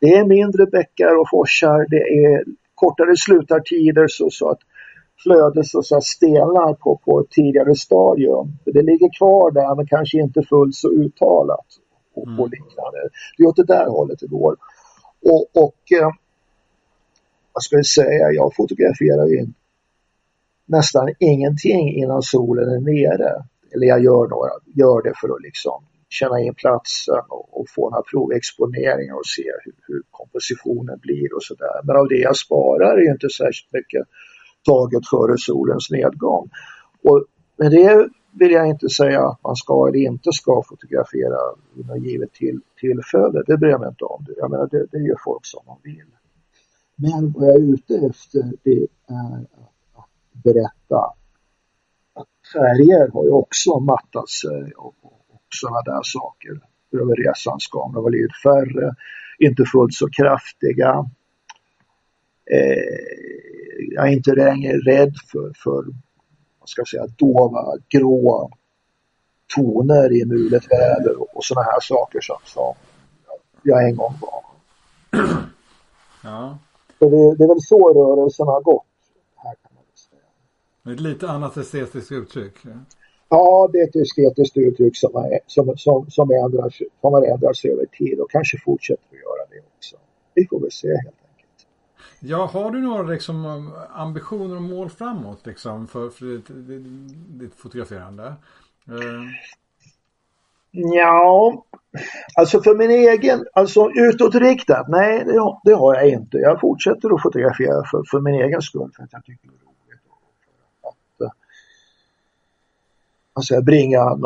det 0.00 0.14
är 0.14 0.24
mindre 0.24 0.66
bäckar 0.66 1.20
och 1.20 1.30
forsar, 1.30 1.86
det 1.88 2.24
är 2.24 2.44
kortare 2.74 3.16
slutartider 3.16 4.06
så, 4.08 4.30
så 4.30 4.48
att 4.48 4.58
flödet 5.22 5.66
så, 5.66 5.82
så 5.82 6.00
stelnar 6.00 6.74
på, 6.74 7.00
på 7.04 7.20
ett 7.20 7.30
tidigare 7.30 7.74
stadium. 7.74 8.48
Det 8.64 8.82
ligger 8.82 9.18
kvar 9.18 9.50
där 9.50 9.74
men 9.74 9.86
kanske 9.86 10.18
inte 10.18 10.42
fullt 10.42 10.74
så 10.74 10.88
uttalat 10.88 11.66
och, 12.14 12.26
mm. 12.26 12.40
och 12.40 12.50
liknande. 12.50 12.98
Det 13.36 13.42
är 13.42 13.46
åt 13.46 13.56
det 13.56 13.64
där 13.64 13.86
hållet 13.86 14.18
det 14.20 14.26
går. 14.26 14.56
Och, 15.22 15.46
och 15.64 15.92
eh, 16.00 16.10
vad 17.52 17.62
ska 17.62 17.76
jag 17.76 17.86
säga, 17.86 18.32
jag 18.32 18.54
fotograferar 18.54 19.26
ju 19.26 19.46
nästan 20.66 21.14
ingenting 21.18 21.94
innan 21.94 22.22
solen 22.22 22.68
är 22.68 22.80
nere. 22.80 23.44
Eller 23.74 23.86
jag 23.86 24.04
gör, 24.04 24.28
några, 24.28 24.50
gör 24.74 25.02
det 25.02 25.12
för 25.20 25.28
att 25.34 25.42
liksom 25.42 25.84
känna 26.08 26.40
in 26.40 26.54
platsen 26.54 27.22
och, 27.28 27.60
och 27.60 27.66
få 27.68 27.90
några 27.90 28.02
provexponeringar 28.02 29.14
och 29.14 29.26
se 29.26 29.44
hur, 29.64 29.74
hur 29.86 30.02
kompositionen 30.10 30.98
blir 30.98 31.34
och 31.36 31.42
sådär. 31.42 31.80
Men 31.84 31.96
av 31.96 32.08
det 32.08 32.18
jag 32.18 32.36
sparar 32.36 32.96
är 32.98 33.02
ju 33.02 33.10
inte 33.10 33.28
särskilt 33.28 33.72
mycket 33.72 34.02
taget 34.64 35.08
före 35.08 35.38
solens 35.38 35.90
nedgång. 35.90 36.50
Och 37.02 37.24
med 37.56 37.70
det 37.70 38.08
vill 38.38 38.50
jag 38.50 38.66
inte 38.66 38.88
säga 38.88 39.28
att 39.28 39.42
man 39.42 39.56
ska 39.56 39.88
eller 39.88 39.98
inte 39.98 40.32
ska 40.32 40.62
fotografera 40.68 41.38
vid 41.74 41.86
något 41.86 42.04
givet 42.06 42.32
till, 42.32 42.60
tillfälle. 42.80 43.42
Det 43.46 43.56
bryr 43.56 43.70
jag 43.70 43.80
mig 43.80 43.88
inte 43.88 44.04
om. 44.04 44.26
Jag 44.36 44.50
menar, 44.50 44.68
det, 44.70 44.86
det 44.92 44.98
gör 44.98 45.16
folk 45.24 45.46
som 45.46 45.60
de 45.66 45.78
vill. 45.82 46.06
Men 46.96 47.32
vad 47.32 47.48
jag 47.48 47.54
är 47.56 47.74
ute 47.74 47.94
efter 47.94 48.52
det 48.62 48.86
är 49.08 49.46
att 49.94 50.42
berätta 50.44 50.98
att 52.14 52.28
färger 52.52 53.12
har 53.12 53.24
ju 53.24 53.30
också 53.30 53.80
mattat 53.80 54.28
sig 54.28 54.72
och, 54.76 54.94
och 55.02 55.42
sådana 55.48 55.82
där 55.82 56.00
saker 56.02 56.60
över 56.92 57.16
resans 57.16 57.66
gång. 57.66 57.92
De 57.92 58.04
har 58.04 58.10
blivit 58.10 58.42
färre, 58.42 58.94
inte 59.38 59.64
fullt 59.64 59.94
så 59.94 60.08
kraftiga. 60.08 61.10
Eh, 62.50 63.34
jag 63.94 64.08
är 64.08 64.12
inte 64.12 64.34
längre 64.34 64.72
rädd 64.72 65.14
för, 65.32 65.52
för 65.56 65.84
vad 66.64 66.68
ska 66.68 66.84
säga, 66.84 67.06
dova, 67.06 67.76
gråa 67.88 68.48
toner 69.54 70.12
i 70.12 70.24
mulet 70.24 70.64
väder 70.70 71.36
och, 71.36 71.44
sådana 71.44 71.64
här 71.64 71.80
saker 71.80 72.20
som, 72.20 72.36
som 72.44 72.74
jag 73.62 73.88
en 73.88 73.96
gång 73.96 74.14
var. 74.20 74.44
Ja. 76.22 76.58
Så 76.98 77.08
det, 77.08 77.36
det 77.36 77.44
är 77.44 77.48
väl 77.48 77.60
så 77.60 77.88
rörelsen 77.88 78.46
har 78.46 78.60
gått. 78.60 78.86
Här 79.36 79.54
kan 79.54 79.70
man 79.74 79.84
säga. 79.94 80.94
Ett 80.94 81.00
lite 81.00 81.28
annat 81.28 81.56
estetiskt 81.56 82.12
uttryck. 82.12 82.54
Ja. 82.62 82.70
Ja, 83.28 83.68
det 83.72 83.78
är 83.78 83.88
ett 83.88 83.96
estetiskt 83.96 84.56
uttryck 84.56 84.96
som, 84.96 85.16
är, 85.16 85.40
som, 85.46 85.74
som, 85.76 86.10
som, 86.10 86.30
ändras, 86.30 86.74
som 87.00 87.12
har 87.12 87.22
ändrats 87.22 87.64
över 87.64 87.86
tid 87.86 88.20
och 88.20 88.30
kanske 88.30 88.58
fortsätter 88.64 89.04
att 89.10 89.18
göra 89.18 89.46
det 89.50 89.60
också. 89.76 89.96
Vi 90.34 90.46
får 90.46 90.60
väl 90.60 90.72
se 90.72 90.88
helt. 90.88 91.23
Ja, 92.26 92.46
har 92.46 92.70
du 92.70 92.80
några 92.80 93.02
liksom, 93.02 93.72
ambitioner 93.94 94.56
och 94.56 94.62
mål 94.62 94.90
framåt 94.90 95.46
liksom, 95.46 95.86
för, 95.86 96.10
för 96.10 96.26
ditt, 96.26 96.50
ditt 97.40 97.54
fotograferande? 97.54 98.34
Uh... 98.88 99.24
Ja, 100.70 101.64
alltså 102.34 102.62
för 102.62 102.74
min 102.74 102.90
egen, 102.90 103.46
alltså 103.52 103.90
utåtriktat, 103.90 104.88
nej 104.88 105.24
det, 105.24 105.58
det, 105.64 105.74
har 105.74 105.94
jag 105.94 106.08
inte. 106.08 106.36
Jag 106.38 106.60
fortsätter 106.60 107.14
att 107.14 107.22
fotografera 107.22 107.84
för, 107.90 108.02
för 108.10 108.20
min 108.20 108.34
egen 108.34 108.62
skull 108.62 108.90
för 108.96 109.02
att 109.02 109.12
jag 109.12 109.24
tycker 109.24 109.48
det 109.48 109.54
är 109.54 109.64
roligt. 109.64 110.02
Att, 110.82 111.20
eh, 111.20 111.32
alltså 113.32 113.62
bringa, 113.62 114.18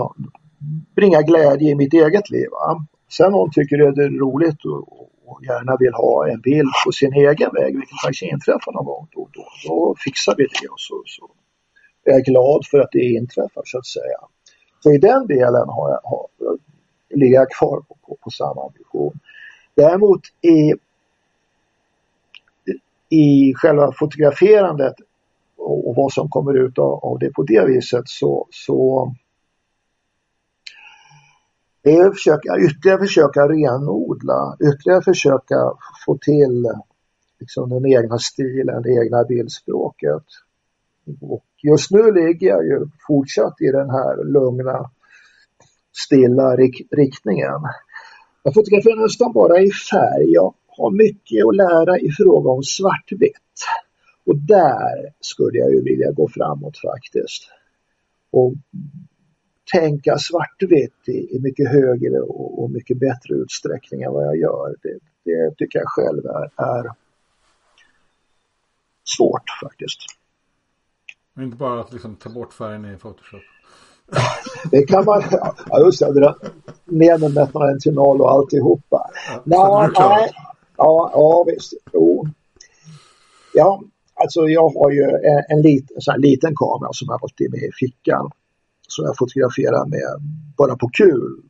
bringa 0.94 1.22
glädje 1.22 1.70
i 1.70 1.74
mitt 1.74 1.92
eget 1.92 2.30
liv. 2.30 2.46
Va? 2.51 2.86
Sen 3.09 3.32
någon 3.32 3.51
tycker 3.51 3.78
det 3.78 4.05
är 4.05 4.11
roligt 4.11 4.64
och, 4.64 5.11
och 5.29 5.45
gärna 5.45 5.76
vill 5.81 5.95
ha 5.95 6.29
en 6.29 6.41
bild 6.41 6.72
på 6.85 6.93
sin 6.93 7.12
egen 7.12 7.51
väg, 7.53 7.76
vilket 7.76 8.01
faktiskt 8.05 8.22
inträffar 8.22 8.72
någon 8.72 8.85
gång 8.85 9.07
då, 9.14 9.29
då, 9.33 9.45
då 9.66 9.95
fixar 10.05 10.35
vi 10.37 10.45
det 10.45 10.68
och 10.68 10.81
så, 10.81 11.03
så 11.07 11.31
är 12.05 12.12
jag 12.12 12.24
glad 12.24 12.66
för 12.70 12.79
att 12.79 12.93
det 12.93 13.05
inträffar 13.05 13.62
så 13.64 13.79
att 13.79 13.87
säga. 13.87 14.18
Så 14.81 14.93
i 14.93 14.99
den 14.99 15.26
delen 15.26 15.68
har 15.68 15.91
jag, 15.91 16.01
har, 16.11 16.26
ligger 17.11 17.35
jag 17.35 17.51
kvar 17.51 17.81
på, 17.81 17.97
på, 18.07 18.16
på 18.20 18.31
samma 18.31 18.66
ambition. 18.66 19.18
Däremot 19.74 20.20
i, 20.41 20.74
i 23.16 23.55
själva 23.55 23.93
fotograferandet 23.93 24.95
och, 25.57 25.89
och 25.89 25.95
vad 25.97 26.12
som 26.12 26.29
kommer 26.29 26.55
ut 26.55 26.79
av, 26.79 27.05
av 27.05 27.18
det 27.18 27.31
på 27.31 27.43
det 27.43 27.66
viset 27.66 28.09
så, 28.09 28.47
så 28.51 29.12
det 31.89 31.95
är 31.95 32.07
att 32.07 32.14
försöka, 32.14 32.59
ytterligare 32.66 32.99
försöka 32.99 33.41
renodla, 33.41 34.57
ytterligare 34.68 35.03
försöka 35.03 35.72
få 36.07 36.18
till 36.18 36.66
liksom, 37.41 37.68
den 37.70 37.86
egna 37.86 38.18
stilen, 38.18 38.82
det 38.82 39.05
egna 39.05 39.24
bildspråket. 39.24 40.26
Och 41.20 41.45
just 41.62 41.91
nu 41.91 42.12
ligger 42.12 42.49
jag 42.49 42.64
ju 42.64 42.86
fortsatt 43.07 43.61
i 43.61 43.70
den 43.72 43.91
här 43.91 44.24
lugna, 44.24 44.91
stilla 46.05 46.57
rik 46.57 46.86
riktningen. 46.91 47.61
Jag 48.43 48.55
fotograferar 48.55 49.03
nästan 49.03 49.32
bara 49.32 49.61
i 49.61 49.70
färg. 49.91 50.32
Jag 50.32 50.55
har 50.66 50.91
mycket 50.91 51.47
att 51.47 51.57
lära 51.57 51.99
i 51.99 52.11
fråga 52.11 52.51
om 52.51 52.62
svartvitt. 52.62 53.57
Och 54.26 54.36
där 54.36 55.12
skulle 55.20 55.59
jag 55.59 55.70
ju 55.70 55.82
vilja 55.82 56.12
gå 56.12 56.28
framåt 56.28 56.78
faktiskt. 56.78 57.43
Och 58.30 58.55
tänka 59.72 60.18
svartvitt 60.18 61.08
i, 61.08 61.36
i 61.36 61.40
mycket 61.40 61.70
högre 61.70 62.20
och, 62.20 62.62
och, 62.62 62.70
mycket 62.70 62.98
bättre 62.98 63.34
utsträckning 63.34 64.02
än 64.02 64.12
vad 64.12 64.26
jag 64.26 64.36
gör. 64.36 64.74
Det, 64.82 64.98
det 65.24 65.54
tycker 65.56 65.78
jag 65.78 65.88
själv 65.88 66.26
är, 66.26 66.50
är 66.56 66.90
svårt 69.16 69.44
faktiskt. 69.62 69.98
Inte 71.38 71.56
bara 71.56 71.80
att 71.80 71.92
liksom 71.92 72.16
ta 72.16 72.30
bort 72.30 72.52
färgen 72.52 72.84
i 72.84 72.96
Photoshop. 72.96 73.40
det 74.70 74.82
kan 74.82 75.04
man, 75.04 75.22
ja 75.68 75.80
just 75.84 76.00
det, 76.00 76.34
ner 76.84 77.18
med 77.18 77.94
noll 77.94 78.20
och 78.20 78.32
alltihopa. 78.32 79.10
Ja, 79.28 79.42
Nå, 79.44 79.90
nej, 80.08 80.30
ja, 80.76 81.10
ja 81.14 81.44
visst, 81.46 81.72
jo. 81.92 82.26
Ja, 83.54 83.82
alltså 84.14 84.48
jag 84.48 84.68
har 84.68 84.90
ju 84.90 85.02
en, 85.02 85.44
en, 85.48 85.62
lit, 85.62 85.90
sån 85.98 86.20
liten 86.20 86.54
kamera 86.56 86.92
som 86.92 87.06
jag 87.08 87.20
alltid 87.22 87.46
är 87.46 87.50
med 87.50 87.62
i 87.62 87.72
fickan 87.72 88.30
som 88.89 89.05
jag 89.05 89.16
fotograferar 89.18 89.86
med 89.86 90.28
bara 90.57 90.76
på 90.76 90.89
kul. 90.89 91.43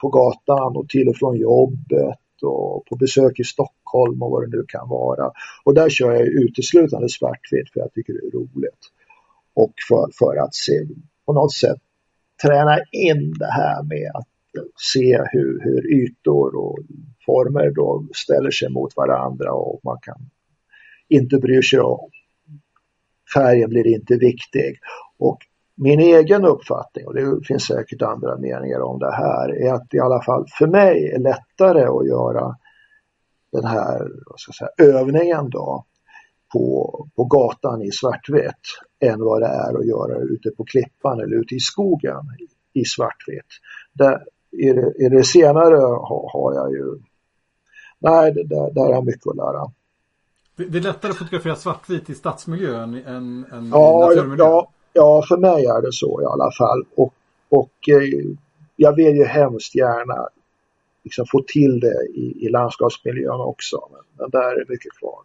På 0.00 0.08
gatan 0.08 0.76
och 0.76 0.88
till 0.88 1.08
och 1.08 1.16
från 1.16 1.36
jobbet 1.36 2.18
och 2.42 2.86
på 2.86 2.96
besök 2.96 3.40
i 3.40 3.44
Stockholm 3.44 4.22
och 4.22 4.30
vad 4.30 4.42
det 4.42 4.56
nu 4.56 4.64
kan 4.68 4.88
vara. 4.88 5.30
Och 5.64 5.74
där 5.74 5.88
kör 5.88 6.12
jag 6.12 6.26
uteslutande 6.26 7.08
svartvitt 7.08 7.72
för 7.72 7.80
jag 7.80 7.92
tycker 7.92 8.12
det 8.12 8.26
är 8.26 8.30
roligt. 8.30 8.82
Och 9.54 9.72
för, 9.88 10.10
för 10.18 10.36
att 10.36 10.54
se, 10.54 10.72
på 11.26 11.32
något 11.32 11.54
sätt 11.54 11.78
träna 12.42 12.78
in 12.92 13.34
det 13.38 13.52
här 13.52 13.82
med 13.82 14.10
att 14.14 14.28
se 14.94 15.18
hur, 15.32 15.60
hur 15.64 15.92
ytor 15.92 16.56
och 16.56 16.78
former 17.26 17.70
då 17.70 18.06
ställer 18.14 18.50
sig 18.50 18.68
mot 18.70 18.96
varandra 18.96 19.52
och 19.52 19.80
man 19.84 19.98
kan 20.02 20.30
inte 21.08 21.36
bry 21.36 21.62
sig 21.62 21.80
om 21.80 22.10
färgen 23.34 23.70
blir 23.70 23.86
inte 23.86 24.16
viktig. 24.16 24.78
Och 25.18 25.38
min 25.74 26.00
egen 26.00 26.44
uppfattning, 26.44 27.06
och 27.06 27.14
det 27.14 27.46
finns 27.46 27.66
säkert 27.66 28.02
andra 28.02 28.36
meningar 28.36 28.80
om 28.80 28.98
det 28.98 29.12
här, 29.12 29.62
är 29.62 29.72
att 29.72 29.94
i 29.94 29.98
alla 29.98 30.22
fall 30.22 30.46
för 30.58 30.66
mig 30.66 31.12
är 31.14 31.18
lättare 31.18 31.84
att 31.84 32.06
göra 32.06 32.56
den 33.52 33.64
här 33.64 34.08
säga, 34.58 34.98
övningen 34.98 35.50
då 35.50 35.84
på, 36.52 37.06
på 37.16 37.24
gatan 37.24 37.82
i 37.82 37.92
svartvitt 37.92 38.54
än 39.00 39.20
vad 39.20 39.42
det 39.42 39.46
är 39.46 39.78
att 39.78 39.86
göra 39.86 40.18
ute 40.18 40.50
på 40.50 40.64
klippan 40.64 41.20
eller 41.20 41.36
ute 41.36 41.54
i 41.54 41.60
skogen 41.60 42.22
i 42.72 42.84
svartvitt. 42.84 43.46
Där, 43.92 44.24
i, 44.50 44.72
det, 44.72 44.92
I 44.98 45.08
det 45.08 45.24
senare 45.24 45.76
har, 45.76 46.32
har 46.32 46.54
jag 46.54 46.72
ju, 46.72 46.98
nej, 47.98 48.32
där, 48.32 48.74
där 48.74 48.82
har 48.82 48.92
jag 48.92 49.06
mycket 49.06 49.26
att 49.26 49.36
lära. 49.36 49.72
Det 50.56 50.78
är 50.78 50.82
lättare 50.82 51.10
att 51.10 51.18
fotografera 51.18 51.56
svartvit 51.56 52.10
i 52.10 52.14
stadsmiljö 52.14 52.82
än, 52.82 52.94
än, 52.94 53.46
ja, 53.72 54.12
i 54.12 54.16
naturmiljö? 54.16 54.44
Ja, 54.44 54.70
ja, 54.98 55.24
för 55.28 55.36
mig 55.36 55.64
är 55.64 55.82
det 55.82 55.92
så 55.92 56.22
i 56.22 56.24
alla 56.24 56.50
fall. 56.58 56.84
Och, 56.94 57.14
och 57.48 57.88
eh, 57.88 58.36
jag 58.76 58.96
vill 58.96 59.16
ju 59.16 59.24
hemskt 59.24 59.74
gärna 59.74 60.28
liksom 61.04 61.26
få 61.26 61.42
till 61.46 61.80
det 61.80 62.06
i, 62.14 62.46
i 62.46 62.48
landskapsmiljön 62.48 63.40
också. 63.40 63.88
Men, 63.92 64.00
men 64.18 64.30
där 64.30 64.60
är 64.60 64.64
mycket 64.68 64.92
kvar. 64.98 65.20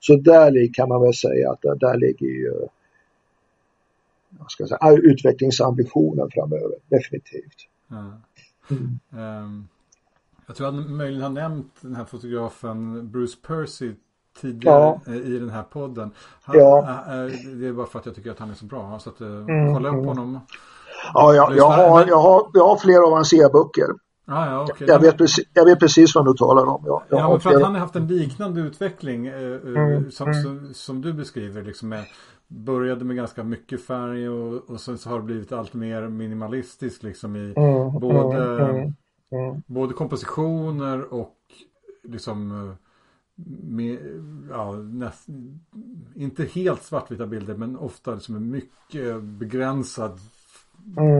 Så 0.00 0.16
där 0.16 0.74
kan 0.74 0.88
man 0.88 1.02
väl 1.02 1.14
säga 1.14 1.50
att 1.50 1.62
där, 1.62 1.74
där 1.74 1.96
ligger 1.96 2.26
ju 2.26 2.68
ska 4.48 4.66
säga, 4.66 4.96
utvecklingsambitionen 5.02 6.30
framöver, 6.30 6.76
definitivt. 6.88 7.68
Ja. 7.88 8.20
Mm. 8.70 8.98
Um, 9.44 9.68
jag 10.46 10.56
tror 10.56 10.68
att 10.68 10.90
möjligen 10.90 11.22
har 11.22 11.30
nämnt 11.30 11.74
den 11.80 11.94
här 11.94 12.04
fotografen 12.04 13.10
Bruce 13.10 13.38
Percy 13.46 13.92
tidigare 14.40 15.00
ja. 15.06 15.12
i 15.12 15.38
den 15.38 15.50
här 15.50 15.62
podden. 15.62 16.10
Han, 16.42 16.58
ja. 16.58 17.00
Det 17.60 17.66
är 17.66 17.72
bara 17.72 17.86
för 17.86 17.98
att 17.98 18.06
jag 18.06 18.14
tycker 18.14 18.30
att 18.30 18.38
han 18.38 18.50
är 18.50 18.54
så 18.54 18.64
bra. 18.64 18.98
Så 18.98 19.10
att, 19.10 19.20
eh, 19.20 19.28
mm. 19.28 19.74
kolla 19.74 19.88
upp 19.88 19.94
mm. 19.94 20.06
honom. 20.06 20.40
Ja, 21.14 21.34
jag, 21.34 21.56
jag, 21.56 21.70
har, 21.70 22.06
jag, 22.06 22.18
har, 22.18 22.50
jag 22.54 22.68
har 22.68 22.76
flera 22.76 23.06
av 23.06 23.12
hans 23.12 23.32
e-böcker. 23.32 23.88
Ah, 24.30 24.46
ja, 24.46 24.62
okay. 24.62 24.88
jag, 24.88 25.00
vet 25.00 25.18
precis, 25.18 25.44
jag 25.54 25.64
vet 25.64 25.80
precis 25.80 26.14
vad 26.14 26.26
du 26.26 26.34
talar 26.34 26.66
om. 26.66 26.82
Jag, 26.86 27.02
jag 27.08 27.20
ja, 27.20 27.30
men 27.30 27.40
för 27.40 27.54
att 27.54 27.62
han 27.62 27.72
har 27.72 27.80
haft 27.80 27.96
en 27.96 28.06
liknande 28.06 28.60
utveckling 28.60 29.26
eh, 29.26 29.34
eh 29.34 29.60
mm, 29.62 30.10
som, 30.10 30.28
mm. 30.28 30.42
Som, 30.42 30.74
som, 30.74 31.00
du 31.02 31.12
beskriver. 31.12 31.62
Liksom 31.62 31.88
med, 31.88 32.04
började 32.48 33.04
med 33.04 33.16
ganska 33.16 33.44
mycket 33.44 33.86
färg 33.86 34.28
och, 34.28 34.70
och 34.70 34.80
sen 34.80 34.98
så 34.98 35.10
har 35.10 35.18
det 35.18 35.24
blivit 35.24 35.52
allt 35.52 35.74
mer 35.74 36.08
minimalistiskt 36.08 37.02
liksom 37.02 37.36
i 37.36 37.54
mm, 37.56 38.00
både, 38.00 38.64
mm, 38.64 38.94
mm, 39.32 39.62
både 39.66 39.94
kompositioner 39.94 41.14
och 41.14 41.36
liksom 42.02 42.50
eh, 42.50 42.74
med, 43.46 43.98
ja, 44.50 44.72
näst, 44.72 45.28
inte 46.14 46.44
helt 46.44 46.82
svartvita 46.82 47.26
bilder 47.26 47.54
men 47.54 47.76
ofta 47.76 48.14
liksom 48.14 48.36
en 48.36 48.50
mycket 48.50 49.22
begränsad 49.22 50.18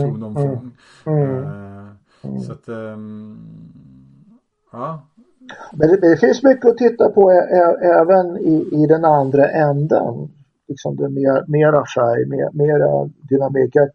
tonomfång. 0.01 0.77
Uh, 1.07 1.93
Mm. 2.25 2.41
Så 2.41 2.53
att, 2.53 2.69
um, 2.69 3.39
ja. 4.73 5.03
Men 5.73 5.89
det, 5.89 5.97
det, 5.97 6.17
finns 6.17 6.43
mycket 6.43 6.71
att 6.71 6.77
titta 6.77 7.11
på 7.11 7.31
även 8.01 8.37
i, 8.37 8.69
i 8.73 8.87
den 8.87 9.05
andra 9.05 9.51
änden. 9.51 10.29
Liksom 10.69 10.97
det 10.97 11.09
mer, 11.09 11.45
mera 11.49 11.85
färg, 11.95 12.27
mer, 12.27 12.51
mera 12.53 13.11
dynamik. 13.29 13.71
Jag 13.73 13.91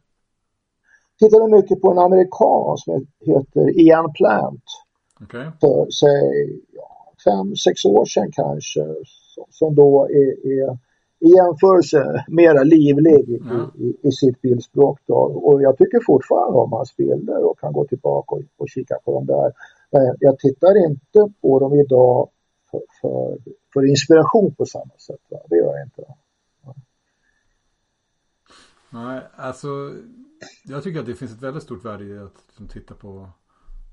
tittade 1.20 1.56
mycket 1.56 1.82
på 1.82 1.92
en 1.92 2.00
amerikan 2.00 2.78
som 2.78 3.06
heter 3.20 3.80
Ian 3.80 4.14
Plant. 4.14 4.64
Okay. 5.24 5.46
För 5.62 5.92
säg 5.92 6.60
fem, 7.24 7.56
sex 7.56 7.86
år 7.86 8.06
sedan 8.06 8.32
kanske. 8.32 8.82
Som 9.50 9.76
då 9.76 10.08
är, 10.10 10.48
är 10.48 10.78
i 11.24 11.30
jämförelse 11.36 12.26
mera 12.28 12.64
livlig 12.64 13.30
i, 13.30 13.40
i, 13.86 14.08
i, 14.08 14.12
sitt 14.12 14.42
bildspråk. 14.42 15.00
Då. 15.06 15.16
Och 15.16 15.62
jag 15.62 15.78
tycker 15.78 16.00
fortfarande 16.06 16.60
om 16.60 16.72
hans 16.72 16.96
bilder 16.96 17.44
och 17.50 17.60
kan 17.60 17.74
gå 17.74 17.86
tillbaka 17.86 18.36
och, 18.36 18.42
och 18.58 18.70
kika 18.70 18.96
på 19.06 19.14
dem 19.14 19.26
där. 19.26 19.52
Men 19.92 20.16
jag 20.20 20.40
tittar 20.40 20.86
inte 20.86 21.34
på 21.42 21.60
dem 21.60 21.74
idag 21.74 22.30
för, 22.72 22.82
för, 23.02 23.38
för 23.74 23.90
inspiration 23.90 24.56
på 24.56 24.66
samma 24.66 24.98
sätt. 24.98 25.22
Va? 25.30 25.38
Det 25.50 25.58
gör 25.58 25.74
jag 25.78 25.86
inte. 25.86 26.04
Ja. 26.64 26.76
Nej, 28.90 29.22
alltså 29.36 29.68
jag 30.66 30.84
tycker 30.84 31.00
att 31.00 31.06
det 31.06 31.16
finns 31.16 31.32
ett 31.32 31.42
väldigt 31.42 31.64
stort 31.64 31.86
värde 31.86 32.04
i 32.04 32.18
att 32.18 32.44
liksom, 32.48 32.68
titta 32.68 32.94
på 32.94 33.30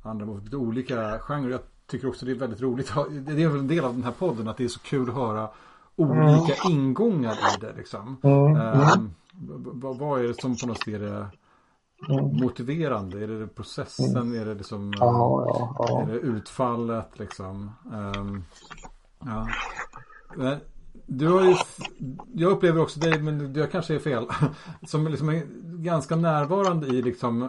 andra 0.05 0.27
olika 0.59 1.19
genrer. 1.19 1.61
Tycker 1.91 2.09
också 2.09 2.27
det 2.27 2.33
är 2.33 2.37
väldigt 2.37 2.61
roligt. 2.61 2.93
Det 3.11 3.43
är 3.43 3.49
väl 3.49 3.59
en 3.59 3.69
del 3.69 3.85
av 3.85 3.95
den 3.95 4.05
här 4.05 4.13
podden 4.13 4.49
att 4.49 4.57
det 4.57 4.65
är 4.65 4.69
så 4.69 4.81
kul 4.81 5.09
att 5.09 5.15
höra 5.15 5.49
olika 5.97 6.55
mm. 6.55 6.79
ingångar 6.79 7.33
i 7.33 7.61
det 7.61 7.73
liksom. 7.77 8.17
Um, 8.23 9.15
vad 9.99 10.21
är 10.21 10.29
det 10.29 10.41
som 10.41 10.57
på 10.57 10.67
något 10.67 10.79
sätt 10.79 10.89
är 10.89 10.99
det 10.99 11.27
motiverande? 12.43 13.25
Är 13.25 13.29
det 13.29 13.47
processen? 13.47 14.35
Är 14.35 14.47
det 14.47 14.55
liksom. 14.55 14.93
Är 14.93 16.07
det 16.07 16.19
utfallet 16.19 17.19
liksom? 17.19 17.71
Um, 18.17 18.45
ja. 19.19 19.49
Men, 20.37 20.59
du 21.07 21.29
har 21.29 21.43
ju, 21.43 21.55
jag 22.35 22.53
upplever 22.53 22.83
också 22.83 23.01
dig, 23.01 23.23
men 23.23 23.55
jag 23.55 23.73
kanske 23.73 23.95
är 23.95 23.99
fel, 23.99 24.27
som 24.87 25.09
liksom 25.09 25.29
är 25.29 25.43
ganska 25.83 26.17
närvarande 26.17 26.87
i 26.87 27.03
liksom 27.03 27.49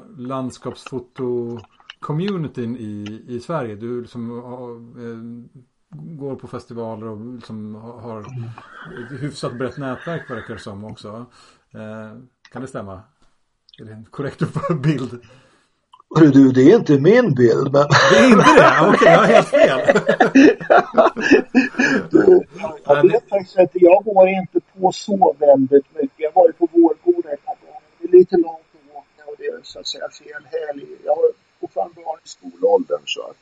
landskapsfoto-communityn 2.02 2.78
i, 2.78 3.24
i 3.28 3.40
Sverige. 3.40 3.76
Du 3.76 4.02
liksom 4.02 4.32
eh, 4.32 5.52
går 6.18 6.36
på 6.36 6.48
festivaler 6.48 7.08
och 7.08 7.36
liksom 7.36 7.76
har 7.76 8.20
ett 8.20 9.22
hyfsat 9.22 9.54
brett 9.54 9.78
nätverk 9.78 10.30
verkar 10.30 10.54
det 10.54 10.60
som 10.60 10.86
också. 10.86 11.26
Eh, 11.74 12.18
kan 12.52 12.62
det 12.62 12.68
stämma? 12.68 13.02
Är 13.80 13.86
det 13.86 13.94
en 13.94 14.06
korrekt 14.06 14.42
bild? 14.84 15.22
Hörru 16.16 16.32
du, 16.32 16.52
det 16.52 16.62
är 16.62 16.76
inte 16.76 17.00
min 17.00 17.34
bild. 17.36 17.72
Men... 17.72 17.86
Det 18.12 18.18
är 18.18 18.30
inte 18.32 18.54
det? 18.56 18.78
Okej, 18.82 18.94
okay, 18.94 19.12
jag 19.12 19.20
har 19.20 19.28
helt 19.28 19.48
fel. 19.48 19.80
du, 22.12 22.42
jag 22.86 23.12
vet 23.12 23.30
faktiskt 23.30 23.60
att 23.60 23.70
jag 23.74 24.04
går 24.04 24.28
inte 24.28 24.60
på 24.60 24.92
så 24.92 25.36
väldigt 25.40 25.86
mycket. 25.96 26.20
Jag 26.20 26.32
var 26.36 26.48
ju 26.48 26.54
på 26.54 26.68
Vårgårda 26.72 27.30
ett 27.34 27.46
par 27.46 27.56
gånger. 27.56 27.82
Det 28.00 28.08
är 28.08 28.12
lite 28.20 28.38
långt 28.38 28.68
att 28.74 28.96
åka 28.96 29.30
och 29.30 29.36
det 29.38 29.46
är 29.46 29.60
så 29.64 29.80
att 29.80 29.88
säga 29.88 30.10
fel 30.10 30.44
helg. 30.52 30.88
Jag 31.06 31.16
har 31.16 31.26
fortfarande 31.72 31.96
barn 32.06 32.20
i 32.26 32.30
skolåldern 32.30 33.02
så 33.06 33.22
att 33.22 33.38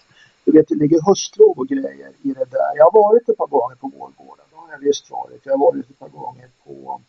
du 0.46 0.52
vet, 0.52 0.68
det 0.68 0.76
ligger 0.76 1.00
höstlov 1.10 1.58
och 1.60 1.68
grejer 1.68 2.12
i 2.22 2.30
det 2.40 2.50
där. 2.58 2.72
Jag 2.76 2.86
har 2.86 3.04
varit 3.04 3.30
ett 3.30 3.38
par 3.38 3.48
gånger 3.48 3.76
på 3.76 3.88
Vårgården. 3.88 4.46
Det 4.50 4.56
har 4.56 4.72
jag 4.72 4.80
visst 4.80 5.12
varit. 5.12 5.42
Jag 5.44 5.54
har 5.54 5.60
varit 5.60 5.90
ett 5.90 6.00
par 6.00 6.10
gånger 6.10 6.50
på 6.64 7.02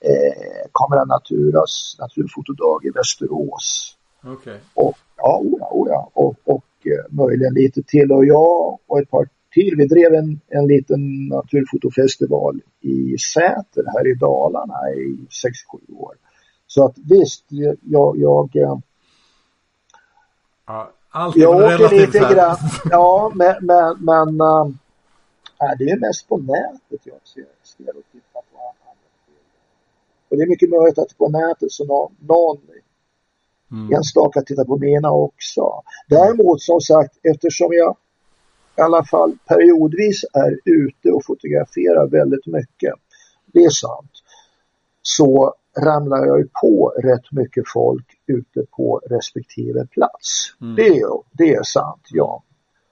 eh, 0.00 0.64
Kamera 0.72 1.04
Naturas 1.04 1.96
naturfotodag 1.98 2.86
i 2.86 2.90
Västerås. 2.90 3.96
Okay. 4.24 4.58
Och, 4.74 4.98
ja, 5.16 5.40
oja, 5.44 5.66
oja. 5.70 6.08
Och, 6.12 6.36
och 6.44 6.70
eh, 6.84 7.04
möjligen 7.10 7.54
lite 7.54 7.82
till. 7.82 8.12
Och 8.12 8.26
jag 8.26 8.78
och 8.86 8.98
ett 8.98 9.10
par 9.10 9.28
till. 9.52 9.74
Vi 9.76 9.86
drev 9.86 10.14
en, 10.14 10.40
en 10.48 10.66
liten 10.66 11.28
naturfotofestival 11.28 12.60
i 12.80 13.18
Säter 13.18 13.84
här 13.86 14.06
i 14.06 14.14
Dalarna 14.14 14.90
i 14.94 15.26
6-7 15.92 15.94
år. 15.96 16.14
Så 16.66 16.84
att 16.84 16.94
visst, 16.98 17.44
jag, 17.80 18.18
jag 18.18 18.56
ja, 20.68 20.90
allt 21.10 21.36
är 21.36 21.40
jag 21.40 21.56
åker 21.56 21.96
lite 21.96 22.18
grann. 22.18 22.56
Ja, 22.90 23.32
men, 23.34 23.54
men, 23.60 23.96
men 24.00 24.40
äh, 25.62 25.78
det 25.78 25.84
är 25.84 26.00
mest 26.00 26.28
på 26.28 26.36
nätet 26.38 27.00
jag 27.04 27.20
ser, 27.24 27.46
ser 27.62 27.96
och 27.96 28.04
tittar 28.12 28.42
på 28.52 28.58
andra 28.58 28.92
Och 30.28 30.36
det 30.36 30.42
är 30.42 30.46
mycket 30.46 30.70
möjligt 30.70 30.98
att 30.98 31.18
på 31.18 31.28
nätet 31.28 31.72
så 31.72 31.84
någon, 31.84 32.14
någon 32.20 32.58
mm. 33.72 33.96
enstaka 33.96 34.42
tittar 34.42 34.64
på 34.64 34.78
mina 34.78 35.10
också. 35.10 35.82
Däremot 36.08 36.62
som 36.62 36.80
sagt, 36.80 37.18
eftersom 37.22 37.72
jag 37.72 37.96
i 38.76 38.80
alla 38.80 39.04
fall 39.04 39.38
periodvis 39.46 40.24
är 40.32 40.58
ute 40.64 41.10
och 41.10 41.24
fotograferar 41.24 42.06
väldigt 42.06 42.46
mycket. 42.46 42.94
Det 43.46 43.64
är 43.64 43.70
sant. 43.70 44.10
Så 45.02 45.54
ramlar 45.76 46.26
jag 46.26 46.38
ju 46.38 46.48
på 46.60 46.94
rätt 47.02 47.32
mycket 47.32 47.64
folk 47.72 48.17
ute 48.30 48.66
på 48.76 49.00
respektive 49.10 49.86
plats. 49.86 50.54
Mm. 50.60 50.76
Det, 50.76 50.88
är, 50.88 51.08
det 51.32 51.54
är 51.54 51.62
sant, 51.62 52.06
ja. 52.10 52.42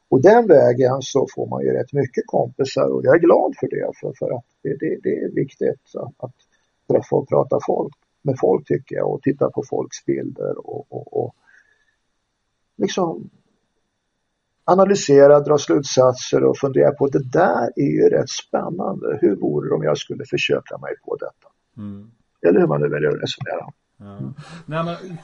Och 0.09 0.23
den 0.23 0.47
vägen 0.47 0.99
så 1.01 1.27
får 1.35 1.47
man 1.47 1.63
ju 1.63 1.71
rätt 1.71 1.93
mycket 1.93 2.27
kompisar 2.27 2.89
och 2.89 3.05
jag 3.05 3.15
är 3.15 3.21
glad 3.21 3.55
för 3.61 3.69
det 3.69 3.91
för, 4.01 4.13
för 4.19 4.37
att 4.37 4.45
det, 4.63 4.69
det, 4.69 4.99
det 5.03 5.17
är 5.17 5.35
viktigt 5.35 5.81
att, 5.95 6.25
att 6.25 6.35
träffa 6.91 7.17
och 7.17 7.29
prata 7.29 7.59
folk, 7.67 7.95
med 8.23 8.37
folk 8.41 8.67
tycker 8.67 8.97
jag 8.97 9.11
och 9.11 9.23
titta 9.23 9.51
på 9.51 9.63
folks 9.71 10.05
bilder 10.05 10.67
och, 10.67 10.87
och, 10.93 11.25
och 11.25 11.35
liksom 12.77 13.31
analysera, 14.65 15.41
dra 15.41 15.59
slutsatser 15.59 16.45
och 16.45 16.59
fundera 16.59 16.93
på 16.93 17.07
det 17.07 17.31
där 17.33 17.73
är 17.77 17.91
ju 17.91 18.09
rätt 18.09 18.31
spännande. 18.31 19.19
Hur 19.21 19.37
vore 19.37 19.69
det 19.69 19.75
om 19.75 19.83
jag 19.83 19.99
skulle 19.99 20.25
försöka 20.25 20.79
mig 20.79 20.95
på 21.05 21.17
detta? 21.17 21.49
Mm. 21.77 22.11
Eller 22.47 22.61
hur 22.61 22.67
man 22.67 22.81
nu 22.81 22.89
väljer 22.89 23.11
att 23.11 23.23
resonera. 23.23 23.67
Ja. 23.99 24.19
Nej, 24.67 24.85
men, 24.85 25.19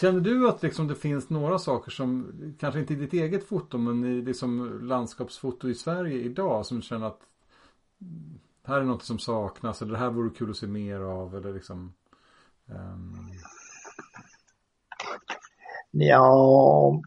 känner 0.00 0.20
du 0.20 0.48
att 0.48 0.62
liksom 0.62 0.88
det 0.88 0.94
finns 0.94 1.30
några 1.30 1.58
saker 1.58 1.90
som, 1.90 2.32
kanske 2.60 2.80
inte 2.80 2.92
i 2.92 2.96
ditt 2.96 3.12
eget 3.12 3.48
foto, 3.48 3.78
men 3.78 4.04
i 4.04 4.22
liksom 4.22 4.80
landskapsfoto 4.82 5.68
i 5.68 5.74
Sverige 5.74 6.18
idag 6.18 6.66
som 6.66 6.82
känner 6.82 7.06
att 7.06 7.20
här 8.66 8.80
är 8.80 8.84
något 8.84 9.02
som 9.02 9.18
saknas 9.18 9.82
eller 9.82 9.92
det 9.92 9.98
här 9.98 10.10
vore 10.10 10.30
kul 10.30 10.50
att 10.50 10.56
se 10.56 10.66
mer 10.66 11.00
av 11.00 11.36
eller 11.36 11.54
liksom 11.54 11.92
um... 12.66 13.30
Ja, 15.90 17.02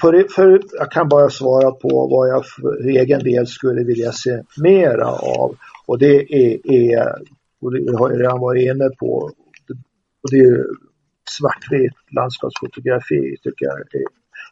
för, 0.00 0.26
för, 0.34 0.60
jag 0.72 0.90
kan 0.90 1.08
bara 1.08 1.30
svara 1.30 1.70
på 1.70 2.08
vad 2.10 2.28
jag 2.28 2.46
för 2.46 2.88
egen 2.88 3.24
del 3.24 3.46
skulle 3.46 3.84
vilja 3.84 4.12
se 4.12 4.42
mera 4.62 5.08
av 5.12 5.56
och 5.86 5.98
det 5.98 6.34
är, 6.34 6.72
är 6.72 7.22
och 7.60 7.72
det 7.72 7.98
har 7.98 8.10
jag 8.10 8.20
redan 8.20 8.40
varit 8.40 8.62
inne 8.62 8.90
på. 8.98 9.30
Och 10.22 10.30
det 10.30 10.38
är 10.38 10.66
svartvit 11.38 11.92
landskapsfotografi 12.10 13.36
tycker 13.42 13.66
jag. 13.66 13.78
Är, 13.78 14.04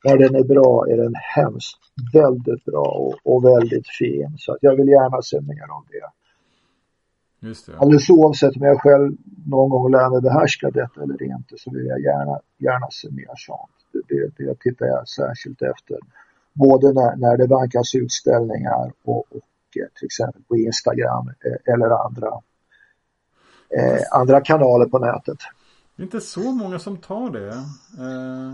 när 0.05 0.19
den 0.19 0.35
är 0.35 0.45
bra 0.45 0.87
är 0.91 0.97
den 0.97 1.15
hemskt 1.15 1.79
väldigt 2.13 2.65
bra 2.65 2.85
och, 2.85 3.15
och 3.25 3.45
väldigt 3.45 3.89
fin. 3.99 4.35
Så 4.39 4.59
jag 4.61 4.77
vill 4.77 4.89
gärna 4.89 5.23
se 5.23 5.41
mer 5.41 5.69
av 5.77 5.85
det. 5.91 6.11
Just 7.41 7.67
det. 7.67 7.79
Alldeles 7.79 8.11
oavsett 8.11 8.57
om 8.57 8.63
jag 8.63 8.81
själv 8.81 9.17
någon 9.47 9.71
gång 9.71 9.93
lär 9.93 10.11
mig 10.11 10.21
behärska 10.21 10.71
detta 10.71 11.03
eller 11.03 11.23
inte 11.23 11.55
så 11.59 11.71
vill 11.71 11.87
jag 11.87 12.01
gärna, 12.01 12.41
gärna 12.59 12.87
se 12.91 13.11
mer 13.11 13.35
sånt. 13.37 13.71
Det, 13.93 14.03
det, 14.09 14.45
det 14.45 14.61
tittar 14.61 14.87
jag 14.87 15.09
särskilt 15.09 15.63
efter. 15.63 15.99
Både 16.53 16.93
när, 16.93 17.17
när 17.17 17.37
det 17.37 17.47
vankas 17.47 17.95
utställningar 17.95 18.93
och, 19.05 19.19
och 19.19 19.37
eh, 19.81 19.89
till 19.99 20.07
exempel 20.07 20.43
på 20.49 20.57
Instagram 20.57 21.29
eh, 21.29 21.75
eller 21.75 22.07
andra, 22.07 22.33
eh, 23.77 24.03
andra 24.13 24.41
kanaler 24.41 24.87
på 24.87 24.99
nätet. 24.99 25.39
Det 25.99 26.03
är 26.03 26.05
inte 26.05 26.21
så 26.21 26.53
många 26.53 26.79
som 26.79 26.97
tar 26.97 27.31
det. 27.31 27.49
Eh, 28.05 28.53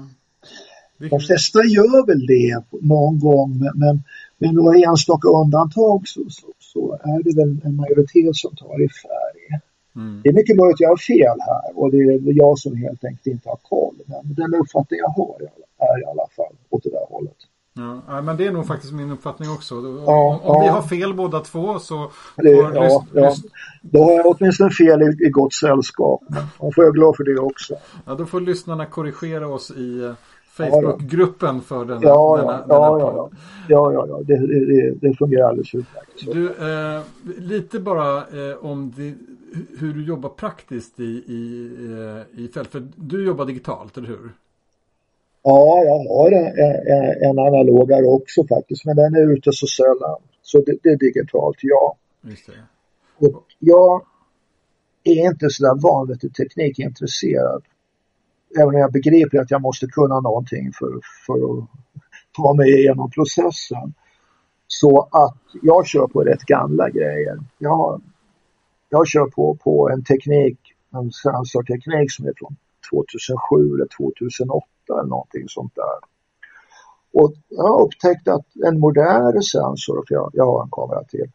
De 1.11 1.21
flesta 1.21 1.59
gör 1.65 2.07
väl 2.07 2.27
det 2.27 2.65
någon 2.83 3.19
gång 3.19 3.59
men, 3.59 3.73
men 3.75 4.03
med 4.39 4.55
några 4.55 4.79
enstaka 4.79 5.29
undantag 5.29 6.09
så, 6.09 6.21
så, 6.29 6.47
så, 6.59 6.93
är 6.93 7.23
det 7.23 7.37
väl 7.37 7.61
en 7.65 7.77
majoritet 7.77 8.37
som 8.37 8.57
tar 8.57 8.83
i 8.83 8.89
färg. 8.89 9.61
Mm. 9.97 10.21
Det 10.23 10.29
är 10.29 10.33
mycket 10.33 10.57
möjligt 10.57 10.75
att 10.75 10.81
jag 10.81 10.89
har 10.89 10.97
fel 11.13 11.39
här 11.51 11.79
och 11.79 11.91
det 11.91 11.99
är 11.99 12.39
jag 12.45 12.59
som 12.59 12.77
helt 12.77 13.05
enkelt 13.05 13.27
inte 13.27 13.49
har 13.49 13.61
koll. 13.63 13.97
Men 14.07 14.35
den 14.35 14.55
uppfattning 14.61 14.99
jag 14.99 15.09
har 15.09 15.39
är 15.79 16.03
i 16.03 16.05
alla 16.05 16.27
fall 16.37 16.55
åt 16.71 16.83
det 16.83 16.91
där 16.91 17.07
hållet. 17.09 17.41
Ja, 17.77 18.21
men 18.23 18.37
det 18.37 18.47
är 18.47 18.53
nog 18.53 18.67
faktiskt 18.67 18.93
min 18.93 19.11
uppfattning 19.11 19.51
också. 19.51 19.75
Ja, 19.75 20.41
om, 20.43 20.51
om 20.51 20.63
vi 20.63 20.69
har 20.69 20.83
fel 20.83 21.15
båda 21.15 21.41
två 21.41 21.79
så... 21.79 22.11
Det, 22.37 22.51
ja, 22.51 23.05
ja. 23.13 23.35
Då 23.83 24.05
har 24.05 24.13
jag 24.13 24.27
åtminstone 24.27 24.71
fel 24.71 25.03
i, 25.03 25.27
i 25.27 25.31
gott 25.31 25.55
sällskap. 25.55 26.23
Man 26.61 26.73
får 26.73 26.85
jag 26.85 26.95
glad 26.95 27.17
för 27.17 27.25
det 27.25 27.41
också. 27.41 27.75
Ja, 28.05 28.15
då 28.15 28.27
får 28.27 28.41
lyssnarna 28.41 28.87
korrigera 28.87 29.49
oss 29.49 29.71
i 29.71 30.05
eh, 30.05 30.13
Facebookgruppen 30.57 31.61
för 31.61 31.85
denna, 31.85 32.01
ja, 32.03 32.37
denna, 32.37 32.53
ja, 32.53 32.59
denna 32.59 32.99
ja, 32.99 33.13
ja, 33.17 33.31
ja, 33.69 33.93
ja, 33.93 34.07
ja. 34.09 34.21
Det, 34.25 34.47
det, 34.47 34.95
det 35.09 35.15
fungerar 35.15 35.49
alldeles 35.49 35.75
utmärkt. 35.75 36.33
Du, 36.33 36.47
eh, 36.47 37.03
lite 37.39 37.81
bara 37.81 38.17
eh, 38.17 38.57
om 38.61 38.93
det, 38.97 39.15
hur 39.79 39.95
du 39.95 40.05
jobbar 40.05 40.29
praktiskt 40.29 41.01
i, 41.01 41.05
i, 41.27 41.71
eh, 41.81 42.41
i 42.45 42.49
fält. 42.49 42.71
För 42.71 42.89
du 42.97 43.25
jobbar 43.25 43.45
digitalt, 43.45 43.97
eller 43.97 44.09
hur? 44.09 44.33
Ja, 45.45 45.83
jag 45.85 45.99
har 45.99 46.33
en, 46.33 46.47
en, 46.47 47.31
en 47.31 47.39
analogare 47.39 48.07
också 48.07 48.47
faktiskt, 48.47 48.85
men 48.85 48.97
den 48.97 49.15
är 49.15 49.33
ute 49.33 49.53
så 49.53 49.67
sällan. 49.67 50.21
Så 50.43 50.59
det, 50.59 50.77
det 50.83 50.89
är 50.89 50.97
digitalt, 50.99 51.57
ja. 51.61 51.97
Just 52.23 52.47
det. 52.47 53.27
Och 53.27 53.45
jag 53.59 54.03
är 55.05 55.31
inte 55.31 55.51
sådär 55.51 55.83
vanligt 55.83 56.35
teknikintresserad 56.37 57.63
även 58.57 58.75
om 58.75 58.81
jag 58.81 58.93
begriper 58.93 59.39
att 59.39 59.51
jag 59.51 59.63
måste 59.63 59.87
kunna 59.87 60.21
någonting 60.21 60.73
för, 60.73 61.01
för 61.27 61.35
att 61.35 61.69
ta 62.37 62.55
mig 62.55 62.81
igenom 62.81 63.11
processen. 63.11 63.95
Så 64.67 65.09
att 65.13 65.43
jag 65.63 65.87
kör 65.87 66.07
på 66.07 66.21
rätt 66.21 66.43
gamla 66.43 66.91
grejer. 66.91 67.39
Jag, 67.59 68.03
jag 68.89 69.09
kör 69.09 69.27
på, 69.27 69.55
på 69.55 69.91
en 69.91 70.05
teknik, 70.05 70.59
en 70.93 71.13
sensorteknik 71.13 72.13
som 72.13 72.27
är 72.27 72.33
från 72.37 72.57
2007 72.91 73.75
eller 73.75 73.89
2008 73.97 74.67
eller 74.91 75.09
någonting 75.09 75.45
sånt 75.49 75.75
där. 75.75 75.99
Och 77.21 77.35
jag 77.49 77.69
har 77.69 77.83
upptäckt 77.85 78.29
att 78.29 78.47
en 78.67 78.81
modernare 78.81 79.43
sensor, 79.43 80.05
för 80.09 80.15
jag, 80.15 80.31
jag 80.33 80.47
har 80.47 80.63
en 80.63 80.71
kamera 80.71 81.05
till, 81.05 81.31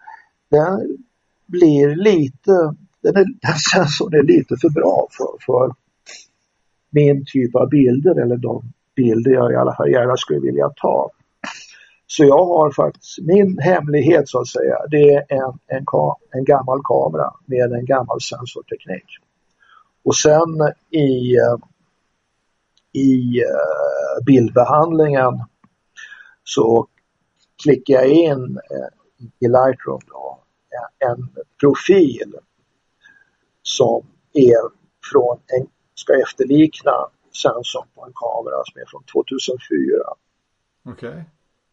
den 0.49 0.97
blir 1.45 1.95
lite, 1.95 2.51
den, 3.01 3.15
är, 3.15 3.25
den 3.47 3.59
sensorn 3.73 4.13
är 4.13 4.23
lite 4.23 4.55
för 4.61 4.69
bra 4.69 5.07
för, 5.11 5.45
för 5.45 5.75
min 6.89 7.25
typ 7.25 7.55
av 7.55 7.69
bilder 7.69 8.21
eller 8.21 8.37
de 8.37 8.63
bilder 8.95 9.31
jag 9.31 9.51
i 9.51 9.55
alla 9.55 9.75
fall 9.75 9.91
gärna 9.91 10.17
skulle 10.17 10.39
vilja 10.39 10.69
ta. 10.69 11.09
Så 12.07 12.23
jag 12.23 12.45
har 12.45 12.71
faktiskt, 12.71 13.19
min 13.21 13.59
hemlighet 13.59 14.29
så 14.29 14.39
att 14.39 14.47
säga, 14.47 14.75
det 14.91 15.13
är 15.13 15.25
en, 15.29 15.59
en, 15.67 15.85
en 16.31 16.43
gammal 16.43 16.79
kamera 16.83 17.33
med 17.45 17.71
en 17.71 17.85
gammal 17.85 18.21
sensorteknik. 18.21 19.05
Och 20.03 20.15
sen 20.15 20.73
i, 20.89 21.37
i 22.93 23.41
uh, 23.41 24.25
bildbehandlingen 24.25 25.43
så 26.43 26.87
klickar 27.63 27.93
jag 27.93 28.07
in 28.07 28.57
uh, 28.57 28.89
i 29.39 29.47
Lightroom 29.47 30.01
då, 30.07 30.39
en 30.99 31.29
profil 31.59 32.35
som 33.63 34.05
är 34.33 34.69
från 35.11 35.39
en 35.47 35.67
ska 35.95 36.13
efterlikna 36.21 36.91
sensorn 37.43 37.87
på 37.95 38.05
en 38.05 38.13
kamera 38.15 38.61
som 38.65 38.81
är 38.81 38.85
från 38.91 39.03
2004. 39.03 39.59
Okej. 40.85 41.09
Okay. 41.09 41.23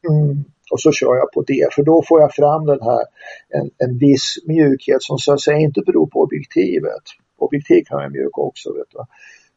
Mm. 0.08 0.44
Och 0.70 0.80
så 0.80 0.92
kör 0.92 1.16
jag 1.16 1.32
på 1.32 1.42
det 1.42 1.74
för 1.74 1.82
då 1.82 2.02
får 2.08 2.20
jag 2.20 2.34
fram 2.34 2.66
den 2.66 2.82
här 2.82 3.04
en, 3.48 3.70
en 3.78 3.98
viss 3.98 4.36
mjukhet 4.46 5.02
som 5.02 5.18
så 5.18 5.32
att 5.32 5.40
säga 5.40 5.58
inte 5.58 5.80
beror 5.86 6.06
på 6.06 6.20
objektivet. 6.20 7.02
Objektiv 7.46 7.84
kan 7.84 7.96
vara 7.96 8.08
mjuk 8.08 8.38
också 8.38 8.72
vet 8.72 8.90
du. 8.90 8.98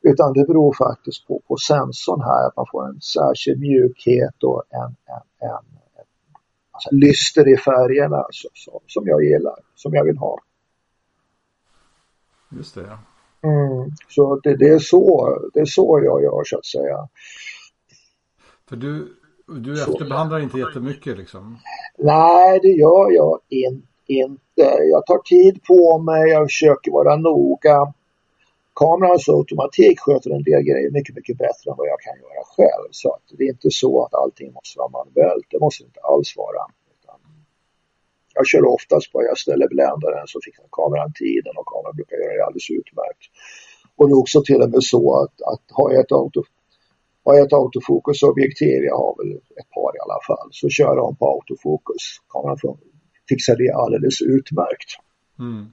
Utan 0.09 0.33
det 0.33 0.45
beror 0.47 0.73
faktiskt 0.73 1.27
på, 1.27 1.41
på 1.47 1.57
sensorn 1.57 2.21
här 2.21 2.47
att 2.47 2.55
man 2.55 2.65
får 2.71 2.89
en 2.89 3.01
särskild 3.01 3.59
mjukhet 3.59 4.43
och 4.43 4.63
en, 4.69 4.95
en, 5.05 5.49
en, 5.49 5.65
alltså 6.71 6.89
lyster 6.91 7.53
i 7.53 7.57
färgerna 7.57 8.17
alltså, 8.17 8.47
som, 8.53 8.79
som 8.87 9.07
jag 9.07 9.23
gillar, 9.23 9.55
som 9.75 9.93
jag 9.93 10.05
vill 10.05 10.17
ha. 10.17 10.39
Just 12.49 12.75
det, 12.75 12.81
ja. 12.81 12.99
Mm, 13.41 13.91
så 14.07 14.39
det, 14.43 14.55
det, 14.55 14.69
är 14.69 14.79
så, 14.79 15.37
det 15.53 15.59
är 15.59 15.65
så 15.65 16.01
jag 16.03 16.23
gör 16.23 16.43
så 16.45 16.57
att 16.57 16.65
säga. 16.65 17.07
För 18.69 18.75
du, 18.75 19.15
du 19.47 19.81
efterbehandlar 19.81 20.39
inte 20.39 20.57
jättemycket 20.59 21.17
liksom? 21.17 21.57
Nej, 21.97 22.59
det 22.61 22.67
gör 22.67 23.11
jag 23.11 23.39
in, 23.49 23.87
inte. 24.09 24.67
Jag 24.93 25.05
tar 25.05 25.17
tid 25.17 25.63
på 25.63 25.97
mig, 25.97 26.29
jag 26.29 26.45
försöker 26.45 26.91
vara 26.91 27.15
noga. 27.15 27.93
Kamerans 28.75 29.29
automatik 29.29 29.99
sköter 29.99 30.29
en 30.31 30.43
del 30.43 30.61
grejer 30.69 30.91
mycket, 30.91 31.15
mycket 31.15 31.37
bättre 31.37 31.65
än 31.71 31.77
vad 31.77 31.87
jag 31.87 31.99
kan 31.99 32.17
göra 32.23 32.43
själv. 32.55 32.87
Så 32.91 33.13
att 33.13 33.23
det 33.37 33.43
är 33.43 33.49
inte 33.49 33.71
så 33.71 34.05
att 34.05 34.13
allting 34.13 34.53
måste 34.53 34.79
vara 34.79 34.89
manuellt. 34.89 35.47
Det 35.49 35.59
måste 35.59 35.83
inte 35.83 35.99
alls 35.99 36.33
vara. 36.37 36.63
Jag 38.35 38.47
kör 38.47 38.65
oftast 38.65 39.11
bara 39.11 39.23
jag 39.23 39.37
ställer 39.37 39.67
bländaren 39.67 40.27
så 40.27 40.39
fixar 40.45 40.65
kameran 40.71 41.13
tiden 41.23 41.53
och 41.59 41.67
kameran 41.71 41.95
brukar 41.95 42.17
göra 42.17 42.33
det 42.37 42.45
alldeles 42.45 42.69
utmärkt. 42.69 43.23
Och 43.97 44.07
det 44.07 44.11
är 44.13 44.19
också 44.19 44.41
till 44.43 44.61
och 44.61 44.69
med 44.69 44.83
så 44.83 45.03
att, 45.21 45.35
att 45.51 45.65
har 45.77 45.91
jag 45.91 45.99
ett 46.05 46.11
auto 46.11 46.43
har 47.23 47.35
jag 47.35 47.45
ett 47.45 47.53
autofokusobjektiv, 47.53 48.83
jag 48.83 48.97
har 48.97 49.13
väl 49.19 49.31
ett 49.59 49.69
par 49.75 49.91
i 49.97 49.99
alla 50.05 50.19
fall, 50.27 50.49
så 50.51 50.69
kör 50.69 50.95
de 50.95 51.15
på 51.15 51.25
autofokus. 51.35 52.03
Kameran 52.33 52.57
fixar 53.29 53.55
det 53.55 53.71
alldeles 53.71 54.21
utmärkt. 54.21 54.89
Mm. 55.39 55.65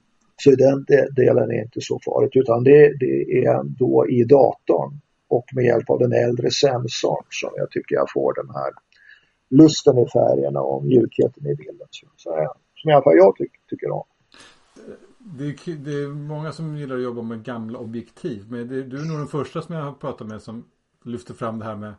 Så 0.43 0.51
den 0.55 0.85
delen 1.15 1.51
är 1.51 1.61
inte 1.61 1.81
så 1.81 1.99
farligt 2.05 2.35
utan 2.35 2.63
det, 2.63 2.97
det 2.99 3.45
är 3.45 3.63
då 3.63 4.07
i 4.09 4.23
datorn 4.23 4.99
och 5.27 5.45
med 5.55 5.65
hjälp 5.65 5.89
av 5.89 5.99
den 5.99 6.13
äldre 6.13 6.51
sensorn 6.51 7.25
som 7.29 7.49
jag 7.55 7.71
tycker 7.71 7.95
jag 7.95 8.11
får 8.13 8.33
den 8.33 8.49
här 8.55 8.71
lusten 9.49 9.97
i 9.97 10.05
färgerna 10.13 10.61
och 10.61 10.85
mjukheten 10.85 11.47
i 11.47 11.55
bilden. 11.55 11.87
Är, 12.25 12.47
som 12.75 12.89
i 12.89 12.93
alla 12.93 13.03
fall 13.03 13.17
jag 13.17 13.35
ty 13.37 13.45
tycker 13.69 13.91
om. 13.91 14.03
Det 15.19 15.43
är, 15.43 15.75
det 15.75 15.91
är, 15.91 16.07
många 16.07 16.51
som 16.51 16.77
gillar 16.77 16.95
att 16.95 17.03
jobba 17.03 17.21
med 17.21 17.43
gamla 17.43 17.79
objektiv. 17.79 18.45
Men 18.49 18.67
det, 18.67 18.83
du 18.83 19.01
är 19.01 19.05
nog 19.05 19.17
den 19.17 19.27
första 19.27 19.61
som 19.61 19.75
jag 19.75 19.83
har 19.83 19.93
pratat 19.93 20.27
med 20.27 20.41
som 20.41 20.65
lyfter 21.03 21.33
fram 21.33 21.59
det 21.59 21.65
här 21.65 21.75
med 21.75 21.93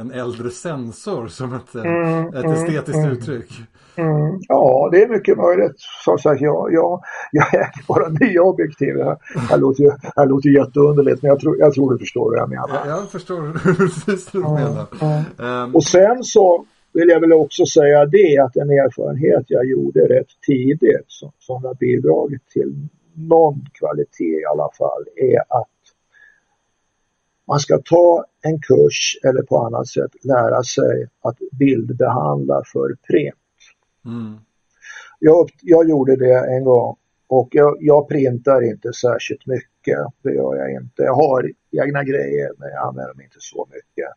en 0.00 0.10
äldre 0.10 0.50
sensor 0.50 1.28
som 1.28 1.54
ett, 1.54 1.74
mm, 1.74 2.28
ett 2.28 2.34
mm, 2.34 2.52
estetiskt 2.52 2.98
mm, 2.98 3.10
uttryck. 3.10 3.50
Mm, 3.96 4.40
ja, 4.48 4.88
det 4.92 5.02
är 5.02 5.08
mycket 5.08 5.38
möjligt. 5.38 5.74
Som 6.04 6.18
sagt, 6.18 6.40
jag, 6.40 6.72
jag, 6.72 7.02
jag 7.32 7.54
äger 7.54 7.86
bara 7.88 8.08
nya 8.08 8.42
objektiv. 8.42 8.94
Det 8.94 9.04
här, 9.04 9.16
här, 9.50 9.58
låter, 9.58 9.84
här 10.16 10.26
låter 10.26 10.48
jätteunderligt 10.48 11.22
men 11.22 11.28
jag 11.28 11.40
tror, 11.40 11.58
jag 11.58 11.74
tror 11.74 11.92
du 11.92 11.98
förstår 11.98 12.30
vad 12.30 12.38
jag 12.38 12.48
menar. 12.48 12.86
Jag, 12.86 12.98
jag 12.98 13.10
förstår 13.10 13.74
precis 13.76 14.34
vad 14.34 14.44
du 14.44 14.64
menar. 14.64 14.86
Um, 15.64 15.74
och 15.74 15.84
sen 15.84 16.24
så 16.24 16.64
vill 16.92 17.08
jag 17.08 17.20
väl 17.20 17.32
också 17.32 17.66
säga 17.66 18.06
det 18.06 18.38
att 18.38 18.56
en 18.56 18.70
erfarenhet 18.70 19.44
jag 19.46 19.66
gjorde 19.66 20.00
rätt 20.00 20.30
tidigt 20.46 21.04
som, 21.06 21.32
som 21.38 21.64
har 21.64 21.74
bidragit 21.74 22.48
till 22.48 22.88
någon 23.14 23.64
kvalitet 23.72 24.40
i 24.40 24.44
alla 24.52 24.68
fall 24.78 25.04
är 25.16 25.38
att 25.60 25.68
man 27.52 27.60
ska 27.60 27.78
ta 27.78 28.24
en 28.42 28.60
kurs 28.60 29.18
eller 29.24 29.42
på 29.42 29.58
annat 29.58 29.88
sätt 29.88 30.24
lära 30.24 30.62
sig 30.62 31.08
att 31.22 31.36
bildbehandla 31.52 32.62
för 32.72 32.96
print. 33.08 33.34
Mm. 34.04 34.38
Jag, 35.18 35.50
jag 35.62 35.88
gjorde 35.88 36.16
det 36.16 36.56
en 36.56 36.64
gång 36.64 36.96
och 37.26 37.48
jag, 37.50 37.76
jag 37.80 38.08
printar 38.08 38.62
inte 38.62 38.92
särskilt 38.92 39.46
mycket, 39.46 39.98
det 40.22 40.34
gör 40.34 40.56
jag 40.56 40.72
inte. 40.72 41.02
Jag 41.02 41.14
har 41.14 41.50
egna 41.70 42.04
grejer 42.04 42.52
men 42.58 42.68
jag 42.68 42.88
använder 42.88 43.12
dem 43.12 43.20
inte 43.20 43.38
så 43.40 43.68
mycket. 43.70 44.10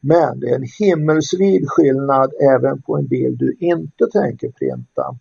Men 0.00 0.40
det 0.40 0.46
är 0.46 0.54
en 0.54 0.68
himmelsvid 0.78 1.64
skillnad 1.68 2.32
även 2.54 2.82
på 2.82 2.96
en 2.96 3.06
bild 3.06 3.38
du 3.38 3.56
inte 3.60 4.06
tänker 4.12 4.50
printa. 4.50 5.16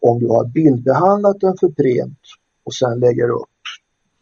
Om 0.00 0.20
du 0.20 0.28
har 0.28 0.44
bildbehandlat 0.44 1.40
den 1.40 1.56
för 1.60 1.68
print 1.68 2.20
och 2.64 2.74
sen 2.74 3.00
lägger 3.00 3.30
upp 3.30 3.60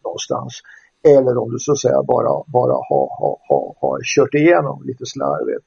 någonstans. 0.04 0.62
Eller 1.04 1.38
om 1.38 1.50
du 1.50 1.58
så 1.58 1.72
att 1.72 1.80
säga 1.80 2.02
bara, 2.02 2.44
bara 2.46 2.72
har, 2.72 3.08
har, 3.18 3.38
har, 3.48 3.74
har 3.80 4.00
kört 4.14 4.34
igenom 4.34 4.82
lite 4.84 5.06
slarvigt. 5.06 5.66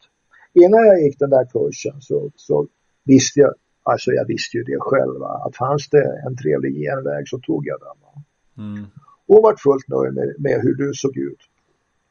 Innan 0.54 0.86
jag 0.86 1.02
gick 1.02 1.20
den 1.20 1.30
där 1.30 1.46
kursen 1.46 2.02
så, 2.02 2.30
så 2.36 2.68
visste 3.04 3.40
jag 3.40 3.54
Alltså 3.84 4.12
jag 4.12 4.26
visste 4.26 4.58
ju 4.58 4.64
det 4.64 4.80
själv. 4.80 5.24
Att 5.24 5.56
fanns 5.56 5.90
det 5.90 6.22
en 6.28 6.38
trevlig 6.38 6.76
genväg 6.76 7.28
så 7.28 7.40
tog 7.40 7.68
jag 7.68 7.80
den. 7.80 8.24
Mm. 8.66 8.86
Och 9.28 9.44
varit 9.44 9.62
fullt 9.62 9.88
nöjd 9.88 10.14
med, 10.14 10.36
med 10.40 10.62
hur 10.62 10.74
du 10.74 10.94
såg 10.94 11.18
ut 11.18 11.40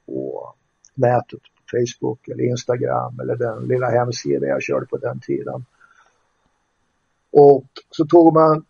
på 0.07 0.55
nätet, 0.95 1.41
på 1.43 1.79
Facebook 1.79 2.29
eller 2.29 2.45
Instagram 2.45 3.21
eller 3.21 3.37
den 3.37 3.69
lilla 3.69 3.91
hemsidan 3.91 4.49
jag 4.49 4.63
körde 4.63 4.87
på 4.87 4.97
den 4.97 5.21
tiden. 5.21 5.65
Och 7.33 7.67
så 7.91 8.07
tog 8.07 8.35
man 8.35 8.65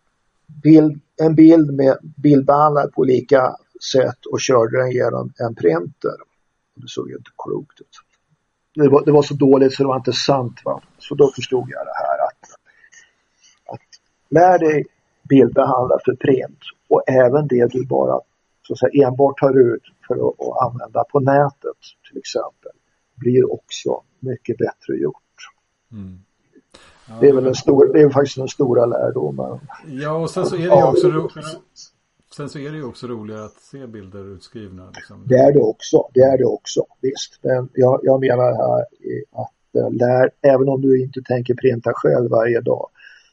bild, 0.62 1.00
en 1.16 1.34
bild 1.34 1.74
med 1.74 1.98
bildbehandlad 2.02 2.92
på 2.92 3.00
olika 3.00 3.56
sätt 3.92 4.26
och 4.26 4.40
körde 4.40 4.78
den 4.78 4.90
genom 4.90 5.32
en 5.38 5.54
printer. 5.54 6.16
Det 6.74 6.88
såg 6.88 7.08
ju 7.08 7.16
inte 7.16 7.30
klokt 7.44 7.80
ut. 7.80 7.96
Det 8.74 8.88
var, 8.88 9.04
det 9.04 9.12
var 9.12 9.22
så 9.22 9.34
dåligt 9.34 9.74
så 9.74 9.82
det 9.82 9.86
var 9.86 9.96
inte 9.96 10.12
sant. 10.12 10.60
Va? 10.64 10.80
Så 10.98 11.14
då 11.14 11.32
förstod 11.34 11.70
jag 11.70 11.86
det 11.86 11.94
här 11.94 12.26
att, 12.26 12.50
att 13.74 13.86
lär 14.28 14.58
dig 14.58 14.86
bildbehandla 15.28 15.98
för 16.04 16.14
print 16.14 16.58
och 16.88 17.02
även 17.06 17.48
det 17.48 17.72
du 17.72 17.86
bara 17.86 18.20
så 18.62 18.72
att 18.72 18.78
säga, 18.78 19.08
enbart 19.08 19.38
tar 19.38 19.58
ut 19.58 19.82
för 20.08 20.14
att, 20.14 20.40
att 20.40 20.70
använda 20.70 21.04
på 21.04 21.20
nätet 21.20 21.78
till 22.08 22.18
exempel 22.18 22.72
blir 23.14 23.52
också 23.52 24.02
mycket 24.20 24.58
bättre 24.58 24.96
gjort. 24.96 25.16
Mm. 25.92 26.18
Ja, 27.08 27.14
det 27.20 27.28
är 27.28 27.32
väl 27.32 27.44
den 27.44 27.54
stora, 27.54 27.92
det 27.92 28.00
är 28.00 28.10
faktiskt 28.10 28.36
den 28.36 28.48
stora 28.48 28.86
lärdomen. 28.86 29.60
Ja, 29.86 30.12
och 30.12 30.30
sen 30.30 30.46
så 30.46 30.54
är 30.54 30.58
det 30.58 30.64
ju 30.64 31.18
också, 31.18 31.60
sen 32.36 32.48
så 32.48 32.58
är 32.58 32.70
det 32.70 32.76
ju 32.76 32.84
också 32.84 33.06
roligare 33.06 33.44
att 33.44 33.60
se 33.60 33.86
bilder 33.86 34.34
utskrivna. 34.34 34.90
Liksom. 34.94 35.24
Det 35.26 35.34
är 35.34 35.52
det 35.52 35.60
också, 35.60 36.08
det 36.14 36.20
är 36.20 36.38
det 36.38 36.44
också, 36.44 36.86
visst. 37.00 37.38
Men 37.42 37.68
jag, 37.72 38.00
jag 38.02 38.20
menar 38.20 38.52
här 38.52 38.84
att 39.30 39.74
eh, 39.76 39.90
lär, 39.90 40.30
även 40.42 40.68
om 40.68 40.80
du 40.80 41.02
inte 41.02 41.22
tänker 41.22 41.54
printa 41.54 41.92
själv 41.94 42.30
varje 42.30 42.60
dag 42.60 42.90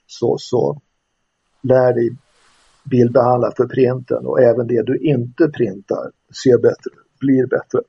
så, 0.08 0.38
så 0.40 0.82
lär 1.62 1.94
dig 1.94 2.10
bildbehandla 2.84 3.52
för 3.58 3.66
printen 3.66 4.26
och 4.26 4.42
även 4.42 4.68
det 4.68 4.82
du 4.82 4.98
inte 4.98 5.48
printar 5.48 6.12
ser 6.44 6.58
bättre, 6.58 6.92
blir 7.20 7.46
bättre. 7.46 7.80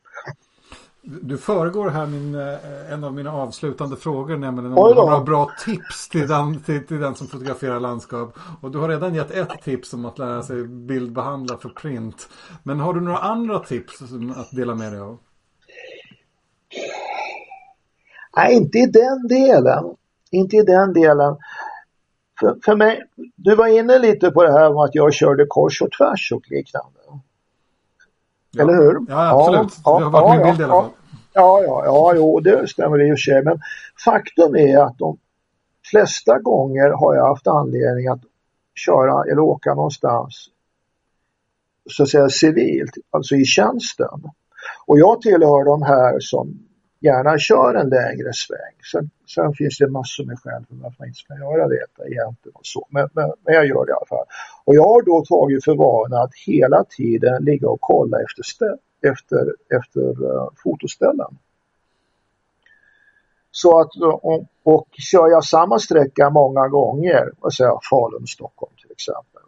Du 1.10 1.38
föregår 1.38 1.90
här 1.90 2.06
min, 2.06 2.34
eh, 2.34 2.92
en 2.92 3.04
av 3.04 3.14
mina 3.14 3.32
avslutande 3.32 3.96
frågor, 3.96 4.36
nämligen 4.36 4.72
om 4.72 4.74
du 4.74 5.00
har 5.00 5.06
några 5.06 5.24
bra 5.24 5.50
tips 5.64 6.08
till 6.08 6.28
den, 6.28 6.60
till, 6.60 6.86
till, 6.86 7.00
den 7.00 7.14
som 7.14 7.26
fotograferar 7.26 7.80
landskap. 7.80 8.38
Och 8.62 8.70
du 8.70 8.78
har 8.78 8.88
redan 8.88 9.14
gett 9.14 9.30
ett 9.30 9.62
tips 9.62 9.94
om 9.94 10.04
att 10.04 10.18
lära 10.18 10.42
sig 10.42 10.64
bildbehandla 10.64 11.56
för 11.56 11.68
print. 11.68 12.28
Men 12.62 12.80
har 12.80 12.94
du 12.94 13.00
några 13.00 13.18
andra 13.18 13.58
tips 13.58 14.02
att 14.36 14.50
dela 14.50 14.74
med 14.74 14.92
dig 14.92 15.00
av? 15.00 15.18
Nej, 18.36 18.54
inte 18.54 18.78
i 18.78 18.86
den 18.86 19.28
delen. 19.28 19.84
Inte 20.30 20.56
i 20.56 20.62
den 20.62 20.92
delen. 20.92 21.36
För, 22.40 22.58
för 22.64 22.76
mig, 22.76 23.02
du 23.36 23.54
var 23.54 23.66
inne 23.66 23.98
lite 23.98 24.30
på 24.30 24.42
det 24.42 24.52
här 24.52 24.70
om 24.70 24.78
att 24.78 24.94
jag 24.94 25.14
körde 25.14 25.46
kors 25.48 25.82
och 25.82 25.90
tvärs 25.92 26.32
och 26.32 26.50
liknande. 26.50 26.97
Ja. 28.58 28.64
Eller 28.64 28.74
hur? 28.74 28.98
Ja, 29.08 29.40
absolut. 29.40 29.72
Ja, 29.84 29.98
det 29.98 30.04
har 30.04 30.10
varit 30.10 30.28
ja, 30.28 30.34
min 30.34 30.46
bild 30.46 30.60
i 30.60 30.64
alla 30.64 30.82
fall. 30.82 30.90
Ja, 31.32 31.62
ja, 31.62 31.84
ja, 31.84 32.12
jo, 32.16 32.40
det 32.40 32.68
stämmer 32.68 33.08
i 33.08 33.12
och 33.12 33.18
för 33.18 33.22
sig. 33.22 33.44
Men 33.44 33.60
faktum 34.04 34.56
är 34.56 34.78
att 34.78 34.98
de 34.98 35.18
flesta 35.90 36.38
gånger 36.38 36.90
har 36.90 37.14
jag 37.14 37.26
haft 37.26 37.46
anledning 37.46 38.08
att 38.08 38.20
köra 38.74 39.24
eller 39.30 39.40
åka 39.40 39.74
någonstans 39.74 40.48
så 41.90 42.02
att 42.02 42.08
säga 42.08 42.28
civilt, 42.28 42.92
alltså 43.10 43.34
i 43.34 43.44
tjänsten. 43.44 44.22
Och 44.86 44.98
jag 44.98 45.20
tillhör 45.20 45.64
de 45.64 45.82
här 45.82 46.20
som 46.20 46.67
gärna 47.00 47.38
kör 47.38 47.74
en 47.74 47.88
längre 47.88 48.32
sväng. 48.32 48.76
Sen, 48.92 49.10
sen 49.34 49.52
finns 49.52 49.78
det 49.78 49.88
massor 49.88 50.24
med 50.24 50.38
skäl 50.38 50.64
för 50.68 50.74
varför 50.74 50.96
man 50.98 51.08
inte 51.08 51.18
ska 51.18 51.34
göra 51.34 51.68
det 51.68 51.74
egentligen. 51.74 52.54
Och 52.54 52.66
så. 52.66 52.86
Men, 52.90 53.08
men, 53.12 53.32
men, 53.44 53.54
jag 53.54 53.66
gör 53.66 53.86
det 53.86 53.90
i 53.90 53.98
alla 53.98 54.06
fall. 54.06 54.26
Och 54.64 54.74
jag 54.74 54.82
har 54.82 55.02
då 55.02 55.24
tagit 55.24 55.64
för 55.64 55.76
vana 55.76 56.22
att 56.22 56.34
hela 56.46 56.84
tiden 56.84 57.44
ligga 57.44 57.68
och 57.68 57.80
kolla 57.80 58.16
efter, 58.22 58.78
efter, 59.12 59.54
efter 59.78 60.24
uh, 60.24 60.48
fotoställen. 60.64 61.38
Så 63.50 63.80
att, 63.80 63.90
och, 64.22 64.44
och 64.62 64.88
kör 64.92 65.28
jag 65.28 65.44
samma 65.44 65.78
sträcka 65.78 66.30
många 66.30 66.68
gånger, 66.68 67.30
vad 67.40 67.54
säger 67.54 67.78
Falun-Stockholm 67.90 68.72
till 68.82 68.92
exempel. 68.92 69.42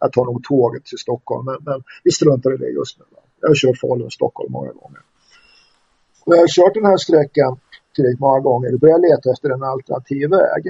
Jag 0.00 0.12
tar 0.12 0.24
nog 0.24 0.44
tåget 0.44 0.84
till 0.84 0.98
Stockholm, 0.98 1.44
men, 1.44 1.56
men 1.60 1.82
vi 2.04 2.10
struntar 2.10 2.54
i 2.54 2.56
det 2.56 2.68
just 2.68 2.98
nu. 2.98 3.04
Jag 3.40 3.48
har 3.48 3.54
kört 3.54 3.80
Falun-Stockholm 3.80 4.52
många 4.52 4.72
gånger. 4.72 5.00
Och 6.28 6.34
jag 6.34 6.40
har 6.40 6.48
kört 6.48 6.74
den 6.74 6.84
här 6.84 6.96
sträckan 6.96 7.60
tillräckligt 7.94 8.20
många 8.20 8.40
gånger 8.40 8.70
då 8.72 8.78
börjar 8.78 8.98
leta 8.98 9.30
efter 9.30 9.48
en 9.50 9.62
alternativ 9.62 10.30
väg. 10.30 10.62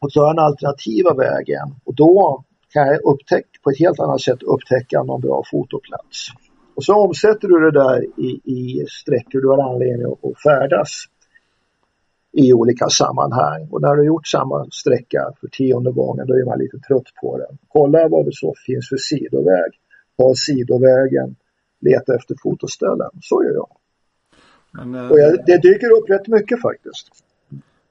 Och 0.00 0.12
så 0.12 0.20
har 0.20 0.26
jag 0.26 0.36
den 0.36 0.44
alternativa 0.44 1.14
vägen 1.14 1.66
och 1.84 1.94
då 1.94 2.44
kan 2.72 2.86
jag 2.86 3.00
upptäcka, 3.12 3.48
på 3.62 3.70
ett 3.70 3.78
helt 3.78 4.00
annat 4.00 4.20
sätt 4.20 4.42
upptäcka 4.42 5.02
någon 5.02 5.20
bra 5.20 5.42
fotoplats. 5.50 6.16
Och 6.76 6.84
så 6.84 6.94
omsätter 6.94 7.48
du 7.48 7.56
det 7.66 7.78
där 7.82 7.98
i, 8.26 8.30
i 8.56 8.86
sträckor 8.88 9.40
du 9.40 9.48
har 9.48 9.72
anledning 9.72 10.06
att 10.12 10.42
färdas 10.48 10.90
i 12.32 12.52
olika 12.52 12.88
sammanhang. 12.88 13.68
Och 13.70 13.82
när 13.82 13.92
du 13.94 14.00
har 14.00 14.06
gjort 14.06 14.26
samma 14.26 14.66
sträcka 14.70 15.32
för 15.40 15.48
tionde 15.48 15.92
gången 15.92 16.26
då 16.26 16.34
är 16.34 16.44
man 16.44 16.58
lite 16.58 16.78
trött 16.78 17.10
på 17.22 17.38
den. 17.38 17.58
Kolla 17.68 18.08
vad 18.08 18.24
det 18.24 18.34
så 18.34 18.54
finns 18.66 18.88
för 18.88 18.96
sidoväg. 18.96 19.70
Ta 20.16 20.34
sidovägen, 20.34 21.36
leta 21.80 22.14
efter 22.14 22.34
fotoställen. 22.42 23.10
Så 23.20 23.44
gör 23.44 23.54
jag. 23.54 23.76
Men, 24.72 25.10
och 25.10 25.18
jag, 25.18 25.46
det 25.46 25.58
dyker 25.58 25.90
upp 25.90 26.10
rätt 26.10 26.28
mycket 26.28 26.62
faktiskt. 26.62 27.08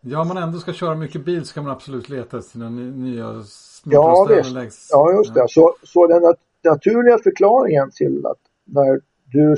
Ja, 0.01 0.21
om 0.21 0.27
man 0.27 0.37
ändå 0.37 0.59
ska 0.59 0.73
köra 0.73 0.95
mycket 0.95 1.25
bil 1.25 1.45
så 1.45 1.53
kan 1.53 1.63
man 1.63 1.73
absolut 1.73 2.09
leta 2.09 2.37
efter 2.37 2.51
sina 2.51 2.69
nya 2.69 3.43
Ja, 3.83 4.27
visst. 4.29 4.51
Längs, 4.51 4.87
ja, 4.91 5.13
just 5.13 5.33
det. 5.33 5.45
Så, 5.49 5.75
så 5.83 6.07
den 6.07 6.21
nat 6.21 6.35
naturliga 6.63 7.17
förklaringen 7.23 7.91
till 7.93 8.25
att 8.25 8.37
när 8.65 9.01
du 9.25 9.55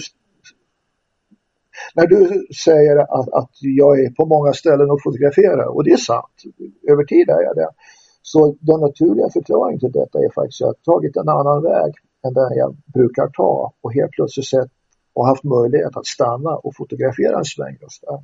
när 1.96 2.08
du 2.08 2.48
säger 2.64 2.98
att, 2.98 3.30
att 3.34 3.52
jag 3.60 4.00
är 4.00 4.10
på 4.10 4.26
många 4.26 4.54
ställen 4.54 4.92
och 4.92 5.04
fotograferar, 5.04 5.76
och 5.76 5.84
det 5.84 5.92
är 5.92 5.98
sant, 5.98 6.44
över 6.90 7.04
tid 7.04 7.30
är 7.30 7.42
jag 7.42 7.56
det. 7.56 7.70
Så 8.22 8.56
den 8.60 8.80
naturliga 8.80 9.30
förklaringen 9.30 9.80
till 9.80 9.92
detta 9.92 10.20
är 10.20 10.34
faktiskt 10.34 10.62
att 10.62 10.78
jag 10.86 10.94
har 10.94 10.96
tagit 10.96 11.18
en 11.18 11.30
annan 11.30 11.64
väg 11.64 11.94
än 12.26 12.34
den 12.34 12.58
jag 12.58 12.76
brukar 12.94 13.28
ta 13.28 13.74
och 13.82 13.94
helt 13.94 14.12
plötsligt 14.12 14.46
sett 14.46 14.72
och 15.14 15.28
haft 15.28 15.44
möjlighet 15.44 15.98
att 15.98 16.06
stanna 16.06 16.56
och 16.56 16.76
fotografera 16.76 17.38
en 17.38 17.46
sväng 17.46 17.78
just 17.82 18.02
där. 18.02 18.24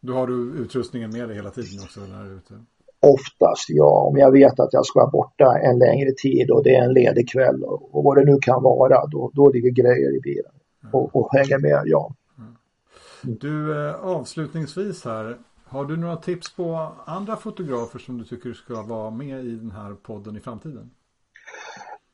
Då 0.00 0.12
har 0.12 0.26
du 0.26 0.34
utrustningen 0.34 1.10
med 1.10 1.28
dig 1.28 1.36
hela 1.36 1.50
tiden 1.50 1.84
också 1.84 2.00
när 2.00 2.36
ute? 2.36 2.54
Oftast 3.00 3.64
ja, 3.68 4.08
om 4.10 4.16
jag 4.16 4.32
vet 4.32 4.60
att 4.60 4.72
jag 4.72 4.86
ska 4.86 5.00
vara 5.00 5.10
borta 5.10 5.58
en 5.58 5.78
längre 5.78 6.10
tid 6.12 6.50
och 6.50 6.64
det 6.64 6.76
är 6.76 6.82
en 6.82 6.92
ledig 6.92 7.28
kväll 7.30 7.64
och, 7.64 8.04
vad 8.04 8.16
det 8.16 8.24
nu 8.24 8.38
kan 8.42 8.62
vara, 8.62 9.06
då, 9.06 9.30
då 9.34 9.50
ligger 9.50 9.70
grejer 9.70 10.16
i 10.16 10.20
bilen 10.20 10.52
och, 10.92 11.16
och 11.16 11.28
hänger 11.32 11.58
med, 11.58 11.82
ja. 11.84 12.14
Du, 13.22 13.88
eh, 13.88 13.94
avslutningsvis 13.94 15.04
här, 15.04 15.38
har 15.64 15.84
du 15.84 15.96
några 15.96 16.16
tips 16.16 16.56
på 16.56 16.92
andra 17.04 17.36
fotografer 17.36 17.98
som 17.98 18.18
du 18.18 18.24
tycker 18.24 18.52
ska 18.52 18.82
vara 18.82 19.10
med 19.10 19.44
i 19.44 19.56
den 19.56 19.70
här 19.70 19.94
podden 19.94 20.36
i 20.36 20.40
framtiden? 20.40 20.90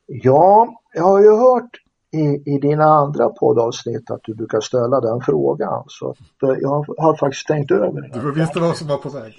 Ja, 0.07 0.81
jag 0.95 1.03
har 1.03 1.21
ju 1.21 1.31
hört 1.31 1.83
i, 2.11 2.55
i 2.55 2.59
dina 2.59 2.85
andra 2.85 3.29
poddavsnitt 3.29 4.11
att 4.11 4.21
du 4.23 4.35
brukar 4.35 4.61
ställa 4.61 5.01
den 5.01 5.21
frågan. 5.21 5.85
Så 5.87 6.15
eh, 6.43 6.59
jag 6.61 6.87
har 6.99 7.17
faktiskt 7.17 7.47
tänkt 7.47 7.71
över 7.71 8.01
det. 8.01 8.21
Du 8.21 8.33
visste 8.33 8.61
vad 8.61 8.77
som 8.77 8.89
var 8.89 8.97
på 8.97 9.09
väg. 9.09 9.35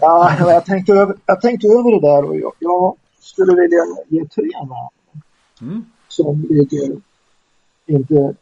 Ja, 0.00 0.36
jag 0.38 0.64
tänkte 0.64 0.92
över, 0.92 1.16
jag 1.26 1.40
tänkte 1.40 1.66
över 1.66 2.00
det 2.00 2.08
där 2.08 2.24
och 2.24 2.36
jag, 2.36 2.52
jag 2.58 2.96
skulle 3.20 3.62
vilja 3.62 3.84
ge 4.08 4.24
tre 4.24 4.50
namn. 4.58 5.22
Mm. 5.62 5.84
Som 6.08 6.46
ligger 6.50 7.00
inte 7.86 8.34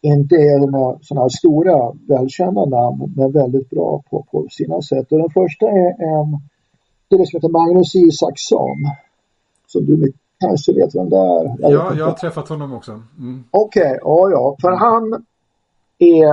inte 0.00 0.34
är 0.34 0.58
några 0.58 0.98
sådana 1.02 1.24
här 1.24 1.28
stora 1.28 1.92
välkända 2.08 2.64
namn 2.64 3.12
men 3.16 3.32
väldigt 3.32 3.70
bra 3.70 4.02
på, 4.10 4.26
på 4.30 4.46
sina 4.50 4.82
sätt. 4.82 5.12
Och 5.12 5.18
den 5.18 5.30
första 5.30 5.66
är 5.66 5.88
en 5.88 6.40
kille 7.10 7.26
som 7.26 7.36
heter 7.36 7.48
Magnus 7.48 7.94
Isaksson. 7.94 8.78
Som 9.66 9.86
du 9.86 9.96
kanske 10.40 10.72
vet 10.72 10.94
vem 10.94 11.10
det 11.10 11.16
är. 11.16 11.56
Jag 11.58 11.72
ja, 11.72 11.94
jag 11.98 12.06
har 12.06 12.12
träffat 12.12 12.48
honom 12.48 12.72
också. 12.72 12.92
Mm. 13.18 13.44
Okej, 13.50 13.82
okay, 13.82 13.98
ja, 14.02 14.30
ja. 14.30 14.56
För 14.60 14.70
han 14.70 15.24
är 15.98 16.26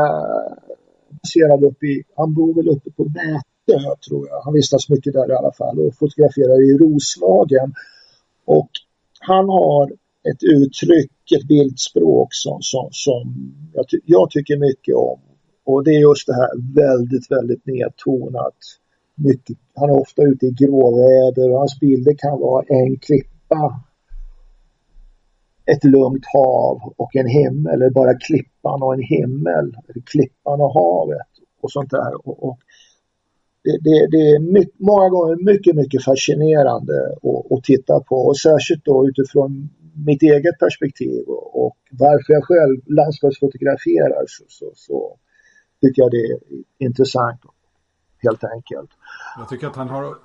baserad 1.09 1.63
uppe 1.63 1.85
i, 1.85 2.03
han 2.15 2.33
bor 2.33 2.53
väl 2.53 2.69
uppe 2.69 2.91
på 2.91 3.03
Vätö 3.03 3.95
tror 4.09 4.27
jag. 4.27 4.41
Han 4.41 4.53
vistas 4.53 4.89
mycket 4.89 5.13
där 5.13 5.31
i 5.31 5.35
alla 5.35 5.51
fall 5.51 5.79
och 5.79 5.95
fotograferar 5.95 6.61
i 6.69 6.77
Roslagen. 6.77 7.73
Och 8.45 8.69
han 9.19 9.49
har 9.49 9.91
ett 10.31 10.43
uttryck, 10.43 11.31
ett 11.35 11.47
bildspråk 11.47 12.27
som, 12.31 12.57
som, 12.61 12.89
som 12.91 13.53
jag, 13.73 13.87
ty 13.87 13.99
jag, 14.05 14.29
tycker 14.29 14.57
mycket 14.57 14.95
om. 14.95 15.19
Och 15.65 15.83
det 15.83 15.91
är 15.91 15.99
just 15.99 16.27
det 16.27 16.33
här 16.33 16.51
väldigt, 16.75 17.31
väldigt 17.31 17.65
nedtonat. 17.65 18.57
Mycket, 19.15 19.57
han 19.75 19.89
är 19.89 19.99
ofta 20.01 20.21
ute 20.23 20.45
i 20.45 20.51
gråväder 20.51 21.51
och 21.51 21.59
hans 21.59 21.79
bilder 21.79 22.15
kan 22.17 22.39
vara 22.39 22.65
en 22.67 22.99
klippa 22.99 23.83
ett 25.65 25.83
lugnt 25.83 26.25
hav 26.33 26.93
och 26.97 27.15
en 27.15 27.27
himmel 27.27 27.73
eller 27.73 27.89
bara 27.89 28.13
klippan 28.13 28.83
och 28.83 28.93
en 28.93 29.01
himmel, 29.01 29.65
eller 29.87 30.03
klippan 30.05 30.61
och 30.61 30.73
havet 30.73 31.31
och 31.61 31.71
sånt 31.71 31.91
där. 31.91 32.27
Och, 32.27 32.43
och 32.47 32.59
det, 33.63 33.77
det, 33.81 34.07
det 34.11 34.29
är 34.31 34.39
mycket, 34.39 34.79
många 34.79 35.09
gånger 35.09 35.35
mycket, 35.35 35.75
mycket 35.75 36.03
fascinerande 36.03 36.93
att, 37.15 37.51
att 37.51 37.63
titta 37.63 37.99
på 37.99 38.15
och 38.15 38.37
särskilt 38.37 38.85
då 38.85 39.07
utifrån 39.07 39.69
mitt 40.05 40.23
eget 40.23 40.59
perspektiv 40.59 41.23
och, 41.27 41.65
och 41.65 41.77
varför 41.91 42.33
jag 42.33 42.43
själv 42.43 42.81
landskapsfotograferar 42.85 44.23
så, 44.27 44.43
så, 44.47 44.71
så 44.75 45.17
tycker 45.81 46.01
jag 46.01 46.11
det 46.11 46.17
är 46.17 46.39
intressant 46.87 47.41
helt 48.17 48.43
enkelt. 48.43 48.89
Jag 49.37 49.49
tycker 49.49 49.67
att 49.67 49.75
han 49.75 49.89
har 49.89 50.15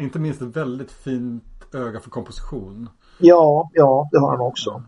inte 0.00 0.18
minst 0.18 0.42
ett 0.42 0.56
väldigt 0.56 0.92
fint 0.92 1.44
öga 1.74 2.00
för 2.00 2.10
komposition. 2.10 2.88
Ja, 3.20 3.70
ja 3.74 4.08
det 4.12 4.18
har 4.18 4.30
han 4.30 4.40
också. 4.40 4.82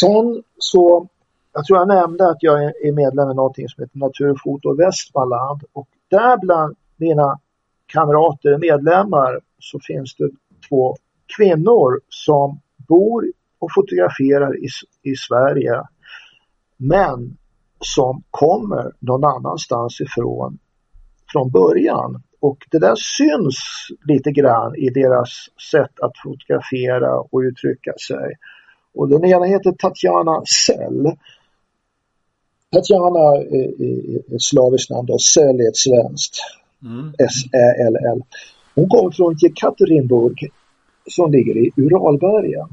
Sen 0.00 0.42
så, 0.58 1.08
jag 1.52 1.64
tror 1.64 1.78
jag 1.78 1.88
nämnde 1.88 2.28
att 2.28 2.42
jag 2.42 2.62
är 2.64 2.92
medlem 2.92 3.30
i 3.30 3.34
någonting 3.34 3.68
som 3.68 3.82
heter 3.82 3.98
Naturfoto 3.98 4.74
Västmanland 4.74 5.62
och 5.72 5.88
där 6.08 6.38
bland 6.38 6.76
mina 6.96 7.38
kamrater, 7.86 8.58
medlemmar, 8.58 9.40
så 9.58 9.78
finns 9.82 10.14
det 10.16 10.30
två 10.68 10.96
kvinnor 11.36 12.00
som 12.08 12.60
bor 12.88 13.24
och 13.58 13.70
fotograferar 13.74 14.56
i, 14.64 14.68
i 15.02 15.16
Sverige 15.16 15.82
men 16.76 17.36
som 17.80 18.22
kommer 18.30 18.92
någon 18.98 19.24
annanstans 19.24 20.00
ifrån 20.00 20.58
från 21.32 21.50
början. 21.50 22.22
Och 22.40 22.58
det 22.70 22.78
där 22.78 22.94
syns 22.96 23.58
lite 24.08 24.30
grann 24.30 24.74
i 24.76 24.90
deras 24.90 25.28
sätt 25.70 26.00
att 26.00 26.12
fotografera 26.24 27.20
och 27.20 27.40
uttrycka 27.40 27.92
sig. 28.08 28.34
Och 28.94 29.08
den 29.08 29.24
ena 29.24 29.44
heter 29.44 29.72
Tatjana 29.72 30.42
Sell. 30.66 31.16
Tatjana 32.72 33.36
är 33.36 34.34
ett 34.34 34.42
slaviskt 34.42 34.90
namn 34.90 35.08
och 35.10 35.22
Sell 35.22 35.60
är 35.60 35.68
ett 35.68 35.76
svenskt. 35.76 36.34
Mm. 36.82 37.14
S-Ä-L-L. 37.18 38.22
Hon 38.74 38.88
kommer 38.88 39.10
från 39.10 39.36
Jekaterinburg 39.38 40.50
som 41.10 41.32
ligger 41.32 41.56
i 41.56 41.70
Uralbergen. 41.76 42.68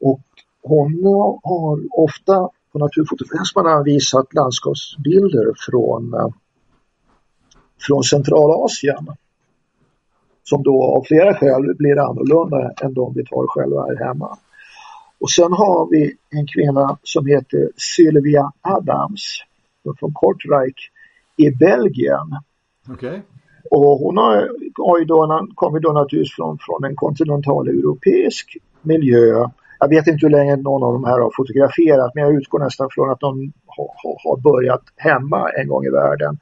Och 0.00 0.20
hon 0.62 1.04
har 1.42 2.00
ofta 2.04 2.48
på 2.72 2.78
Naturfotograferna 2.78 3.82
visat 3.82 4.34
landskapsbilder 4.34 5.52
från 5.66 6.14
eh, 6.14 6.28
från 7.86 8.02
Centralasien. 8.02 9.06
Som 10.44 10.62
då 10.62 10.84
av 10.84 11.04
flera 11.04 11.34
skäl 11.34 11.74
blir 11.78 11.98
annorlunda 11.98 12.72
än 12.82 12.94
de 12.94 13.12
vi 13.14 13.24
tar 13.24 13.46
själva 13.46 13.82
här 13.82 14.06
hemma. 14.06 14.38
Och 15.20 15.30
sen 15.30 15.52
har 15.52 15.90
vi 15.90 16.16
en 16.30 16.46
kvinna 16.46 16.98
som 17.02 17.26
heter 17.26 17.70
Sylvia 17.76 18.52
Adams 18.60 19.42
från 19.98 20.12
Kortrijk 20.14 20.76
i 21.36 21.50
Belgien. 21.50 22.28
Okay. 22.92 23.20
Och 23.70 23.98
hon 23.98 24.16
har, 24.16 24.48
har 24.74 24.98
ju 24.98 25.04
då, 25.04 25.48
kommer 25.54 25.80
då 25.80 25.92
naturligtvis 25.92 26.34
från, 26.36 26.58
från 26.60 26.84
en 26.84 26.96
kontinentaleuropeisk 26.96 28.56
miljö. 28.82 29.48
Jag 29.80 29.88
vet 29.88 30.06
inte 30.06 30.26
hur 30.26 30.30
länge 30.30 30.56
någon 30.56 30.82
av 30.82 30.92
de 30.92 31.04
här 31.04 31.18
har 31.20 31.32
fotograferat 31.36 32.14
men 32.14 32.24
jag 32.24 32.34
utgår 32.34 32.58
nästan 32.58 32.88
från 32.90 33.10
att 33.10 33.20
de 33.20 33.52
har, 33.66 33.88
har 34.24 34.40
börjat 34.40 34.82
hemma 34.96 35.50
en 35.50 35.68
gång 35.68 35.84
i 35.84 35.90
världen 35.90 36.38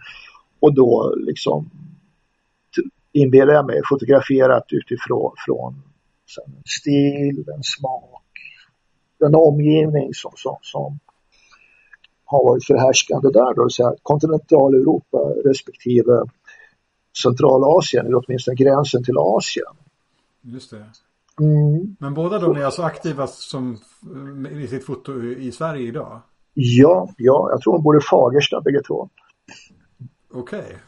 och 0.61 0.75
då 0.75 1.15
liksom 1.17 1.71
inbillar 3.13 3.55
jag 3.55 3.67
mig 3.67 3.81
fotograferat 3.89 4.65
utifrån 4.69 5.33
från 5.47 5.75
en 6.47 6.63
stil, 6.81 7.45
en 7.57 7.63
smak, 7.63 8.23
en 9.27 9.35
omgivning 9.35 10.15
som, 10.15 10.33
som, 10.35 10.57
som 10.63 10.99
har 12.25 12.45
varit 12.45 12.65
förhärskande 12.65 13.29
där 13.29 13.55
då, 13.55 13.69
så 13.69 13.97
kontinentaleuropa 14.03 15.19
respektive 15.45 16.23
Centralasien, 17.23 18.07
eller 18.07 18.23
åtminstone 18.27 18.55
gränsen 18.55 19.05
till 19.05 19.19
Asien. 19.19 19.75
Just 20.43 20.71
det. 20.71 20.85
Mm. 21.41 21.97
Men 22.01 22.15
båda 22.15 22.39
de 22.39 22.57
är 22.57 22.65
alltså 22.65 22.83
aktiva 22.83 23.27
som, 23.27 23.79
i 24.51 24.67
sitt 24.67 24.87
foto 24.87 25.23
i 25.23 25.53
Sverige 25.53 25.89
idag? 25.89 26.21
Ja, 26.55 27.09
ja, 27.17 27.49
jag 27.51 27.61
tror 27.61 27.73
de 27.73 27.83
bor 27.83 27.97
i 27.97 28.01
Fagersta 28.01 28.61
bägge 28.61 28.83
två. 28.83 29.09
Okej. 30.37 30.78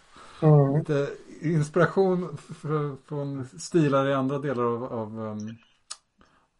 Okay. 0.40 0.50
Mm. 0.50 0.78
Lite 0.78 1.08
inspiration 1.42 2.36
från 3.08 3.44
stilar 3.58 4.08
i 4.08 4.14
andra 4.14 4.38
delar 4.38 4.62
av, 4.62 4.84
av, 4.84 5.18
um, 5.18 5.56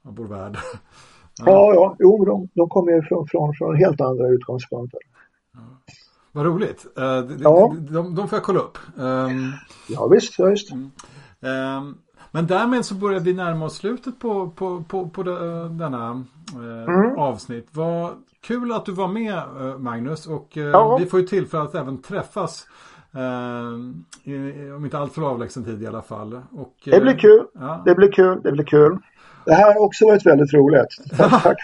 av 0.03 0.16
vår 0.16 0.24
värld. 0.24 0.59
ja, 1.39 1.45
ja, 1.47 1.74
ja. 1.74 1.97
Jo, 1.99 2.24
de, 2.24 2.49
de 2.55 2.68
kommer 2.68 2.93
ju 2.93 3.03
från, 3.03 3.26
från, 3.28 3.55
från 3.55 3.76
helt 3.76 4.01
andra 4.01 4.28
utgångspunkter. 4.28 5.01
Ja. 5.55 5.61
Vad 6.32 6.47
roligt. 6.47 6.86
Uh, 6.99 7.20
de, 7.20 7.36
ja. 7.43 7.74
de, 7.78 8.14
de, 8.14 8.28
får 8.28 8.36
jag 8.36 8.45
kolla 8.45 8.61
upp. 8.61 8.78
Um, 8.97 9.53
ja, 9.89 10.07
visst, 10.09 10.39
ja, 10.39 10.47
visst. 10.47 10.70
Mm. 10.72 10.91
Um, 11.41 11.99
men 12.30 12.47
därmed 12.47 12.84
så 12.84 12.95
börjar 12.95 13.20
vi 13.20 13.32
närma 13.32 13.64
oss 13.64 13.76
slutet 13.76 14.18
på, 14.18 14.51
på, 14.51 14.84
på, 14.89 15.09
på 15.09 15.22
denna 15.22 16.09
eh, 16.11 16.20
mm. 16.55 17.18
avsnitt. 17.18 17.68
Vad 17.70 18.11
kul 18.40 18.72
att 18.72 18.86
du 18.86 18.92
var 18.92 19.09
med 19.09 19.34
eh, 19.34 19.78
Magnus 19.78 20.26
och 20.26 20.59
eh, 20.59 20.64
ja. 20.64 20.96
vi 20.96 21.07
får 21.07 21.20
ju 21.20 21.26
tillfälle 21.26 21.62
att 21.62 21.74
även 21.74 22.03
träffas. 22.03 22.66
Eh, 23.14 24.32
i, 24.32 24.70
om 24.70 24.84
inte 24.84 24.99
allt 24.99 25.12
för 25.12 25.22
avlägsen 25.22 25.64
tid 25.64 25.82
i 25.82 25.86
alla 25.86 26.03
fall. 26.03 26.40
Och, 26.53 26.74
det 26.84 27.01
blir 27.01 27.18
kul. 27.18 27.46
Ja. 27.55 27.82
Det 27.84 27.94
blir 27.94 28.12
kul. 28.12 28.40
Det 28.42 28.53
blir 28.53 28.64
kul. 28.64 28.99
Det 29.49 29.55
här 29.55 29.74
har 29.74 29.80
också 29.80 30.07
varit 30.07 30.26
väldigt 30.26 30.55
roligt. 30.55 30.88
Tack, 31.16 31.59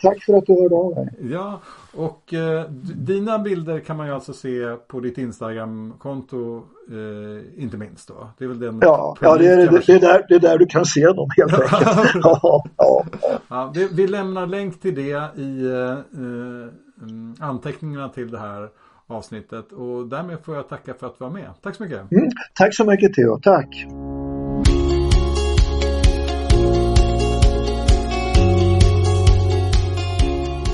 tack, 0.00 0.22
för 0.22 0.38
att 0.38 0.46
du 0.46 0.52
hörde 0.62 0.74
av 0.74 0.94
dig. 0.94 1.08
Ja, 1.20 1.60
och 1.94 2.34
eh, 2.34 2.64
dina 2.94 3.38
bilder 3.38 3.80
kan 3.80 3.96
man 3.96 4.06
ju 4.06 4.12
alltså 4.12 4.32
se 4.32 4.76
på 4.88 5.00
ditt 5.00 5.18
Instagram-konto, 5.18 6.62
eh, 6.90 7.62
inte 7.62 7.76
minst 7.76 8.08
då. 8.08 8.28
Det 8.38 8.44
är 8.44 8.48
väl 8.48 8.58
den 8.58 8.78
Ja, 8.82 9.16
ja 9.20 9.36
det, 9.36 9.46
är, 9.46 9.56
det, 9.56 9.82
det, 9.86 9.92
är 9.92 10.00
där, 10.00 10.24
det 10.28 10.34
är 10.34 10.38
där 10.38 10.58
du 10.58 10.66
kan 10.66 10.84
se 10.84 11.06
dem 11.06 11.28
helt 11.36 11.52
enkelt. 11.72 12.14
ja, 12.14 12.40
ja, 12.42 12.64
ja. 12.76 13.04
ja 13.48 13.72
vi, 13.74 13.88
vi, 13.92 14.06
lämnar 14.06 14.46
länk 14.46 14.80
till 14.80 14.94
det 14.94 15.40
i 15.40 15.66
eh, 15.66 15.98
mm, 16.14 17.34
anteckningarna 17.40 18.08
till 18.08 18.30
det 18.30 18.38
här 18.38 18.68
avsnittet 19.06 19.72
och 19.72 20.06
därmed 20.06 20.38
får 20.44 20.56
jag 20.56 20.68
tacka 20.68 20.94
för 20.94 21.06
att 21.06 21.18
du 21.18 21.24
var 21.24 21.30
med. 21.30 21.50
Tack 21.62 21.76
så 21.76 21.82
mycket. 21.82 22.12
Mm, 22.12 22.30
tack 22.54 22.74
så 22.74 22.84
mycket 22.84 23.14
Theo, 23.14 23.38
tack. 23.42 23.86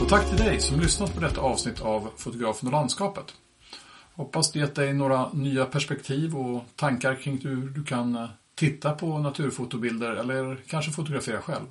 Tack 0.09 0.29
till 0.29 0.39
dig 0.39 0.61
som 0.61 0.81
lyssnat 0.81 1.15
på 1.15 1.21
detta 1.21 1.41
avsnitt 1.41 1.81
av 1.81 2.11
Fotografen 2.17 2.67
och 2.67 2.73
landskapet. 2.73 3.35
Hoppas 4.15 4.53
det 4.53 4.59
gett 4.59 4.75
dig 4.75 4.93
några 4.93 5.33
nya 5.33 5.65
perspektiv 5.65 6.37
och 6.37 6.65
tankar 6.77 7.15
kring 7.15 7.41
hur 7.43 7.69
du 7.69 7.85
kan 7.85 8.17
eh, 8.17 8.29
titta 8.55 8.93
på 8.93 9.19
naturfotobilder 9.19 10.13
eller 10.13 10.61
kanske 10.67 10.91
fotografera 10.91 11.41
själv. 11.41 11.67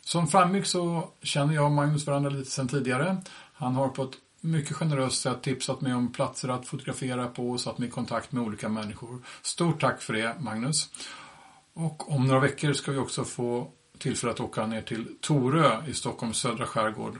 Som 0.00 0.28
framgick 0.28 0.66
så 0.66 1.08
känner 1.22 1.54
jag 1.54 1.64
och 1.64 1.70
Magnus 1.70 2.06
varandra 2.06 2.30
lite 2.30 2.50
sedan 2.50 2.68
tidigare. 2.68 3.16
Han 3.52 3.74
har 3.74 3.88
på 3.88 4.02
ett 4.02 4.16
mycket 4.40 4.76
generöst 4.76 5.22
sätt 5.22 5.42
tipsat 5.42 5.80
mig 5.80 5.94
om 5.94 6.12
platser 6.12 6.48
att 6.48 6.66
fotografera 6.66 7.26
på 7.26 7.50
och 7.50 7.60
satt 7.60 7.78
mig 7.78 7.88
i 7.88 7.90
kontakt 7.90 8.32
med 8.32 8.42
olika 8.42 8.68
människor. 8.68 9.22
Stort 9.42 9.80
tack 9.80 10.02
för 10.02 10.12
det 10.12 10.36
Magnus! 10.40 10.88
Och 11.74 12.12
om 12.12 12.26
några 12.26 12.40
veckor 12.40 12.72
ska 12.72 12.92
vi 12.92 12.98
också 12.98 13.24
få 13.24 13.70
tillfälle 13.98 14.32
att 14.32 14.40
åka 14.40 14.66
ner 14.66 14.82
till 14.82 15.06
Torö 15.20 15.86
i 15.86 15.94
Stockholms 15.94 16.38
södra 16.38 16.66
skärgård 16.66 17.18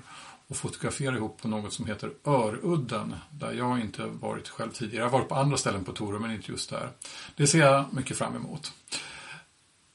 och 0.48 0.56
fotografera 0.56 1.16
ihop 1.16 1.42
på 1.42 1.48
något 1.48 1.72
som 1.72 1.86
heter 1.86 2.10
Örudden, 2.24 3.14
där 3.30 3.52
jag 3.52 3.80
inte 3.80 4.06
varit 4.06 4.48
själv 4.48 4.70
tidigare. 4.70 5.04
Jag 5.04 5.10
har 5.10 5.18
varit 5.18 5.28
på 5.28 5.34
andra 5.34 5.56
ställen 5.56 5.84
på 5.84 5.92
Torö, 5.92 6.18
men 6.18 6.30
inte 6.30 6.50
just 6.50 6.70
där. 6.70 6.90
Det 7.36 7.46
ser 7.46 7.58
jag 7.58 7.84
mycket 7.90 8.18
fram 8.18 8.36
emot. 8.36 8.72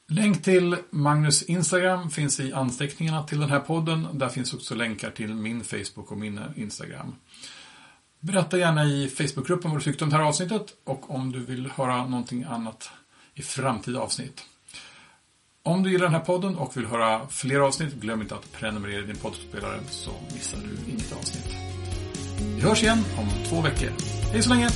Länk 0.08 0.42
till 0.42 0.76
Magnus 0.90 1.42
Instagram 1.42 2.10
finns 2.10 2.40
i 2.40 2.52
anteckningarna 2.52 3.22
till 3.22 3.40
den 3.40 3.48
här 3.48 3.60
podden. 3.60 4.06
Där 4.12 4.28
finns 4.28 4.54
också 4.54 4.74
länkar 4.74 5.10
till 5.10 5.34
min 5.34 5.64
Facebook 5.64 6.10
och 6.10 6.18
min 6.18 6.40
Instagram. 6.56 7.14
Berätta 8.20 8.58
gärna 8.58 8.84
i 8.84 9.08
Facebookgruppen 9.08 9.70
vad 9.70 9.80
du 9.80 9.84
tyckte 9.84 10.04
om 10.04 10.10
det 10.10 10.16
här 10.16 10.24
avsnittet 10.24 10.66
och 10.84 11.10
om 11.10 11.32
du 11.32 11.38
vill 11.38 11.70
höra 11.70 12.06
någonting 12.06 12.44
annat 12.44 12.90
i 13.34 13.42
framtida 13.42 14.00
avsnitt. 14.00 14.44
Om 15.66 15.82
du 15.82 15.90
gillar 15.90 16.04
den 16.04 16.14
här 16.14 16.20
podden 16.20 16.56
och 16.56 16.76
vill 16.76 16.86
höra 16.86 17.28
fler 17.28 17.60
avsnitt, 17.60 17.94
glöm 17.94 18.22
inte 18.22 18.34
att 18.34 18.52
prenumerera 18.52 19.02
i 19.02 19.06
din 19.06 19.16
poddspelare 19.16 19.80
så 19.88 20.10
missar 20.34 20.58
du 20.58 20.92
inget 20.92 21.12
avsnitt. 21.12 21.56
Vi 22.56 22.60
hörs 22.60 22.82
igen 22.82 22.98
om 23.18 23.44
två 23.48 23.60
veckor. 23.60 23.90
Hej 24.32 24.42
så 24.42 24.50
länge! 24.50 24.68